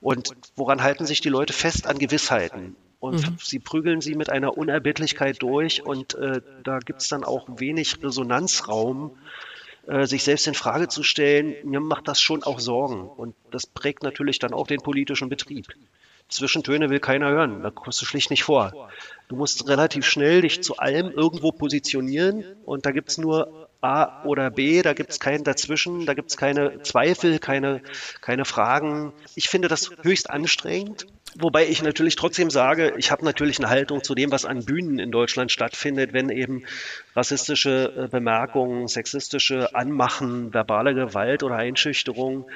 Und 0.00 0.34
woran 0.56 0.82
halten 0.82 1.04
sich 1.04 1.20
die 1.20 1.28
Leute 1.28 1.52
fest? 1.52 1.86
An 1.86 1.98
Gewissheiten. 1.98 2.74
Und 3.00 3.16
mhm. 3.16 3.36
sie 3.38 3.58
prügeln 3.58 4.00
sie 4.00 4.14
mit 4.14 4.30
einer 4.30 4.56
Unerbittlichkeit 4.56 5.42
durch 5.42 5.84
und 5.84 6.14
äh, 6.14 6.40
da 6.62 6.78
gibt 6.78 7.02
es 7.02 7.08
dann 7.08 7.22
auch 7.22 7.46
wenig 7.58 8.02
Resonanzraum, 8.02 9.18
äh, 9.86 10.06
sich 10.06 10.24
selbst 10.24 10.46
in 10.46 10.54
Frage 10.54 10.88
zu 10.88 11.02
stellen. 11.02 11.54
Mir 11.64 11.80
macht 11.80 12.08
das 12.08 12.18
schon 12.18 12.42
auch 12.44 12.60
Sorgen 12.60 13.06
und 13.06 13.34
das 13.50 13.66
prägt 13.66 14.02
natürlich 14.02 14.38
dann 14.38 14.54
auch 14.54 14.66
den 14.66 14.80
politischen 14.80 15.28
Betrieb. 15.28 15.66
Zwischentöne 16.28 16.90
will 16.90 17.00
keiner 17.00 17.28
hören. 17.28 17.62
Da 17.62 17.70
kommst 17.70 18.00
du 18.00 18.06
schlicht 18.06 18.30
nicht 18.30 18.44
vor. 18.44 18.90
Du 19.28 19.36
musst 19.36 19.68
relativ 19.68 20.04
schnell 20.06 20.42
dich 20.42 20.62
zu 20.62 20.76
allem 20.76 21.10
irgendwo 21.10 21.52
positionieren 21.52 22.44
und 22.64 22.86
da 22.86 22.90
gibt 22.90 23.10
es 23.10 23.18
nur 23.18 23.68
A 23.80 24.24
oder 24.24 24.50
B, 24.50 24.80
da 24.80 24.94
gibt 24.94 25.10
es 25.10 25.20
keinen 25.20 25.44
dazwischen, 25.44 26.06
da 26.06 26.14
gibt 26.14 26.30
es 26.30 26.36
keine 26.38 26.82
Zweifel, 26.82 27.38
keine, 27.38 27.82
keine 28.22 28.46
Fragen. 28.46 29.12
Ich 29.34 29.48
finde 29.48 29.68
das 29.68 29.90
höchst 30.02 30.30
anstrengend. 30.30 31.06
Wobei 31.36 31.66
ich 31.66 31.82
natürlich 31.82 32.16
trotzdem 32.16 32.48
sage, 32.48 32.94
ich 32.96 33.10
habe 33.10 33.24
natürlich 33.24 33.58
eine 33.58 33.68
Haltung 33.68 34.02
zu 34.02 34.14
dem, 34.14 34.30
was 34.30 34.44
an 34.44 34.64
Bühnen 34.64 34.98
in 34.98 35.10
Deutschland 35.10 35.50
stattfindet, 35.52 36.12
wenn 36.12 36.30
eben 36.30 36.64
rassistische 37.14 37.92
äh, 37.96 38.08
Bemerkungen, 38.08 38.88
sexistische 38.88 39.74
Anmachen, 39.74 40.52
verbale 40.52 40.94
Gewalt 40.94 41.42
oder 41.42 41.56
Einschüchterung 41.56 42.46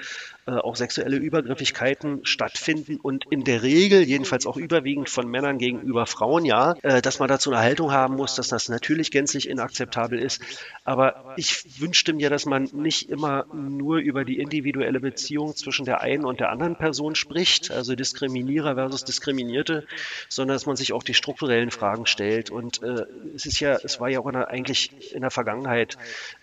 äh, 0.48 0.52
auch 0.52 0.76
sexuelle 0.76 1.16
Übergriffigkeiten 1.16 2.24
stattfinden 2.24 2.96
und 2.96 3.26
in 3.30 3.44
der 3.44 3.62
Regel, 3.62 4.02
jedenfalls 4.02 4.46
auch 4.46 4.56
überwiegend 4.56 5.10
von 5.10 5.28
Männern 5.28 5.58
gegenüber 5.58 6.06
Frauen, 6.06 6.46
ja, 6.46 6.74
äh, 6.82 7.02
dass 7.02 7.18
man 7.18 7.28
dazu 7.28 7.50
eine 7.50 7.60
Haltung 7.60 7.92
haben 7.92 8.16
muss, 8.16 8.34
dass 8.34 8.48
das 8.48 8.70
natürlich 8.70 9.10
gänzlich 9.10 9.46
inakzeptabel 9.46 10.18
ist. 10.18 10.40
Aber 10.84 11.34
ich 11.36 11.80
wünschte 11.80 12.14
mir, 12.14 12.30
dass 12.30 12.46
man 12.46 12.64
nicht 12.72 13.10
immer 13.10 13.44
nur 13.52 13.98
über 13.98 14.24
die 14.24 14.38
individuelle 14.38 15.00
Beziehung 15.00 15.54
zwischen 15.54 15.84
der 15.84 16.00
einen 16.00 16.24
und 16.24 16.40
der 16.40 16.48
anderen 16.48 16.76
Person 16.76 17.14
spricht, 17.14 17.70
also 17.70 17.94
Diskriminierer 17.94 18.74
versus 18.74 19.04
Diskriminierte, 19.04 19.86
sondern 20.30 20.54
dass 20.54 20.64
man 20.64 20.76
sich 20.76 20.94
auch 20.94 21.02
die 21.02 21.14
strukturellen 21.14 21.70
Fragen 21.70 22.06
stellt. 22.06 22.48
Und 22.48 22.82
äh, 22.82 23.04
es 23.34 23.44
ist 23.44 23.60
ja, 23.60 23.76
es 23.84 24.00
war 24.00 24.08
ja 24.08 24.20
auch 24.20 24.26
in 24.26 24.32
der, 24.32 24.47
eigentlich 24.48 25.14
in 25.14 25.20
der 25.20 25.30
Vergangenheit 25.30 25.96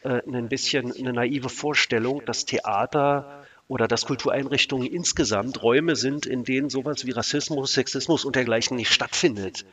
äh, 0.04 0.22
ein 0.28 0.50
bisschen 0.50 0.94
eine 0.94 1.14
naive 1.14 1.50
Vorstellung, 1.50 2.24
dass 2.26 2.46
Theater 2.46 3.46
oder 3.68 3.88
dass 3.88 4.06
Kultureinrichtungen 4.06 4.88
insgesamt 4.88 5.62
Räume 5.64 5.96
sind, 5.96 6.26
in 6.26 6.44
denen 6.44 6.70
sowas 6.70 7.06
wie 7.06 7.12
Rassismus, 7.12 7.74
Sexismus 7.74 8.26
und 8.26 8.36
dergleichen 8.36 8.78
nicht 8.78 8.94
stattfindet. 8.94 9.66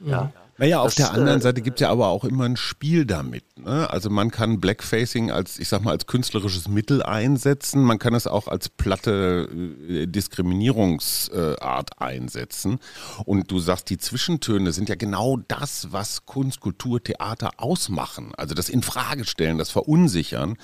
Ja. 0.00 0.32
Naja, 0.62 0.80
auf 0.80 0.94
das, 0.94 1.06
der 1.08 1.12
anderen 1.12 1.40
äh, 1.40 1.42
Seite 1.42 1.60
gibt 1.60 1.80
es 1.80 1.82
ja 1.82 1.90
aber 1.90 2.06
auch 2.06 2.22
immer 2.22 2.44
ein 2.44 2.56
Spiel 2.56 3.04
damit. 3.04 3.42
Ne? 3.58 3.90
Also 3.90 4.10
man 4.10 4.30
kann 4.30 4.60
Blackfacing 4.60 5.32
als, 5.32 5.58
ich 5.58 5.66
sag 5.68 5.82
mal, 5.82 5.90
als 5.90 6.06
künstlerisches 6.06 6.68
Mittel 6.68 7.02
einsetzen. 7.02 7.82
Man 7.82 7.98
kann 7.98 8.14
es 8.14 8.28
auch 8.28 8.46
als 8.46 8.68
platte 8.68 9.48
äh, 9.88 10.06
Diskriminierungsart 10.06 12.00
einsetzen. 12.00 12.78
Und 13.24 13.50
du 13.50 13.58
sagst, 13.58 13.90
die 13.90 13.98
Zwischentöne 13.98 14.70
sind 14.70 14.88
ja 14.88 14.94
genau 14.94 15.36
das, 15.48 15.88
was 15.90 16.26
Kunst, 16.26 16.60
Kultur, 16.60 17.02
Theater 17.02 17.50
ausmachen. 17.56 18.32
Also 18.36 18.54
das 18.54 18.68
Infragestellen, 18.68 19.58
das 19.58 19.70
Verunsichern. 19.70 20.56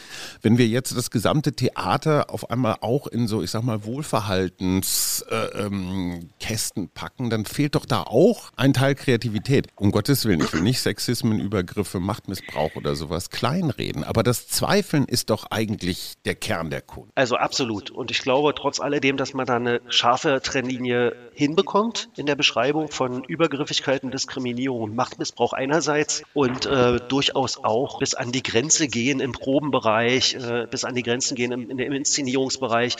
Wenn 0.42 0.58
wir 0.58 0.68
jetzt 0.68 0.96
das 0.96 1.10
gesamte 1.10 1.54
Theater 1.54 2.30
auf 2.30 2.52
einmal 2.52 2.76
auch 2.82 3.08
in 3.08 3.26
so, 3.26 3.42
ich 3.42 3.50
sag 3.50 3.64
mal, 3.64 3.84
Wohlverhaltenskästen 3.84 5.26
äh, 5.32 6.86
ähm, 6.86 6.90
packen, 6.94 7.30
dann 7.30 7.46
fehlt 7.46 7.74
doch 7.74 7.84
da 7.84 8.02
auch 8.02 8.52
ein 8.54 8.72
Teil 8.72 8.94
Kreativität 8.94 9.74
um 9.88 9.92
Gottes 9.92 10.26
Willen, 10.26 10.40
ich 10.40 10.52
will 10.52 10.60
nicht 10.60 10.80
Sexismen, 10.80 11.40
Übergriffe, 11.40 11.98
Machtmissbrauch 11.98 12.76
oder 12.76 12.94
sowas 12.94 13.30
kleinreden, 13.30 14.04
aber 14.04 14.22
das 14.22 14.46
Zweifeln 14.46 15.06
ist 15.06 15.30
doch 15.30 15.46
eigentlich 15.50 16.12
der 16.26 16.34
Kern 16.34 16.68
der 16.68 16.82
Kunst. 16.82 17.10
Also 17.14 17.36
absolut. 17.36 17.90
Und 17.90 18.10
ich 18.10 18.20
glaube 18.20 18.54
trotz 18.54 18.80
alledem, 18.80 19.16
dass 19.16 19.32
man 19.32 19.46
da 19.46 19.56
eine 19.56 19.80
scharfe 19.88 20.42
Trennlinie 20.42 21.16
hinbekommt 21.32 22.10
in 22.16 22.26
der 22.26 22.36
Beschreibung 22.36 22.90
von 22.90 23.24
Übergriffigkeiten, 23.24 24.10
Diskriminierung 24.10 24.82
und 24.82 24.94
Machtmissbrauch 24.94 25.54
einerseits 25.54 26.22
und 26.34 26.66
äh, 26.66 27.00
durchaus 27.08 27.56
auch 27.64 27.98
bis 27.98 28.12
an 28.12 28.30
die 28.30 28.42
Grenze 28.42 28.88
gehen 28.88 29.20
im 29.20 29.32
Probenbereich, 29.32 30.34
äh, 30.34 30.66
bis 30.70 30.84
an 30.84 30.96
die 30.96 31.02
Grenzen 31.02 31.34
gehen 31.34 31.52
im, 31.52 31.70
im 31.70 31.92
Inszenierungsbereich. 31.92 32.96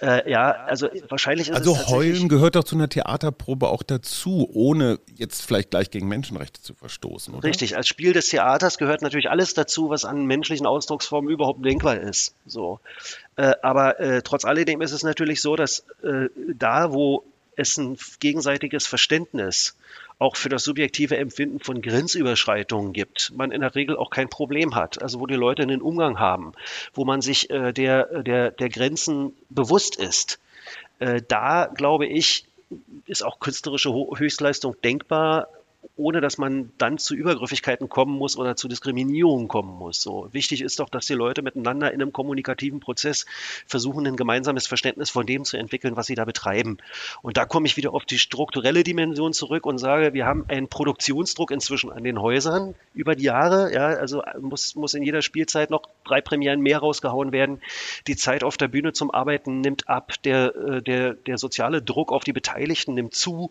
Äh, 0.00 0.28
ja, 0.28 0.50
also 0.50 0.88
wahrscheinlich 1.08 1.50
ist 1.50 1.54
also 1.54 1.76
es 1.76 1.86
heulen 1.86 2.28
gehört 2.28 2.56
doch 2.56 2.64
zu 2.64 2.74
einer 2.74 2.88
Theaterprobe 2.88 3.68
auch 3.68 3.84
dazu, 3.84 4.50
ohne 4.52 4.98
jetzt 5.14 5.42
vielleicht 5.42 5.70
gleich 5.70 5.90
gegen 5.92 6.08
Menschen 6.08 6.21
Menschenrechte 6.22 6.62
zu 6.62 6.74
verstoßen, 6.74 7.34
oder? 7.34 7.42
Richtig, 7.42 7.76
als 7.76 7.88
Spiel 7.88 8.12
des 8.12 8.28
Theaters 8.28 8.78
gehört 8.78 9.02
natürlich 9.02 9.28
alles 9.28 9.54
dazu, 9.54 9.90
was 9.90 10.04
an 10.04 10.24
menschlichen 10.24 10.66
Ausdrucksformen 10.66 11.28
überhaupt 11.28 11.64
denkbar 11.64 11.98
ist. 11.98 12.36
So. 12.46 12.78
Äh, 13.34 13.54
aber 13.62 13.98
äh, 13.98 14.22
trotz 14.22 14.44
alledem 14.44 14.82
ist 14.82 14.92
es 14.92 15.02
natürlich 15.02 15.42
so, 15.42 15.56
dass 15.56 15.80
äh, 16.04 16.28
da, 16.54 16.92
wo 16.92 17.24
es 17.56 17.76
ein 17.76 17.98
gegenseitiges 18.20 18.86
Verständnis 18.86 19.76
auch 20.20 20.36
für 20.36 20.48
das 20.48 20.62
subjektive 20.62 21.16
Empfinden 21.16 21.58
von 21.58 21.82
Grenzüberschreitungen 21.82 22.92
gibt, 22.92 23.32
man 23.34 23.50
in 23.50 23.60
der 23.60 23.74
Regel 23.74 23.96
auch 23.96 24.10
kein 24.10 24.28
Problem 24.28 24.76
hat. 24.76 25.02
Also 25.02 25.18
wo 25.18 25.26
die 25.26 25.34
Leute 25.34 25.62
einen 25.62 25.82
Umgang 25.82 26.20
haben, 26.20 26.52
wo 26.94 27.04
man 27.04 27.20
sich 27.20 27.50
äh, 27.50 27.72
der, 27.72 28.22
der, 28.22 28.52
der 28.52 28.68
Grenzen 28.68 29.32
bewusst 29.50 29.96
ist. 29.96 30.38
Äh, 31.00 31.20
da 31.26 31.66
glaube 31.66 32.06
ich, 32.06 32.44
ist 33.06 33.24
auch 33.24 33.40
künstlerische 33.40 33.92
Höchstleistung 33.92 34.76
denkbar, 34.82 35.48
ohne 35.96 36.20
dass 36.20 36.38
man 36.38 36.72
dann 36.78 36.98
zu 36.98 37.14
Übergriffigkeiten 37.14 37.88
kommen 37.88 38.16
muss 38.16 38.36
oder 38.36 38.56
zu 38.56 38.68
Diskriminierung 38.68 39.48
kommen 39.48 39.76
muss. 39.78 40.00
So 40.00 40.28
wichtig 40.32 40.62
ist 40.62 40.80
doch, 40.80 40.88
dass 40.88 41.06
die 41.06 41.14
Leute 41.14 41.42
miteinander 41.42 41.92
in 41.92 42.00
einem 42.00 42.12
kommunikativen 42.12 42.80
Prozess 42.80 43.26
versuchen, 43.66 44.06
ein 44.06 44.16
gemeinsames 44.16 44.66
Verständnis 44.66 45.10
von 45.10 45.26
dem 45.26 45.44
zu 45.44 45.56
entwickeln, 45.56 45.96
was 45.96 46.06
sie 46.06 46.14
da 46.14 46.24
betreiben. 46.24 46.78
Und 47.20 47.36
da 47.36 47.44
komme 47.44 47.66
ich 47.66 47.76
wieder 47.76 47.92
auf 47.94 48.04
die 48.04 48.18
strukturelle 48.18 48.84
Dimension 48.84 49.32
zurück 49.32 49.66
und 49.66 49.78
sage, 49.78 50.14
wir 50.14 50.26
haben 50.26 50.44
einen 50.48 50.68
Produktionsdruck 50.68 51.50
inzwischen 51.50 51.90
an 51.92 52.04
den 52.04 52.20
Häusern 52.20 52.74
über 52.94 53.14
die 53.14 53.24
Jahre. 53.24 53.72
Ja, 53.72 53.86
also 53.88 54.22
muss, 54.40 54.74
muss 54.74 54.94
in 54.94 55.02
jeder 55.02 55.22
Spielzeit 55.22 55.70
noch 55.70 55.82
drei 56.04 56.20
Premieren 56.20 56.60
mehr 56.60 56.78
rausgehauen 56.78 57.32
werden. 57.32 57.60
Die 58.06 58.16
Zeit 58.16 58.44
auf 58.44 58.56
der 58.56 58.68
Bühne 58.68 58.92
zum 58.92 59.10
Arbeiten 59.10 59.60
nimmt 59.60 59.88
ab. 59.88 60.12
Der, 60.24 60.54
äh, 60.54 60.82
der, 60.82 61.14
der 61.14 61.38
soziale 61.38 61.82
Druck 61.82 62.12
auf 62.12 62.24
die 62.24 62.32
Beteiligten 62.32 62.94
nimmt 62.94 63.14
zu. 63.14 63.50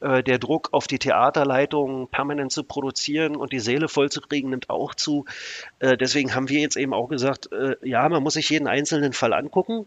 Äh, 0.00 0.22
der 0.22 0.38
Druck 0.38 0.68
auf 0.72 0.86
die 0.86 0.98
Theaterleitung 1.72 2.08
permanent 2.08 2.52
zu 2.52 2.64
produzieren 2.64 3.36
und 3.36 3.52
die 3.52 3.60
Seele 3.60 3.88
vollzukriegen 3.88 4.50
nimmt 4.50 4.70
auch 4.70 4.94
zu. 4.94 5.24
Äh, 5.78 5.96
deswegen 5.96 6.34
haben 6.34 6.48
wir 6.48 6.60
jetzt 6.60 6.76
eben 6.76 6.94
auch 6.94 7.08
gesagt, 7.08 7.50
ja, 7.82 8.08
man 8.08 8.22
muss 8.22 8.34
sich 8.34 8.50
jeden 8.50 8.66
einzelnen 8.66 9.12
Fall 9.12 9.32
angucken. 9.32 9.86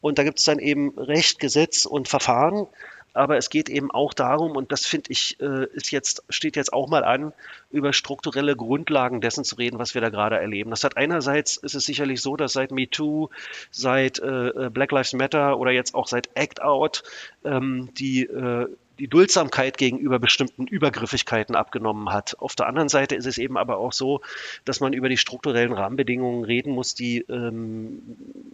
Und 0.00 0.18
da 0.18 0.24
gibt 0.24 0.40
es 0.40 0.44
dann 0.44 0.58
eben 0.58 0.98
Recht, 0.98 1.38
Gesetz 1.38 1.86
und 1.86 2.08
Verfahren. 2.08 2.66
Aber 3.14 3.36
es 3.36 3.50
geht 3.50 3.68
eben 3.68 3.90
auch 3.90 4.14
darum, 4.14 4.56
und 4.56 4.72
das 4.72 4.86
finde 4.86 5.10
ich, 5.10 5.38
äh, 5.40 5.66
ist 5.74 5.92
jetzt, 5.92 6.24
steht 6.30 6.56
jetzt 6.56 6.72
auch 6.72 6.88
mal 6.88 7.04
an, 7.04 7.32
über 7.70 7.92
strukturelle 7.92 8.56
Grundlagen 8.56 9.20
dessen 9.20 9.44
zu 9.44 9.56
reden, 9.56 9.78
was 9.78 9.94
wir 9.94 10.00
da 10.00 10.08
gerade 10.08 10.38
erleben. 10.38 10.70
Das 10.70 10.82
hat 10.82 10.96
einerseits 10.96 11.58
ist 11.58 11.74
es 11.74 11.84
sicherlich 11.84 12.22
so, 12.22 12.36
dass 12.36 12.54
seit 12.54 12.70
MeToo, 12.70 13.28
seit 13.70 14.18
äh, 14.18 14.70
Black 14.70 14.92
Lives 14.92 15.12
Matter 15.12 15.58
oder 15.58 15.72
jetzt 15.72 15.94
auch 15.94 16.08
seit 16.08 16.30
Act 16.34 16.62
Out 16.62 17.02
ähm, 17.44 17.90
die 17.98 18.24
äh, 18.24 18.66
die 19.02 19.08
Duldsamkeit 19.08 19.78
gegenüber 19.78 20.20
bestimmten 20.20 20.68
Übergriffigkeiten 20.68 21.56
abgenommen 21.56 22.12
hat. 22.12 22.36
Auf 22.38 22.54
der 22.54 22.68
anderen 22.68 22.88
Seite 22.88 23.16
ist 23.16 23.26
es 23.26 23.36
eben 23.36 23.58
aber 23.58 23.78
auch 23.78 23.92
so, 23.92 24.20
dass 24.64 24.78
man 24.78 24.92
über 24.92 25.08
die 25.08 25.16
strukturellen 25.16 25.72
Rahmenbedingungen 25.72 26.44
reden 26.44 26.72
muss, 26.72 26.94
die 26.94 27.18
ähm, 27.28 28.00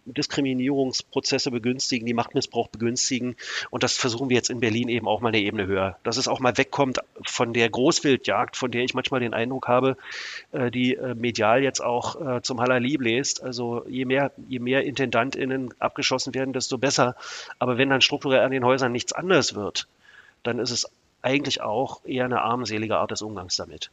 Diskriminierungsprozesse 0.07 1.51
begünstigen, 1.51 2.07
die 2.07 2.15
Machtmissbrauch 2.15 2.69
begünstigen. 2.69 3.37
Und 3.69 3.83
das 3.83 3.99
versuchen 3.99 4.31
wir 4.31 4.37
jetzt 4.37 4.49
in 4.49 4.61
Berlin 4.61 4.89
eben 4.89 5.07
auch 5.07 5.21
mal 5.21 5.29
eine 5.29 5.41
Ebene 5.41 5.67
höher. 5.67 5.99
Dass 6.03 6.17
es 6.17 6.29
auch 6.29 6.41
mal 6.41 6.57
wegkommt 6.57 7.01
von 7.27 7.53
der 7.53 7.69
Großwildjagd, 7.69 8.57
von 8.57 8.71
der 8.71 8.85
ich 8.85 8.95
manchmal 8.95 9.21
den 9.21 9.35
Eindruck 9.35 9.69
habe, 9.69 9.99
äh, 10.53 10.71
die 10.71 10.95
äh, 10.95 11.15
medial 11.15 11.63
jetzt 11.63 11.85
auch 11.85 12.39
äh, 12.39 12.41
zum 12.41 12.59
Halali 12.59 12.97
bläst. 12.97 13.43
Also 13.43 13.85
je 13.87 14.07
mehr, 14.07 14.33
je 14.49 14.61
mehr 14.61 14.83
IntendantInnen 14.85 15.75
abgeschossen 15.79 16.33
werden, 16.33 16.55
desto 16.55 16.79
besser. 16.79 17.17
Aber 17.59 17.77
wenn 17.77 17.91
dann 17.91 18.01
strukturell 18.01 18.41
an 18.41 18.51
den 18.51 18.65
Häusern 18.65 18.93
nichts 18.93 19.13
anders 19.13 19.55
wird, 19.55 19.87
dann 20.43 20.59
ist 20.59 20.71
es 20.71 20.87
eigentlich 21.23 21.61
auch 21.61 22.05
eher 22.05 22.25
eine 22.25 22.43
armselige 22.43 22.97
Art 22.99 23.11
des 23.11 23.23
Umgangs 23.23 23.57
damit. 23.57 23.91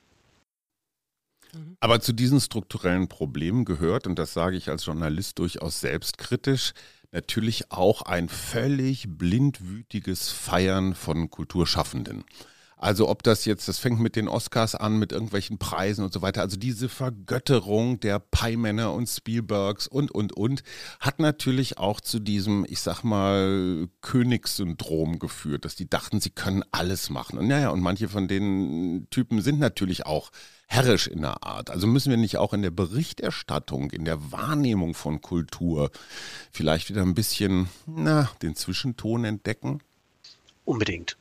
Aber 1.80 2.02
zu 2.02 2.14
diesen 2.14 2.42
strukturellen 2.42 3.08
Problemen 3.08 3.66
gehört, 3.66 4.08
und 4.08 4.20
das 4.20 4.34
sage 4.34 4.58
ich 4.58 4.70
als 4.70 4.86
Journalist 4.86 5.40
durchaus 5.40 5.80
selbstkritisch, 5.80 6.74
natürlich 7.12 7.72
auch 7.72 8.02
ein 8.02 8.28
völlig 8.28 9.08
blindwütiges 9.08 10.32
Feiern 10.32 10.96
von 10.96 11.30
Kulturschaffenden. 11.30 12.26
Also 12.78 13.08
ob 13.08 13.24
das 13.24 13.46
jetzt, 13.46 13.68
das 13.68 13.80
fängt 13.80 14.00
mit 14.00 14.16
den 14.16 14.28
Oscars 14.28 14.76
an, 14.76 15.00
mit 15.00 15.14
irgendwelchen 15.14 15.58
Preisen 15.58 16.04
und 16.04 16.14
so 16.14 16.22
weiter. 16.22 16.42
Also 16.42 16.58
diese 16.58 16.90
Vergötterung 16.90 18.00
der 18.02 18.20
Pie-Männer 18.20 18.94
und 18.94 19.08
Spielbergs 19.08 19.88
und, 19.88 20.12
und, 20.12 20.34
und, 20.34 20.64
hat 21.00 21.20
natürlich 21.20 21.78
auch 21.78 22.02
zu 22.02 22.20
diesem, 22.20 22.66
ich 22.68 22.82
sag 22.82 23.04
mal, 23.04 23.88
Königssyndrom 24.02 25.20
geführt, 25.20 25.64
dass 25.64 25.76
die 25.76 25.90
dachten, 25.90 26.20
sie 26.20 26.32
können 26.32 26.64
alles 26.72 27.10
machen. 27.10 27.40
Und 27.40 27.48
naja, 27.48 27.70
und 27.70 27.80
manche 27.80 28.10
von 28.10 28.28
den 28.28 29.08
Typen 29.10 29.42
sind 29.42 29.60
natürlich 29.60 30.06
auch 30.06 30.32
herrisch 30.68 31.08
in 31.08 31.22
der 31.22 31.44
Art. 31.44 31.70
Also 31.70 31.88
müssen 31.88 32.10
wir 32.10 32.18
nicht 32.18 32.38
auch 32.38 32.54
in 32.54 32.62
der 32.62 32.72
Berichterstattung, 32.72 33.92
in 33.92 34.04
der 34.04 34.32
Wahrnehmung 34.32 34.96
von 34.96 35.22
Kultur 35.22 35.92
vielleicht 36.52 36.90
wieder 36.90 37.04
ein 37.04 37.14
bisschen, 37.14 37.70
na, 37.86 38.30
den 38.42 38.56
Zwischenton 38.56 39.24
entdecken? 39.24 39.80
Unbedingt. 40.66 41.18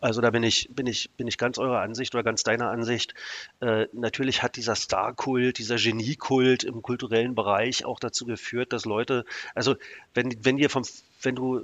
Also 0.00 0.20
da 0.20 0.30
bin 0.30 0.42
ich, 0.42 0.68
bin 0.70 0.86
ich, 0.86 1.10
bin 1.12 1.26
ich 1.26 1.38
ganz 1.38 1.58
eurer 1.58 1.80
Ansicht 1.80 2.14
oder 2.14 2.22
ganz 2.22 2.42
deiner 2.42 2.70
Ansicht. 2.70 3.14
Äh, 3.60 3.86
natürlich 3.92 4.42
hat 4.42 4.56
dieser 4.56 4.74
Star-Kult, 4.74 5.58
dieser 5.58 5.76
Genie-Kult 5.76 6.64
im 6.64 6.82
kulturellen 6.82 7.34
Bereich 7.34 7.84
auch 7.84 7.98
dazu 7.98 8.26
geführt, 8.26 8.72
dass 8.72 8.84
Leute, 8.84 9.24
also 9.54 9.76
wenn, 10.14 10.34
wenn 10.44 10.56
dir 10.56 10.70
vom, 10.70 10.84
wenn 11.22 11.34
du, 11.34 11.62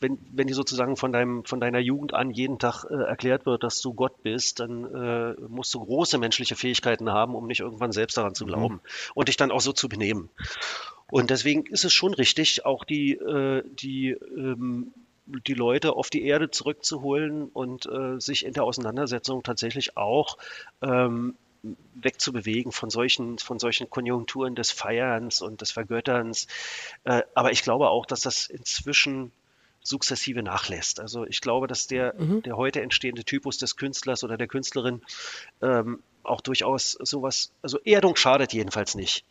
wenn, 0.00 0.18
wenn 0.32 0.46
dir 0.46 0.54
sozusagen 0.54 0.96
von 0.96 1.12
deinem, 1.12 1.44
von 1.44 1.60
deiner 1.60 1.80
Jugend 1.80 2.14
an 2.14 2.30
jeden 2.30 2.58
Tag 2.58 2.84
äh, 2.84 2.94
erklärt 2.94 3.46
wird, 3.46 3.62
dass 3.62 3.80
du 3.80 3.94
Gott 3.94 4.22
bist, 4.22 4.60
dann 4.60 4.84
äh, 4.94 5.34
musst 5.48 5.74
du 5.74 5.80
große 5.80 6.18
menschliche 6.18 6.56
Fähigkeiten 6.56 7.10
haben, 7.10 7.34
um 7.34 7.46
nicht 7.46 7.60
irgendwann 7.60 7.92
selbst 7.92 8.16
daran 8.16 8.34
zu 8.34 8.44
mhm. 8.44 8.48
glauben 8.48 8.74
mhm. 8.74 8.80
und 9.14 9.28
dich 9.28 9.36
dann 9.36 9.50
auch 9.50 9.60
so 9.60 9.72
zu 9.72 9.88
benehmen. 9.88 10.30
Und 11.10 11.30
deswegen 11.30 11.66
ist 11.66 11.84
es 11.84 11.92
schon 11.92 12.14
richtig, 12.14 12.64
auch 12.64 12.84
die, 12.84 13.12
äh, 13.12 13.62
die 13.66 14.10
ähm, 14.10 14.92
die 15.26 15.54
Leute 15.54 15.94
auf 15.94 16.10
die 16.10 16.24
Erde 16.24 16.50
zurückzuholen 16.50 17.48
und 17.48 17.86
äh, 17.86 18.20
sich 18.20 18.44
in 18.44 18.52
der 18.52 18.64
Auseinandersetzung 18.64 19.42
tatsächlich 19.42 19.96
auch 19.96 20.38
ähm, 20.82 21.34
wegzubewegen 21.94 22.72
von 22.72 22.90
solchen, 22.90 23.38
von 23.38 23.58
solchen 23.58 23.88
Konjunkturen 23.88 24.54
des 24.54 24.70
Feierns 24.70 25.40
und 25.40 25.60
des 25.60 25.70
Vergötterns. 25.70 26.46
Äh, 27.04 27.22
aber 27.34 27.52
ich 27.52 27.62
glaube 27.62 27.88
auch, 27.88 28.06
dass 28.06 28.20
das 28.20 28.46
inzwischen 28.46 29.32
sukzessive 29.82 30.42
nachlässt. 30.42 31.00
Also 31.00 31.26
ich 31.26 31.40
glaube, 31.40 31.66
dass 31.66 31.86
der, 31.86 32.14
mhm. 32.18 32.42
der 32.42 32.56
heute 32.56 32.80
entstehende 32.82 33.24
Typus 33.24 33.58
des 33.58 33.76
Künstlers 33.76 34.24
oder 34.24 34.36
der 34.36 34.46
Künstlerin 34.46 35.02
ähm, 35.62 36.02
auch 36.22 36.40
durchaus 36.40 36.92
sowas, 36.92 37.52
also 37.62 37.78
Erdung 37.84 38.16
schadet 38.16 38.52
jedenfalls 38.52 38.94
nicht 38.94 39.24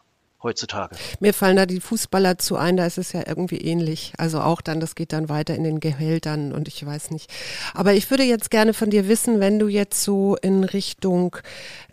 heutzutage. 0.44 0.96
Mir 1.20 1.34
fallen 1.34 1.56
da 1.56 1.66
die 1.66 1.80
Fußballer 1.80 2.38
zu 2.38 2.58
ein, 2.58 2.78
da 2.78 2.86
ist 2.86 2.98
es 2.98 3.14
ja 3.14 3.24
irgendwie 3.26 3.58
ähnlich. 3.58 4.14
Also 4.18 4.42
auch 4.42 4.62
dann, 4.62 4.80
das 4.80 4.96
geht 4.96 5.14
dann 5.14 5.30
weiter 5.30 5.56
in 5.56 5.64
den 5.64 5.80
Gehältern 5.80 6.52
und 6.52 6.68
ich 6.68 6.86
weiß 6.86 7.12
nicht. 7.12 7.32
Aber 7.74 7.94
ich 7.94 8.10
würde 8.12 8.24
jetzt 8.24 8.52
gerne 8.52 8.74
von 8.74 8.90
dir 8.90 9.08
wissen, 9.08 9.40
wenn 9.40 9.60
du 9.60 9.68
jetzt 9.68 10.04
so 10.04 10.36
in 10.42 10.64
Richtung, 10.64 11.38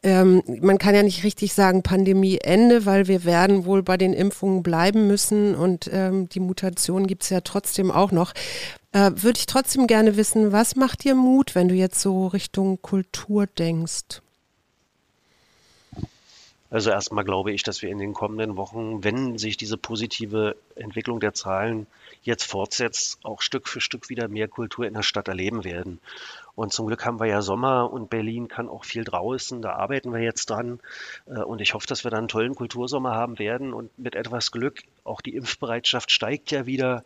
ähm, 0.03 0.43
man 0.61 0.79
kann 0.79 0.95
ja 0.95 1.03
nicht 1.03 1.25
richtig 1.25 1.55
sagen 1.55 1.83
Pandemieende, 1.83 2.87
weil 2.87 3.09
wir 3.09 3.25
werden 3.25 3.65
wohl 3.65 3.83
bei 3.83 3.97
den 3.97 4.13
Impfungen 4.13 4.63
bleiben 4.63 5.07
müssen 5.07 5.55
und 5.55 5.89
ähm, 5.93 6.29
die 6.29 6.41
Mutation 6.41 7.07
gibt 7.07 7.23
es 7.23 7.31
ja 7.31 7.41
trotzdem 7.41 7.91
auch 7.91 8.13
noch. 8.13 8.33
Äh, 8.93 9.13
würde 9.15 9.39
ich 9.39 9.47
trotzdem 9.47 9.87
gerne 9.87 10.17
wissen, 10.17 10.51
was 10.51 10.75
macht 10.75 11.05
dir 11.05 11.15
Mut, 11.15 11.55
wenn 11.55 11.69
du 11.69 11.75
jetzt 11.75 12.01
so 12.01 12.27
Richtung 12.27 12.83
Kultur 12.83 13.47
denkst? 13.47 14.21
Also 16.71 16.91
erstmal 16.91 17.25
glaube 17.25 17.51
ich, 17.51 17.65
dass 17.65 17.83
wir 17.83 17.91
in 17.91 17.99
den 17.99 18.15
kommenden 18.15 18.57
Wochen, 18.57 19.03
wenn 19.03 19.39
sich 19.39 19.57
diese 19.57 19.77
positive 19.77 20.57
Entwicklung 20.77 21.19
der 21.19 21.35
Zahlen 21.35 21.89
jetzt 22.23 22.45
fortsetzt, 22.45 23.19
auch 23.25 23.43
Stück 23.43 23.69
für 23.69 23.81
Stück 23.81 24.09
wieder 24.09 24.29
mehr 24.29 24.47
Kultur 24.47 24.87
in 24.87 24.95
der 24.95 25.03
Stadt 25.03 25.27
erleben 25.27 25.65
werden. 25.65 26.01
Und 26.55 26.73
zum 26.73 26.87
Glück 26.87 27.05
haben 27.07 27.19
wir 27.19 27.27
ja 27.27 27.43
Sommer 27.43 27.91
und 27.91 28.11
Berlin 28.11 28.47
kann 28.47 28.69
auch 28.69 28.85
viel 28.85 29.05
draußen. 29.05 29.63
Da 29.63 29.73
arbeiten 29.73 30.13
wir 30.13 30.21
jetzt 30.21 30.51
dran. 30.51 30.81
Äh, 31.27 31.41
und 31.41 31.61
ich 31.61 31.75
hoffe, 31.75 31.87
dass 31.87 32.05
wir 32.05 32.11
dann 32.11 32.21
einen 32.21 32.29
tollen 32.29 32.55
Kultursommer 32.55 33.15
haben 33.15 33.39
werden. 33.39 33.73
Und 33.73 33.97
mit 33.99 34.15
etwas 34.15 34.53
Glück, 34.53 34.83
auch 35.05 35.21
die 35.21 35.35
Impfbereitschaft 35.35 36.11
steigt 36.11 36.51
ja 36.51 36.67
wieder 36.67 37.05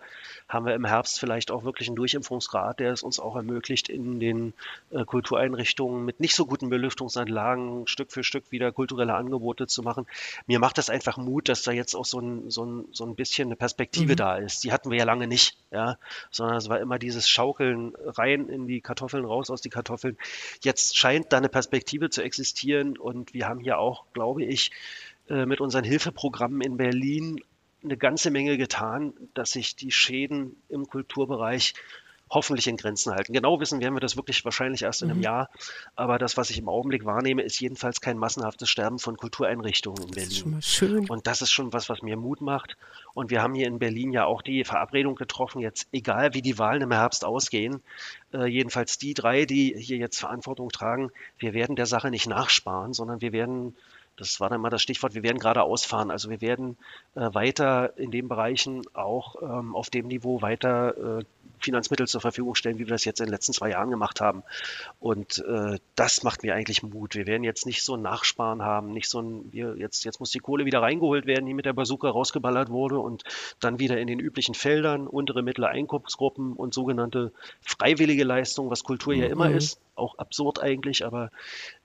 haben 0.49 0.67
wir 0.67 0.75
im 0.75 0.85
Herbst 0.85 1.19
vielleicht 1.19 1.51
auch 1.51 1.65
wirklich 1.65 1.89
einen 1.89 1.97
Durchimpfungsgrad, 1.97 2.79
der 2.79 2.93
es 2.93 3.03
uns 3.03 3.19
auch 3.19 3.35
ermöglicht, 3.35 3.89
in 3.89 4.21
den 4.21 4.53
äh, 4.91 5.05
Kultureinrichtungen 5.05 6.05
mit 6.05 6.21
nicht 6.21 6.35
so 6.35 6.47
guten 6.47 6.69
Belüftungsanlagen 6.69 7.87
Stück 7.87 8.13
für 8.13 8.23
Stück 8.23 8.51
wieder 8.51 8.71
kulturelle 8.71 9.15
Angebote 9.15 9.67
zu 9.67 9.83
machen. 9.83 10.07
Mir 10.47 10.59
macht 10.59 10.77
das 10.79 10.91
einfach 10.91 11.17
Mut, 11.17 11.49
dass 11.49 11.63
da 11.63 11.73
jetzt 11.73 11.95
auch 11.95 12.05
so 12.05 12.21
ein, 12.21 12.51
so 12.51 12.65
ein, 12.65 12.85
so 12.93 13.05
ein 13.05 13.15
bisschen 13.15 13.49
eine 13.49 13.57
Perspektive 13.57 14.13
mhm. 14.13 14.17
da 14.17 14.37
ist. 14.37 14.65
Die 14.65 14.73
hatten 14.73 14.91
wir 14.91 14.99
ja 14.99 15.05
lange 15.05 15.27
nicht, 15.27 15.57
ja, 15.71 15.97
sondern 16.31 16.57
es 16.57 16.69
war 16.69 16.79
immer 16.79 16.99
dieses 16.99 17.29
Schaukeln 17.29 17.95
rein 18.05 18.49
in 18.49 18.67
die 18.67 18.81
Kartoffeln, 18.81 19.25
raus 19.25 19.51
aus 19.51 19.63
die 19.63 19.71
Kartoffeln. 19.71 20.19
Jetzt 20.63 20.97
scheint 20.97 21.33
da 21.33 21.39
eine 21.39 21.49
Perspektive 21.49 22.11
zu 22.11 22.23
existieren 22.23 22.99
und 22.99 23.33
wir 23.33 23.49
haben 23.49 23.61
hier 23.61 23.79
auch, 23.79 24.05
glaube 24.13 24.45
ich, 24.45 24.71
äh, 25.31 25.47
mit 25.47 25.61
unseren 25.61 25.85
Hilfeprogrammen 25.85 26.61
in 26.61 26.77
Berlin 26.77 27.41
eine 27.85 27.97
ganze 27.97 28.31
Menge 28.31 28.57
getan, 28.57 29.13
dass 29.35 29.53
sich 29.53 29.77
die 29.77 29.91
Schäden 29.91 30.57
im 30.69 30.87
Kulturbereich 30.87 31.75
hoffentlich 32.31 32.67
in 32.67 32.77
Grenzen 32.77 33.13
halten. 33.13 33.33
Genau 33.33 33.61
wissen 33.61 33.81
werden 33.81 33.95
wir 33.95 34.01
das 34.01 34.17
wirklich 34.17 34.45
wahrscheinlich 34.45 34.83
erst 34.83 35.03
in 35.03 35.11
einem 35.11 35.19
mhm. 35.19 35.25
Jahr. 35.25 35.51
Aber 35.95 36.19
das, 36.19 36.37
was 36.37 36.51
ich 36.51 36.59
im 36.59 36.69
Augenblick 36.69 37.05
wahrnehme, 37.05 37.43
ist 37.43 37.61
jedenfalls 37.61 38.01
kein 38.01 38.19
massenhaftes 38.19 38.69
Sterben 38.69 38.99
von 38.99 39.17
Kultureinrichtungen 39.17 40.03
in 40.03 40.11
Berlin. 40.11 40.25
Das 40.25 40.33
ist 40.33 40.39
schon 40.39 40.51
mal 40.51 40.63
schön. 40.63 41.11
Und 41.11 41.27
das 41.27 41.43
ist 41.43 41.53
schon 41.53 41.73
was, 41.73 41.89
was 41.89 42.03
mir 42.03 42.17
Mut 42.17 42.41
macht. 42.41 42.77
Und 43.13 43.31
wir 43.31 43.43
haben 43.43 43.55
hier 43.55 43.67
in 43.67 43.79
Berlin 43.79 44.13
ja 44.13 44.25
auch 44.25 44.43
die 44.43 44.65
Verabredung 44.65 45.15
getroffen, 45.15 45.61
jetzt 45.61 45.89
egal 45.93 46.35
wie 46.35 46.43
die 46.43 46.59
Wahlen 46.59 46.83
im 46.83 46.93
Herbst 46.93 47.25
ausgehen, 47.25 47.83
äh, 48.33 48.47
jedenfalls 48.47 48.99
die 48.99 49.15
drei, 49.15 49.45
die 49.45 49.75
hier 49.79 49.99
jetzt 49.99 50.19
Verantwortung 50.19 50.71
tragen, 50.71 51.11
wir 51.39 51.53
werden 51.53 51.77
der 51.77 51.87
Sache 51.87 52.11
nicht 52.11 52.27
nachsparen, 52.27 52.95
sondern 52.95 53.21
wir 53.21 53.33
werden 53.33 53.77
das 54.17 54.41
war 54.41 54.49
dann 54.49 54.61
mal 54.61 54.71
das 54.71 54.83
Stichwort, 54.83 55.15
wir 55.15 55.23
werden 55.23 55.39
gerade 55.39 55.63
ausfahren. 55.63 56.11
Also 56.11 56.31
wir 56.31 56.41
werden 56.41 56.77
äh, 57.15 57.29
weiter 57.33 57.97
in 57.99 58.11
den 58.11 58.29
Bereichen 58.29 58.83
auch 58.95 59.43
ähm, 59.43 59.75
auf 59.75 59.91
dem 59.91 60.07
Niveau 60.07 60.43
weiter 60.43 61.19
äh, 61.21 61.25
Finanzmittel 61.59 62.07
zur 62.07 62.21
Verfügung 62.21 62.55
stellen, 62.55 62.79
wie 62.79 62.87
wir 62.87 62.93
das 62.93 63.05
jetzt 63.05 63.21
in 63.21 63.27
den 63.27 63.33
letzten 63.33 63.53
zwei 63.53 63.71
Jahren 63.71 63.91
gemacht 63.91 64.21
haben. 64.21 64.43
Und 65.01 65.39
äh, 65.49 65.79
das 65.97 66.23
macht 66.23 66.43
mir 66.43 66.55
eigentlich 66.55 66.83
Mut. 66.83 67.15
Wir 67.15 67.27
werden 67.27 67.43
jetzt 67.43 67.67
nicht 67.67 67.83
so 67.83 67.95
ein 67.95 68.03
Nachsparen 68.03 68.63
haben, 68.63 68.93
nicht 68.93 69.09
so 69.09 69.21
ein, 69.21 69.53
wir, 69.53 69.77
jetzt, 69.77 70.05
jetzt 70.05 70.21
muss 70.21 70.31
die 70.31 70.39
Kohle 70.39 70.65
wieder 70.65 70.83
reingeholt 70.83 71.27
werden, 71.27 71.47
die 71.47 71.55
mit 71.55 71.65
der 71.65 71.73
Bazooka 71.73 72.09
rausgeballert 72.09 72.71
wurde 72.71 72.99
und 72.99 73.25
dann 73.61 73.79
wieder 73.79 73.99
in 73.99 74.07
den 74.07 74.21
üblichen 74.21 74.55
Feldern, 74.55 75.07
untere, 75.07 75.43
mittlere 75.43 75.69
Einkommensgruppen 75.69 76.53
und 76.53 76.75
sogenannte 76.75 77.33
freiwillige 77.63 78.25
Leistungen, 78.25 78.71
was 78.71 78.85
Kultur 78.85 79.15
mhm. 79.15 79.23
ja 79.23 79.29
immer 79.29 79.51
ist. 79.51 79.81
Auch 79.97 80.19
absurd 80.19 80.61
eigentlich, 80.61 81.05
aber 81.05 81.31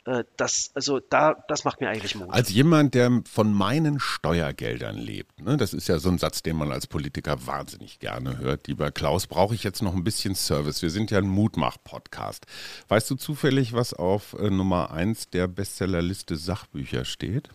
äh, 0.06 0.24
das, 0.38 0.72
also 0.74 1.00
da, 1.00 1.44
das 1.48 1.64
macht 1.64 1.82
mir 1.82 1.90
eigentlich 1.90 2.16
Mut. 2.16 2.30
Als 2.32 2.50
jemand, 2.50 2.96
der 2.96 3.22
von 3.30 3.54
meinen 3.54 4.00
Steuergeldern 4.00 4.98
lebt, 4.98 5.40
ne, 5.42 5.58
das 5.58 5.74
ist 5.74 5.88
ja 5.88 6.00
so 6.00 6.10
ein 6.10 6.18
Satz, 6.18 6.42
den 6.42 6.56
man 6.56 6.72
als 6.72 6.88
Politiker 6.88 7.46
wahnsinnig 7.46 8.00
gerne 8.00 8.40
hört. 8.40 8.68
Lieber 8.68 8.92
Klaus, 8.92 9.28
brauche 9.28 9.54
ich 9.54 9.64
jetzt 9.64 9.84
noch 9.84 9.94
ein 9.94 10.04
bisschen 10.04 10.34
Service. 10.36 10.82
Wir 10.82 10.90
sind 10.90 11.12
ja 11.12 11.20
ein 11.20 11.30
Mutmach-Podcast. 11.30 12.46
Weißt 12.88 13.10
du 13.12 13.16
zufällig, 13.16 13.74
was 13.74 13.94
auf 13.94 14.34
äh, 14.34 14.50
Nummer 14.50 14.92
1 14.92 15.30
der 15.30 15.48
Bestsellerliste 15.48 16.36
Sachbücher 16.36 17.06
steht? 17.06 17.50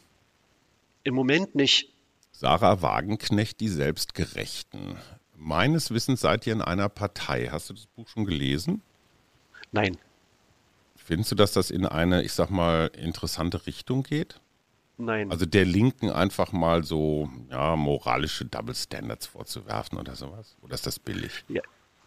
Im 1.03 1.15
Moment 1.15 1.55
nicht. 1.55 1.91
Sarah 2.33 2.83
Wagenknecht, 2.83 3.61
die 3.61 3.69
Selbstgerechten. 3.69 4.97
Meines 5.37 5.91
Wissens 5.91 6.21
seid 6.21 6.47
ihr 6.47 6.53
in 6.53 6.63
einer 6.63 6.89
Partei. 6.89 7.49
Hast 7.51 7.71
du 7.71 7.75
das 7.75 7.87
Buch 7.87 8.09
schon 8.09 8.25
gelesen? 8.25 8.83
Nein. 9.73 9.97
Findest 11.05 11.33
du, 11.33 11.35
dass 11.35 11.53
das 11.53 11.71
in 11.71 11.85
eine, 11.85 12.23
ich 12.23 12.33
sag 12.33 12.49
mal, 12.49 12.91
interessante 12.97 13.67
Richtung 13.67 14.05
geht? 14.05 14.41
Nein. 14.97 15.31
Also 15.31 15.45
der 15.45 15.67
Linken 15.67 16.09
einfach 16.09 16.53
mal 16.53 16.83
so 16.83 17.29
ja, 17.51 17.77
moralische 17.77 18.47
Double 18.47 18.75
Standards 18.75 19.27
vorzuwerfen 19.27 19.99
oder 19.99 20.15
sowas? 20.15 20.57
Oder 20.63 20.75
ist 20.75 20.87
das 20.87 20.99
billig? 20.99 21.45
Ja, 21.49 21.61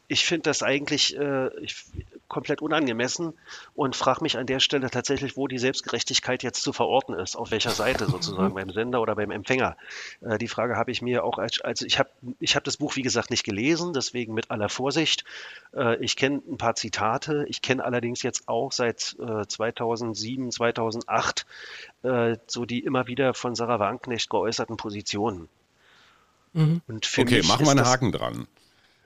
ich 0.07 0.25
finde 0.25 0.43
das 0.43 0.63
eigentlich 0.63 1.17
äh, 1.17 1.49
ich, 1.61 1.85
komplett 2.27 2.61
unangemessen 2.61 3.33
und 3.75 3.95
frage 3.95 4.21
mich 4.21 4.37
an 4.37 4.45
der 4.45 4.59
Stelle 4.59 4.89
tatsächlich, 4.89 5.35
wo 5.35 5.47
die 5.47 5.57
Selbstgerechtigkeit 5.57 6.43
jetzt 6.43 6.61
zu 6.61 6.71
verorten 6.71 7.13
ist, 7.15 7.35
auf 7.35 7.51
welcher 7.51 7.71
Seite 7.71 8.05
sozusagen, 8.09 8.53
beim 8.53 8.69
Sender 8.69 9.01
oder 9.01 9.15
beim 9.15 9.31
Empfänger. 9.31 9.75
Äh, 10.21 10.37
die 10.37 10.47
Frage 10.47 10.77
habe 10.77 10.91
ich 10.91 11.01
mir 11.01 11.23
auch, 11.23 11.37
als, 11.37 11.59
also 11.61 11.85
ich 11.85 11.99
habe 11.99 12.09
ich 12.39 12.55
hab 12.55 12.63
das 12.63 12.77
Buch, 12.77 12.95
wie 12.95 13.01
gesagt, 13.01 13.31
nicht 13.31 13.43
gelesen, 13.43 13.93
deswegen 13.93 14.33
mit 14.33 14.49
aller 14.49 14.69
Vorsicht. 14.69 15.25
Äh, 15.75 15.97
ich 16.03 16.15
kenne 16.15 16.41
ein 16.49 16.57
paar 16.57 16.75
Zitate, 16.75 17.45
ich 17.49 17.61
kenne 17.61 17.83
allerdings 17.83 18.23
jetzt 18.23 18.47
auch 18.47 18.71
seit 18.71 19.15
äh, 19.19 19.45
2007, 19.45 20.51
2008 20.51 21.45
äh, 22.03 22.37
so 22.47 22.65
die 22.65 22.79
immer 22.79 23.07
wieder 23.07 23.33
von 23.33 23.55
Sarah 23.55 23.79
Wagenknecht 23.79 24.29
geäußerten 24.29 24.77
Positionen. 24.77 25.49
Mhm. 26.53 26.81
okay, 26.89 27.43
machen 27.43 27.65
wir 27.65 27.71
einen 27.71 27.85
Haken 27.85 28.11
dran 28.11 28.47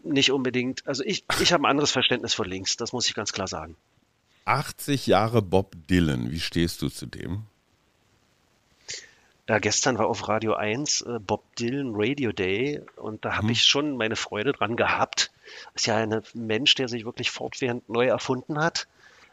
nicht 0.03 0.31
unbedingt, 0.31 0.87
also 0.87 1.03
ich, 1.03 1.23
ich 1.41 1.53
habe 1.53 1.63
ein 1.63 1.69
anderes 1.69 1.91
Verständnis 1.91 2.33
von 2.33 2.47
links, 2.47 2.77
das 2.77 2.93
muss 2.93 3.07
ich 3.07 3.15
ganz 3.15 3.31
klar 3.31 3.47
sagen. 3.47 3.75
80 4.45 5.07
Jahre 5.07 5.41
Bob 5.41 5.75
Dylan, 5.87 6.31
wie 6.31 6.39
stehst 6.39 6.81
du 6.81 6.89
zu 6.89 7.05
dem? 7.05 7.43
Ja, 9.47 9.59
gestern 9.59 9.97
war 9.97 10.07
auf 10.07 10.27
Radio 10.27 10.53
1 10.53 11.01
äh, 11.01 11.19
Bob 11.19 11.43
Dylan 11.57 11.91
Radio 11.93 12.31
Day 12.31 12.81
und 12.95 13.25
da 13.25 13.35
habe 13.35 13.47
hm. 13.47 13.51
ich 13.51 13.63
schon 13.63 13.97
meine 13.97 14.15
Freude 14.15 14.53
dran 14.53 14.75
gehabt. 14.75 15.31
Ist 15.73 15.87
ja 15.87 15.97
ein 15.97 16.21
Mensch, 16.33 16.75
der 16.75 16.87
sich 16.87 17.05
wirklich 17.05 17.31
fortwährend 17.31 17.89
neu 17.89 18.07
erfunden 18.07 18.59
hat 18.59 18.87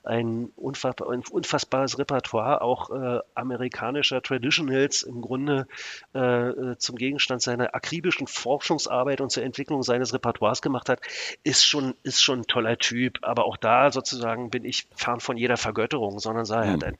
ein, 0.05 0.51
unfassbar, 0.57 1.11
ein 1.11 1.23
unfassbares 1.31 1.99
Repertoire 1.99 2.63
auch 2.63 2.91
äh, 2.91 3.21
amerikanischer 3.35 4.23
Traditionals 4.23 5.03
im 5.03 5.21
Grunde 5.21 5.67
äh, 6.15 6.49
äh, 6.49 6.79
zum 6.79 6.97
Gegenstand 6.97 7.43
seiner 7.43 7.75
akribischen 7.75 8.27
Forschungsarbeit 8.27 9.21
und 9.21 9.31
zur 9.31 9.43
Entwicklung 9.43 9.83
seines 9.83 10.13
Repertoires 10.15 10.63
gemacht 10.63 10.89
hat, 10.89 11.01
ist 11.45 11.67
schon, 11.67 11.95
ist 12.03 12.23
schon 12.23 12.41
ein 12.41 12.47
toller 12.47 12.79
Typ. 12.79 13.19
Aber 13.23 13.45
auch 13.45 13.57
da 13.57 13.91
sozusagen 13.91 14.51
bin 14.51 14.65
ich 14.65 14.89
fern 14.95 15.21
von 15.21 15.37
jeder 15.37 15.57
Vergötterung, 15.57 16.19
sondern 16.19 16.45
sage, 16.45 16.67
er 16.67 16.73
hat 16.73 16.83
hm. 16.83 16.89
ein 16.89 16.99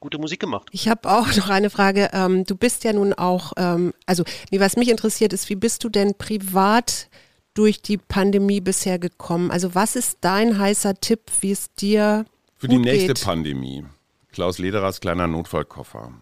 gute 0.00 0.18
Musik 0.18 0.40
gemacht. 0.40 0.68
Ich 0.72 0.88
habe 0.88 1.10
auch 1.10 1.34
noch 1.36 1.48
eine 1.48 1.70
Frage. 1.70 2.10
Ähm, 2.12 2.44
du 2.44 2.56
bist 2.56 2.84
ja 2.84 2.92
nun 2.92 3.12
auch, 3.12 3.52
ähm, 3.56 3.92
also 4.06 4.24
nee, 4.50 4.60
was 4.60 4.76
mich 4.76 4.90
interessiert 4.90 5.32
ist, 5.32 5.48
wie 5.48 5.56
bist 5.56 5.84
du 5.84 5.88
denn 5.88 6.14
privat 6.16 7.08
durch 7.54 7.82
die 7.82 7.98
Pandemie 7.98 8.60
bisher 8.60 8.98
gekommen? 8.98 9.50
Also 9.50 9.74
was 9.74 9.96
ist 9.96 10.18
dein 10.20 10.58
heißer 10.58 10.94
Tipp, 11.00 11.22
wie 11.40 11.52
es 11.52 11.72
dir 11.74 12.24
für 12.58 12.68
die 12.68 12.78
nächste 12.78 13.14
geht. 13.14 13.24
Pandemie. 13.24 13.84
Klaus 14.32 14.58
Lederers 14.58 15.00
kleiner 15.00 15.26
Notfallkoffer. 15.26 16.12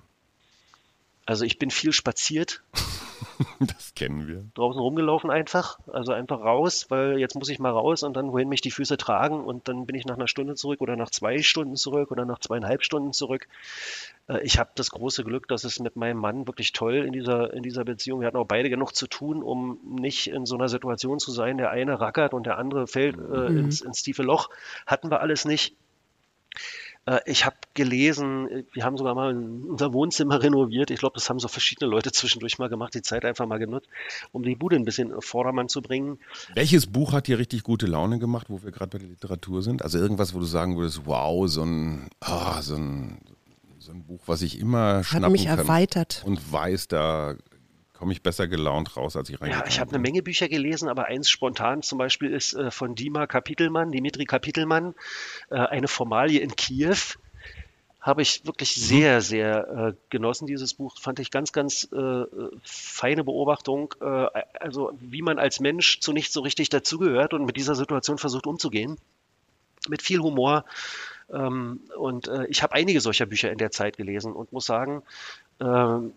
Also 1.27 1.45
ich 1.45 1.59
bin 1.59 1.71
viel 1.71 1.93
spaziert. 1.93 2.63
das 3.59 3.95
kennen 3.95 4.29
wir. 4.29 4.45
Draußen 4.55 4.81
rumgelaufen 4.81 5.29
einfach. 5.29 5.81
Also 5.93 6.13
einfach 6.13 6.41
raus, 6.41 6.87
weil 6.89 7.19
jetzt 7.19 7.35
muss 7.35 7.49
ich 7.49 7.59
mal 7.59 7.73
raus 7.73 8.05
und 8.05 8.17
dann 8.17 8.31
wohin 8.33 8.49
mich 8.49 8.61
die 8.61 8.71
Füße 8.71 8.97
tragen 8.97 9.45
und 9.45 9.67
dann 9.67 9.87
bin 9.87 9.97
ich 9.97 10.05
nach 10.05 10.15
einer 10.15 10.29
Stunde 10.29 10.55
zurück 10.55 10.81
oder 10.81 10.95
nach 10.95 11.11
zwei 11.11 11.43
Stunden 11.43 11.75
zurück 11.75 12.13
oder 12.13 12.25
nach 12.25 12.39
zweieinhalb 12.39 12.85
Stunden 12.85 13.13
zurück. 13.13 13.49
Äh, 14.29 14.43
ich 14.43 14.61
habe 14.61 14.71
das 14.77 14.91
große 14.91 15.25
Glück, 15.25 15.49
dass 15.49 15.65
es 15.65 15.81
mit 15.81 15.97
meinem 15.97 16.19
Mann 16.19 16.47
wirklich 16.47 16.73
toll 16.73 17.05
in 17.05 17.13
dieser, 17.13 17.53
in 17.53 17.65
dieser 17.65 17.85
Beziehung. 17.85 18.21
Wir 18.21 18.29
hatten 18.29 18.37
auch 18.37 18.47
beide 18.47 18.71
genug 18.71 18.95
zu 18.95 19.09
tun, 19.09 19.43
um 19.43 19.81
nicht 19.85 20.29
in 20.29 20.47
so 20.47 20.55
einer 20.55 20.69
Situation 20.69 21.19
zu 21.19 21.33
sein. 21.33 21.59
Der 21.59 21.71
eine 21.71 22.01
rackert 22.01 22.35
und 22.35 22.47
der 22.47 22.59
andere 22.59 22.87
fällt 22.87 23.17
äh, 23.17 23.19
mhm. 23.19 23.59
ins, 23.59 23.81
ins 23.81 24.03
tiefe 24.03 24.23
Loch. 24.23 24.49
Hatten 24.87 25.11
wir 25.11 25.21
alles 25.21 25.45
nicht. 25.45 25.75
Äh, 27.07 27.21
ich 27.27 27.47
habe 27.47 27.57
gelesen, 27.75 28.67
wir 28.73 28.85
haben 28.85 28.97
sogar 28.97 29.15
mal 29.15 29.35
unser 29.35 29.93
Wohnzimmer 29.93 30.43
renoviert. 30.43 30.91
Ich 30.91 30.99
glaube, 30.99 31.15
das 31.15 31.31
haben 31.31 31.39
so 31.39 31.49
verschiedene 31.49 31.91
Leute 31.91 32.13
zwischendurch 32.13 32.59
mal 32.59 32.69
gemacht, 32.69 32.95
die 32.95 33.03
Zeit 33.03 33.25
einfach 33.25 33.47
mal 33.47 33.59
genutzt, 33.59 33.89
um 34.33 34.43
die 34.43 34.57
Bude 34.57 34.77
ein 34.77 34.85
bisschen 34.85 35.13
auf 35.13 35.25
Vordermann 35.25 35.69
zu 35.69 35.83
bringen. 35.83 36.19
Welches 36.55 36.87
Buch 36.87 37.13
hat 37.13 37.29
dir 37.29 37.39
richtig 37.39 37.63
gute 37.63 37.87
Laune 37.87 38.19
gemacht, 38.19 38.49
wo 38.51 38.63
wir 38.63 38.73
gerade 38.73 38.91
bei 38.91 38.99
der 38.99 39.09
Literatur 39.09 39.63
sind? 39.63 39.83
Also 39.83 39.99
irgendwas, 39.99 40.35
wo 40.35 40.39
du 40.39 40.45
sagen 40.45 40.77
würdest, 40.77 41.03
wow, 41.05 41.49
so 41.49 41.63
ein, 41.63 42.11
oh, 42.27 42.61
so 42.61 42.77
ein, 42.77 43.21
so 43.79 43.93
ein 43.93 44.05
Buch, 44.05 44.23
was 44.27 44.43
ich 44.43 44.59
immer 44.59 45.05
schnappen 45.05 45.25
Hat 45.25 45.33
mich 45.33 45.47
erweitert. 45.47 46.23
Und 46.27 46.53
weiß, 46.53 46.89
da 46.89 47.37
komme 47.97 48.13
ich 48.13 48.23
besser 48.23 48.47
gelaunt 48.47 48.97
raus, 48.97 49.17
als 49.17 49.29
ich 49.31 49.41
reingekommen 49.41 49.67
Ja, 49.67 49.69
ich 49.69 49.81
habe 49.81 49.91
eine 49.91 49.99
Menge 49.99 50.23
Bücher 50.23 50.49
gelesen, 50.49 50.89
aber 50.89 51.07
eins 51.07 51.31
spontan 51.31 51.83
zum 51.83 51.99
Beispiel 51.99 52.33
ist 52.33 52.55
äh, 52.55 52.71
von 52.71 52.95
Dima 52.95 53.27
Kapitelmann, 53.27 53.91
Dimitri 53.91 54.25
Kapitelmann, 54.25 54.95
äh, 55.51 55.57
eine 55.57 55.89
Formalie 55.89 56.41
in 56.41 56.55
Kiew. 56.55 56.97
Habe 58.01 58.23
ich 58.23 58.47
wirklich 58.47 58.77
mhm. 58.77 58.81
sehr, 58.83 59.21
sehr 59.21 59.69
äh, 59.69 59.93
genossen, 60.11 60.47
dieses 60.47 60.75
Buch. 60.75 60.97
Fand 61.01 61.19
ich 61.19 61.31
ganz, 61.31 61.53
ganz 61.53 61.89
äh, 61.93 62.25
feine 62.63 63.25
Beobachtung. 63.25 63.95
Äh, 64.01 64.27
also, 64.61 64.93
wie 65.01 65.23
man 65.23 65.41
als 65.41 65.59
Mensch 65.59 65.99
zu 65.99 66.13
nichts 66.13 66.33
so 66.33 66.43
richtig 66.43 66.69
dazugehört 66.69 67.35
und 67.35 67.45
mit 67.47 67.57
dieser 67.57 67.75
Situation 67.75 68.19
versucht 68.19 68.47
umzugehen. 68.47 68.97
Mit 69.89 70.03
viel 70.03 70.21
Humor. 70.21 70.65
Ähm, 71.33 71.81
und 71.97 72.29
äh, 72.29 72.47
ich 72.47 72.63
habe 72.63 72.75
einige 72.75 73.01
solcher 73.01 73.27
Bücher 73.27 73.51
in 73.51 73.59
der 73.59 73.73
Zeit 73.73 73.97
gelesen 73.97 74.33
und 74.33 74.53
muss 74.53 74.67
sagen, 74.67 75.03
ähm, 75.61 76.13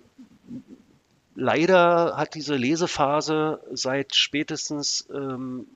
Leider 1.36 2.18
hat 2.18 2.36
diese 2.36 2.56
Lesephase 2.56 3.62
seit 3.72 4.16
spätestens 4.16 5.08
ähm, 5.14 5.68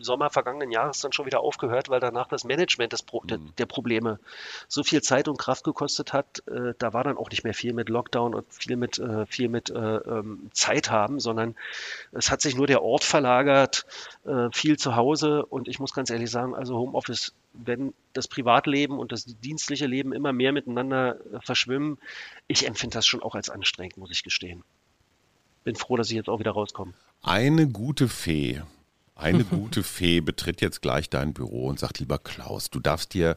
Sommer 0.00 0.30
vergangenen 0.30 0.70
Jahres 0.70 1.00
dann 1.00 1.12
schon 1.12 1.26
wieder 1.26 1.40
aufgehört, 1.40 1.88
weil 1.88 2.00
danach 2.00 2.28
das 2.28 2.44
Management 2.44 2.92
des 2.92 3.02
Pro 3.02 3.22
mhm. 3.22 3.52
der, 3.56 3.66
Probleme 3.66 4.20
so 4.68 4.82
viel 4.82 5.02
Zeit 5.02 5.28
und 5.28 5.38
Kraft 5.38 5.64
gekostet 5.64 6.12
hat. 6.12 6.42
Äh, 6.46 6.74
da 6.78 6.92
war 6.92 7.04
dann 7.04 7.16
auch 7.16 7.30
nicht 7.30 7.44
mehr 7.44 7.54
viel 7.54 7.72
mit 7.72 7.88
Lockdown 7.88 8.34
und 8.34 8.52
viel 8.52 8.76
mit, 8.76 8.98
äh, 8.98 9.26
viel 9.26 9.48
mit 9.48 9.70
äh, 9.70 9.96
ähm, 9.96 10.50
Zeit 10.52 10.90
haben, 10.90 11.20
sondern 11.20 11.56
es 12.12 12.30
hat 12.30 12.40
sich 12.40 12.56
nur 12.56 12.66
der 12.66 12.82
Ort 12.82 13.04
verlagert, 13.04 13.86
äh, 14.24 14.48
viel 14.52 14.78
zu 14.78 14.96
Hause. 14.96 15.44
Und 15.46 15.68
ich 15.68 15.78
muss 15.78 15.94
ganz 15.94 16.10
ehrlich 16.10 16.30
sagen, 16.30 16.54
also 16.54 16.76
Homeoffice, 16.76 17.34
wenn 17.52 17.94
das 18.12 18.28
Privatleben 18.28 18.98
und 18.98 19.12
das 19.12 19.24
dienstliche 19.24 19.86
Leben 19.86 20.12
immer 20.12 20.32
mehr 20.32 20.52
miteinander 20.52 21.16
äh, 21.16 21.40
verschwimmen, 21.40 21.98
ich 22.46 22.66
empfinde 22.66 22.94
das 22.94 23.06
schon 23.06 23.22
auch 23.22 23.34
als 23.34 23.50
anstrengend, 23.50 23.96
muss 23.96 24.10
ich 24.10 24.22
gestehen 24.22 24.64
bin 25.64 25.74
froh, 25.74 25.96
dass 25.96 26.10
ich 26.10 26.16
jetzt 26.16 26.28
auch 26.28 26.38
wieder 26.38 26.52
rauskomme. 26.52 26.92
Eine 27.22 27.68
gute 27.68 28.08
Fee, 28.08 28.62
eine 29.16 29.44
gute 29.44 29.82
Fee 29.82 30.20
betritt 30.20 30.60
jetzt 30.60 30.82
gleich 30.82 31.08
dein 31.08 31.32
Büro 31.32 31.66
und 31.68 31.78
sagt, 31.78 32.00
lieber 32.00 32.18
Klaus, 32.18 32.70
du 32.70 32.80
darfst 32.80 33.14
dir 33.14 33.36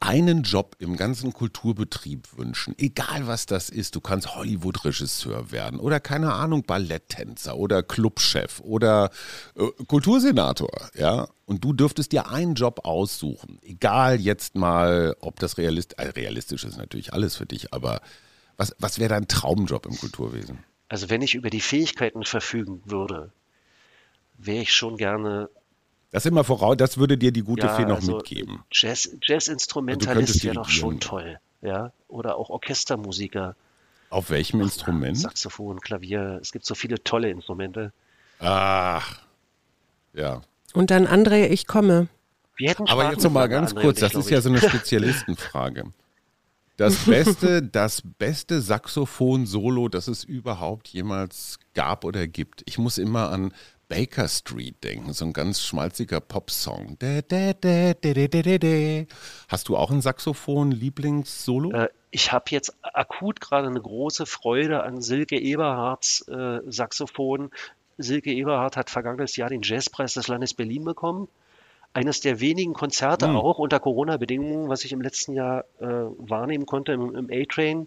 einen 0.00 0.42
Job 0.42 0.76
im 0.78 0.96
ganzen 0.96 1.32
Kulturbetrieb 1.32 2.36
wünschen, 2.36 2.74
egal 2.78 3.26
was 3.26 3.46
das 3.46 3.70
ist. 3.70 3.96
Du 3.96 4.00
kannst 4.00 4.34
Hollywood-Regisseur 4.34 5.50
werden 5.50 5.80
oder 5.80 5.98
keine 5.98 6.32
Ahnung, 6.32 6.62
Balletttänzer 6.62 7.56
oder 7.56 7.82
Clubchef 7.82 8.60
oder 8.60 9.10
äh, 9.56 9.66
Kultursenator, 9.86 10.70
ja. 10.94 11.28
Und 11.46 11.62
du 11.62 11.74
dürftest 11.74 12.12
dir 12.12 12.30
einen 12.30 12.54
Job 12.54 12.80
aussuchen, 12.84 13.58
egal 13.62 14.18
jetzt 14.18 14.54
mal, 14.54 15.14
ob 15.20 15.40
das 15.40 15.58
realist, 15.58 15.98
äh, 15.98 16.08
realistisch 16.08 16.64
ist 16.64 16.78
natürlich 16.78 17.12
alles 17.12 17.36
für 17.36 17.44
dich, 17.44 17.74
aber 17.74 18.00
was, 18.56 18.74
was 18.78 18.98
wäre 18.98 19.10
dein 19.10 19.28
Traumjob 19.28 19.84
im 19.86 19.96
Kulturwesen? 19.98 20.64
Also 20.94 21.10
wenn 21.10 21.22
ich 21.22 21.34
über 21.34 21.50
die 21.50 21.60
Fähigkeiten 21.60 22.22
verfügen 22.22 22.80
würde, 22.84 23.32
wäre 24.38 24.62
ich 24.62 24.72
schon 24.72 24.96
gerne. 24.96 25.50
Das 26.12 26.24
immer 26.24 26.44
voraus, 26.44 26.76
das 26.76 26.98
würde 26.98 27.18
dir 27.18 27.32
die 27.32 27.42
gute 27.42 27.66
ja, 27.66 27.74
Fee 27.74 27.84
noch 27.84 27.96
also 27.96 28.18
mitgeben. 28.18 28.62
Jazz, 28.70 29.10
Jazz-Instrumentalist 29.20 30.44
wäre 30.44 30.54
doch 30.54 30.68
schon 30.68 31.00
toll. 31.00 31.40
Ja? 31.62 31.90
Oder 32.06 32.36
auch 32.36 32.48
Orchestermusiker. 32.48 33.56
Auf 34.08 34.30
welchem 34.30 34.60
Ach, 34.60 34.66
Instrument? 34.66 35.18
Saxophon, 35.18 35.80
Klavier. 35.80 36.38
Es 36.40 36.52
gibt 36.52 36.64
so 36.64 36.76
viele 36.76 37.02
tolle 37.02 37.28
Instrumente. 37.28 37.92
Ach. 38.38 39.20
Ja. 40.12 40.42
Und 40.74 40.92
dann 40.92 41.08
André, 41.08 41.48
ich 41.48 41.66
komme. 41.66 42.06
Aber 42.86 43.10
jetzt 43.10 43.24
noch 43.24 43.32
mal 43.32 43.48
ganz 43.48 43.74
kurz, 43.74 43.98
das 43.98 44.14
ist 44.14 44.30
ja 44.30 44.40
so 44.40 44.48
eine 44.48 44.60
Spezialistenfrage. 44.68 45.92
Das 46.76 47.04
beste, 47.06 47.62
das 47.62 48.02
beste 48.18 48.60
Saxophon-Solo, 48.60 49.88
das 49.88 50.08
es 50.08 50.24
überhaupt 50.24 50.88
jemals 50.88 51.58
gab 51.74 52.04
oder 52.04 52.26
gibt. 52.26 52.62
Ich 52.66 52.78
muss 52.78 52.98
immer 52.98 53.30
an 53.30 53.52
Baker 53.88 54.28
Street 54.28 54.82
denken, 54.82 55.12
so 55.12 55.24
ein 55.26 55.32
ganz 55.32 55.60
schmalziger 55.60 56.20
Popsong. 56.20 56.96
Hast 59.48 59.68
du 59.68 59.76
auch 59.76 59.90
ein 59.90 60.00
Saxophon-Lieblings-Solo? 60.00 61.70
Äh, 61.72 61.88
ich 62.10 62.32
habe 62.32 62.46
jetzt 62.48 62.74
akut 62.82 63.40
gerade 63.40 63.68
eine 63.68 63.80
große 63.80 64.26
Freude 64.26 64.82
an 64.82 65.00
Silke 65.02 65.38
Eberhards 65.38 66.26
äh, 66.28 66.60
Saxophon. 66.66 67.50
Silke 67.98 68.32
Eberhard 68.32 68.76
hat 68.76 68.90
vergangenes 68.90 69.36
Jahr 69.36 69.50
den 69.50 69.62
Jazzpreis 69.62 70.14
des 70.14 70.26
Landes 70.28 70.54
Berlin 70.54 70.84
bekommen 70.84 71.28
eines 71.94 72.20
der 72.20 72.40
wenigen 72.40 72.74
Konzerte 72.74 73.28
mhm. 73.28 73.36
auch 73.36 73.58
unter 73.58 73.80
Corona-Bedingungen, 73.80 74.68
was 74.68 74.84
ich 74.84 74.92
im 74.92 75.00
letzten 75.00 75.32
Jahr 75.32 75.64
äh, 75.80 75.86
wahrnehmen 75.86 76.66
konnte 76.66 76.92
im, 76.92 77.14
im 77.14 77.30
A-Train. 77.30 77.86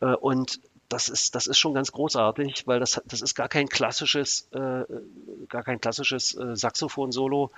Äh, 0.00 0.14
und 0.16 0.60
das 0.88 1.08
ist, 1.08 1.34
das 1.34 1.46
ist 1.46 1.58
schon 1.58 1.72
ganz 1.72 1.92
großartig, 1.92 2.66
weil 2.66 2.80
das, 2.80 3.00
das 3.06 3.22
ist 3.22 3.34
gar 3.34 3.48
kein 3.48 3.68
klassisches, 3.68 4.48
äh, 4.52 4.84
gar 5.48 5.62
kein 5.62 5.80
klassisches 5.80 6.36
äh, 6.36 6.54
Saxophon-Solo, 6.54 7.50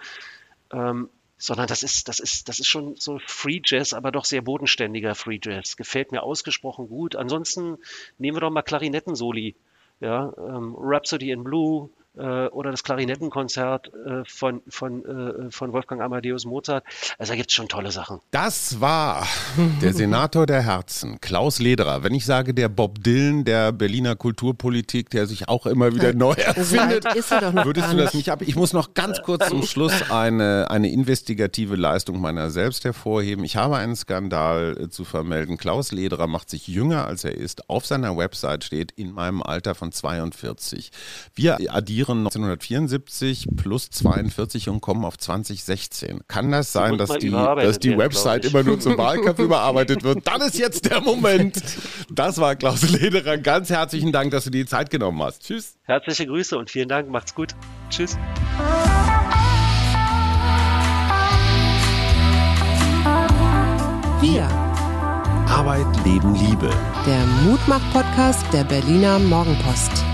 ähm, 0.72 1.08
sondern 1.38 1.66
das 1.66 1.82
ist, 1.82 2.08
das 2.08 2.20
ist, 2.20 2.48
das 2.48 2.60
ist 2.60 2.68
schon 2.68 2.94
so 2.96 3.18
Free 3.26 3.60
Jazz, 3.64 3.92
aber 3.94 4.12
doch 4.12 4.24
sehr 4.24 4.42
bodenständiger 4.42 5.14
Free 5.14 5.40
Jazz. 5.42 5.76
Gefällt 5.76 6.12
mir 6.12 6.22
ausgesprochen 6.22 6.88
gut. 6.88 7.16
Ansonsten 7.16 7.78
nehmen 8.18 8.36
wir 8.36 8.40
doch 8.42 8.50
mal 8.50 8.62
Klarinettensoli. 8.62 9.56
Ja, 10.00 10.32
ähm, 10.36 10.74
Rhapsody 10.76 11.30
in 11.30 11.44
Blue, 11.44 11.88
äh, 12.16 12.46
oder 12.46 12.70
das 12.70 12.84
Klarinettenkonzert 12.84 13.90
äh, 13.94 14.24
von, 14.26 14.62
von, 14.68 15.04
äh, 15.04 15.50
von 15.50 15.72
Wolfgang 15.72 16.00
Amadeus 16.00 16.44
Mozart. 16.44 16.84
Also 17.18 17.32
da 17.32 17.36
gibt 17.36 17.50
es 17.50 17.54
schon 17.54 17.68
tolle 17.68 17.90
Sachen. 17.90 18.20
Das 18.30 18.80
war 18.80 19.26
der 19.82 19.92
Senator 19.92 20.46
der 20.46 20.62
Herzen, 20.62 21.20
Klaus 21.20 21.58
Lederer. 21.58 22.02
Wenn 22.02 22.14
ich 22.14 22.24
sage, 22.24 22.54
der 22.54 22.68
Bob 22.68 23.02
Dylan 23.02 23.44
der 23.44 23.72
Berliner 23.72 24.14
Kulturpolitik, 24.14 25.10
der 25.10 25.26
sich 25.26 25.48
auch 25.48 25.66
immer 25.66 25.92
wieder 25.92 26.12
neu 26.12 26.34
erfindet, 26.34 27.04
würdest 27.04 27.92
du 27.92 27.96
das 27.96 28.14
nicht 28.14 28.30
ab? 28.30 28.42
Ich 28.42 28.56
muss 28.56 28.72
noch 28.72 28.94
ganz 28.94 29.20
kurz 29.22 29.48
zum 29.48 29.62
Schluss 29.64 30.10
eine, 30.10 30.70
eine 30.70 30.90
investigative 30.90 31.76
Leistung 31.76 32.20
meiner 32.20 32.50
selbst 32.50 32.84
hervorheben. 32.84 33.44
Ich 33.44 33.56
habe 33.56 33.76
einen 33.76 33.96
Skandal 33.96 34.88
zu 34.90 35.04
vermelden. 35.04 35.56
Klaus 35.56 35.90
Lederer 35.90 36.26
macht 36.26 36.48
sich 36.50 36.68
jünger, 36.68 37.06
als 37.06 37.24
er 37.24 37.34
ist. 37.34 37.68
Auf 37.68 37.86
seiner 37.86 38.16
Website 38.16 38.64
steht 38.64 38.92
in 38.92 39.12
meinem 39.12 39.42
Alter 39.42 39.74
von 39.74 39.90
42. 39.90 40.90
Wir 41.34 41.58
addieren 41.74 42.03
addieren 42.04 42.26
1974 42.26 43.48
plus 43.56 43.90
42 43.90 44.68
und 44.68 44.80
kommen 44.80 45.04
auf 45.04 45.18
2016. 45.18 46.20
Kann 46.28 46.50
das 46.50 46.72
sein, 46.72 46.98
dass 46.98 47.10
die, 47.18 47.30
dass 47.30 47.78
die 47.78 47.96
Website 47.96 48.44
immer 48.46 48.62
nur 48.62 48.78
zum 48.80 48.96
Wahlkampf 48.98 49.38
überarbeitet 49.38 50.02
wird? 50.02 50.26
Dann 50.26 50.40
ist 50.42 50.58
jetzt 50.58 50.90
der 50.90 51.00
Moment. 51.00 51.62
Das 52.10 52.38
war 52.38 52.56
Klaus 52.56 52.88
Lederer. 52.88 53.38
Ganz 53.38 53.70
herzlichen 53.70 54.12
Dank, 54.12 54.30
dass 54.30 54.44
du 54.44 54.50
dir 54.50 54.64
die 54.64 54.68
Zeit 54.68 54.90
genommen 54.90 55.22
hast. 55.22 55.42
Tschüss. 55.42 55.76
Herzliche 55.84 56.26
Grüße 56.26 56.56
und 56.56 56.70
vielen 56.70 56.88
Dank. 56.88 57.08
Macht's 57.08 57.34
gut. 57.34 57.54
Tschüss. 57.90 58.16
Wir. 64.20 64.48
Arbeit, 65.48 65.86
Leben, 66.04 66.34
Liebe. 66.34 66.70
Der 67.06 67.26
Mutmach-Podcast 67.44 68.44
der 68.52 68.64
Berliner 68.64 69.18
Morgenpost. 69.18 70.13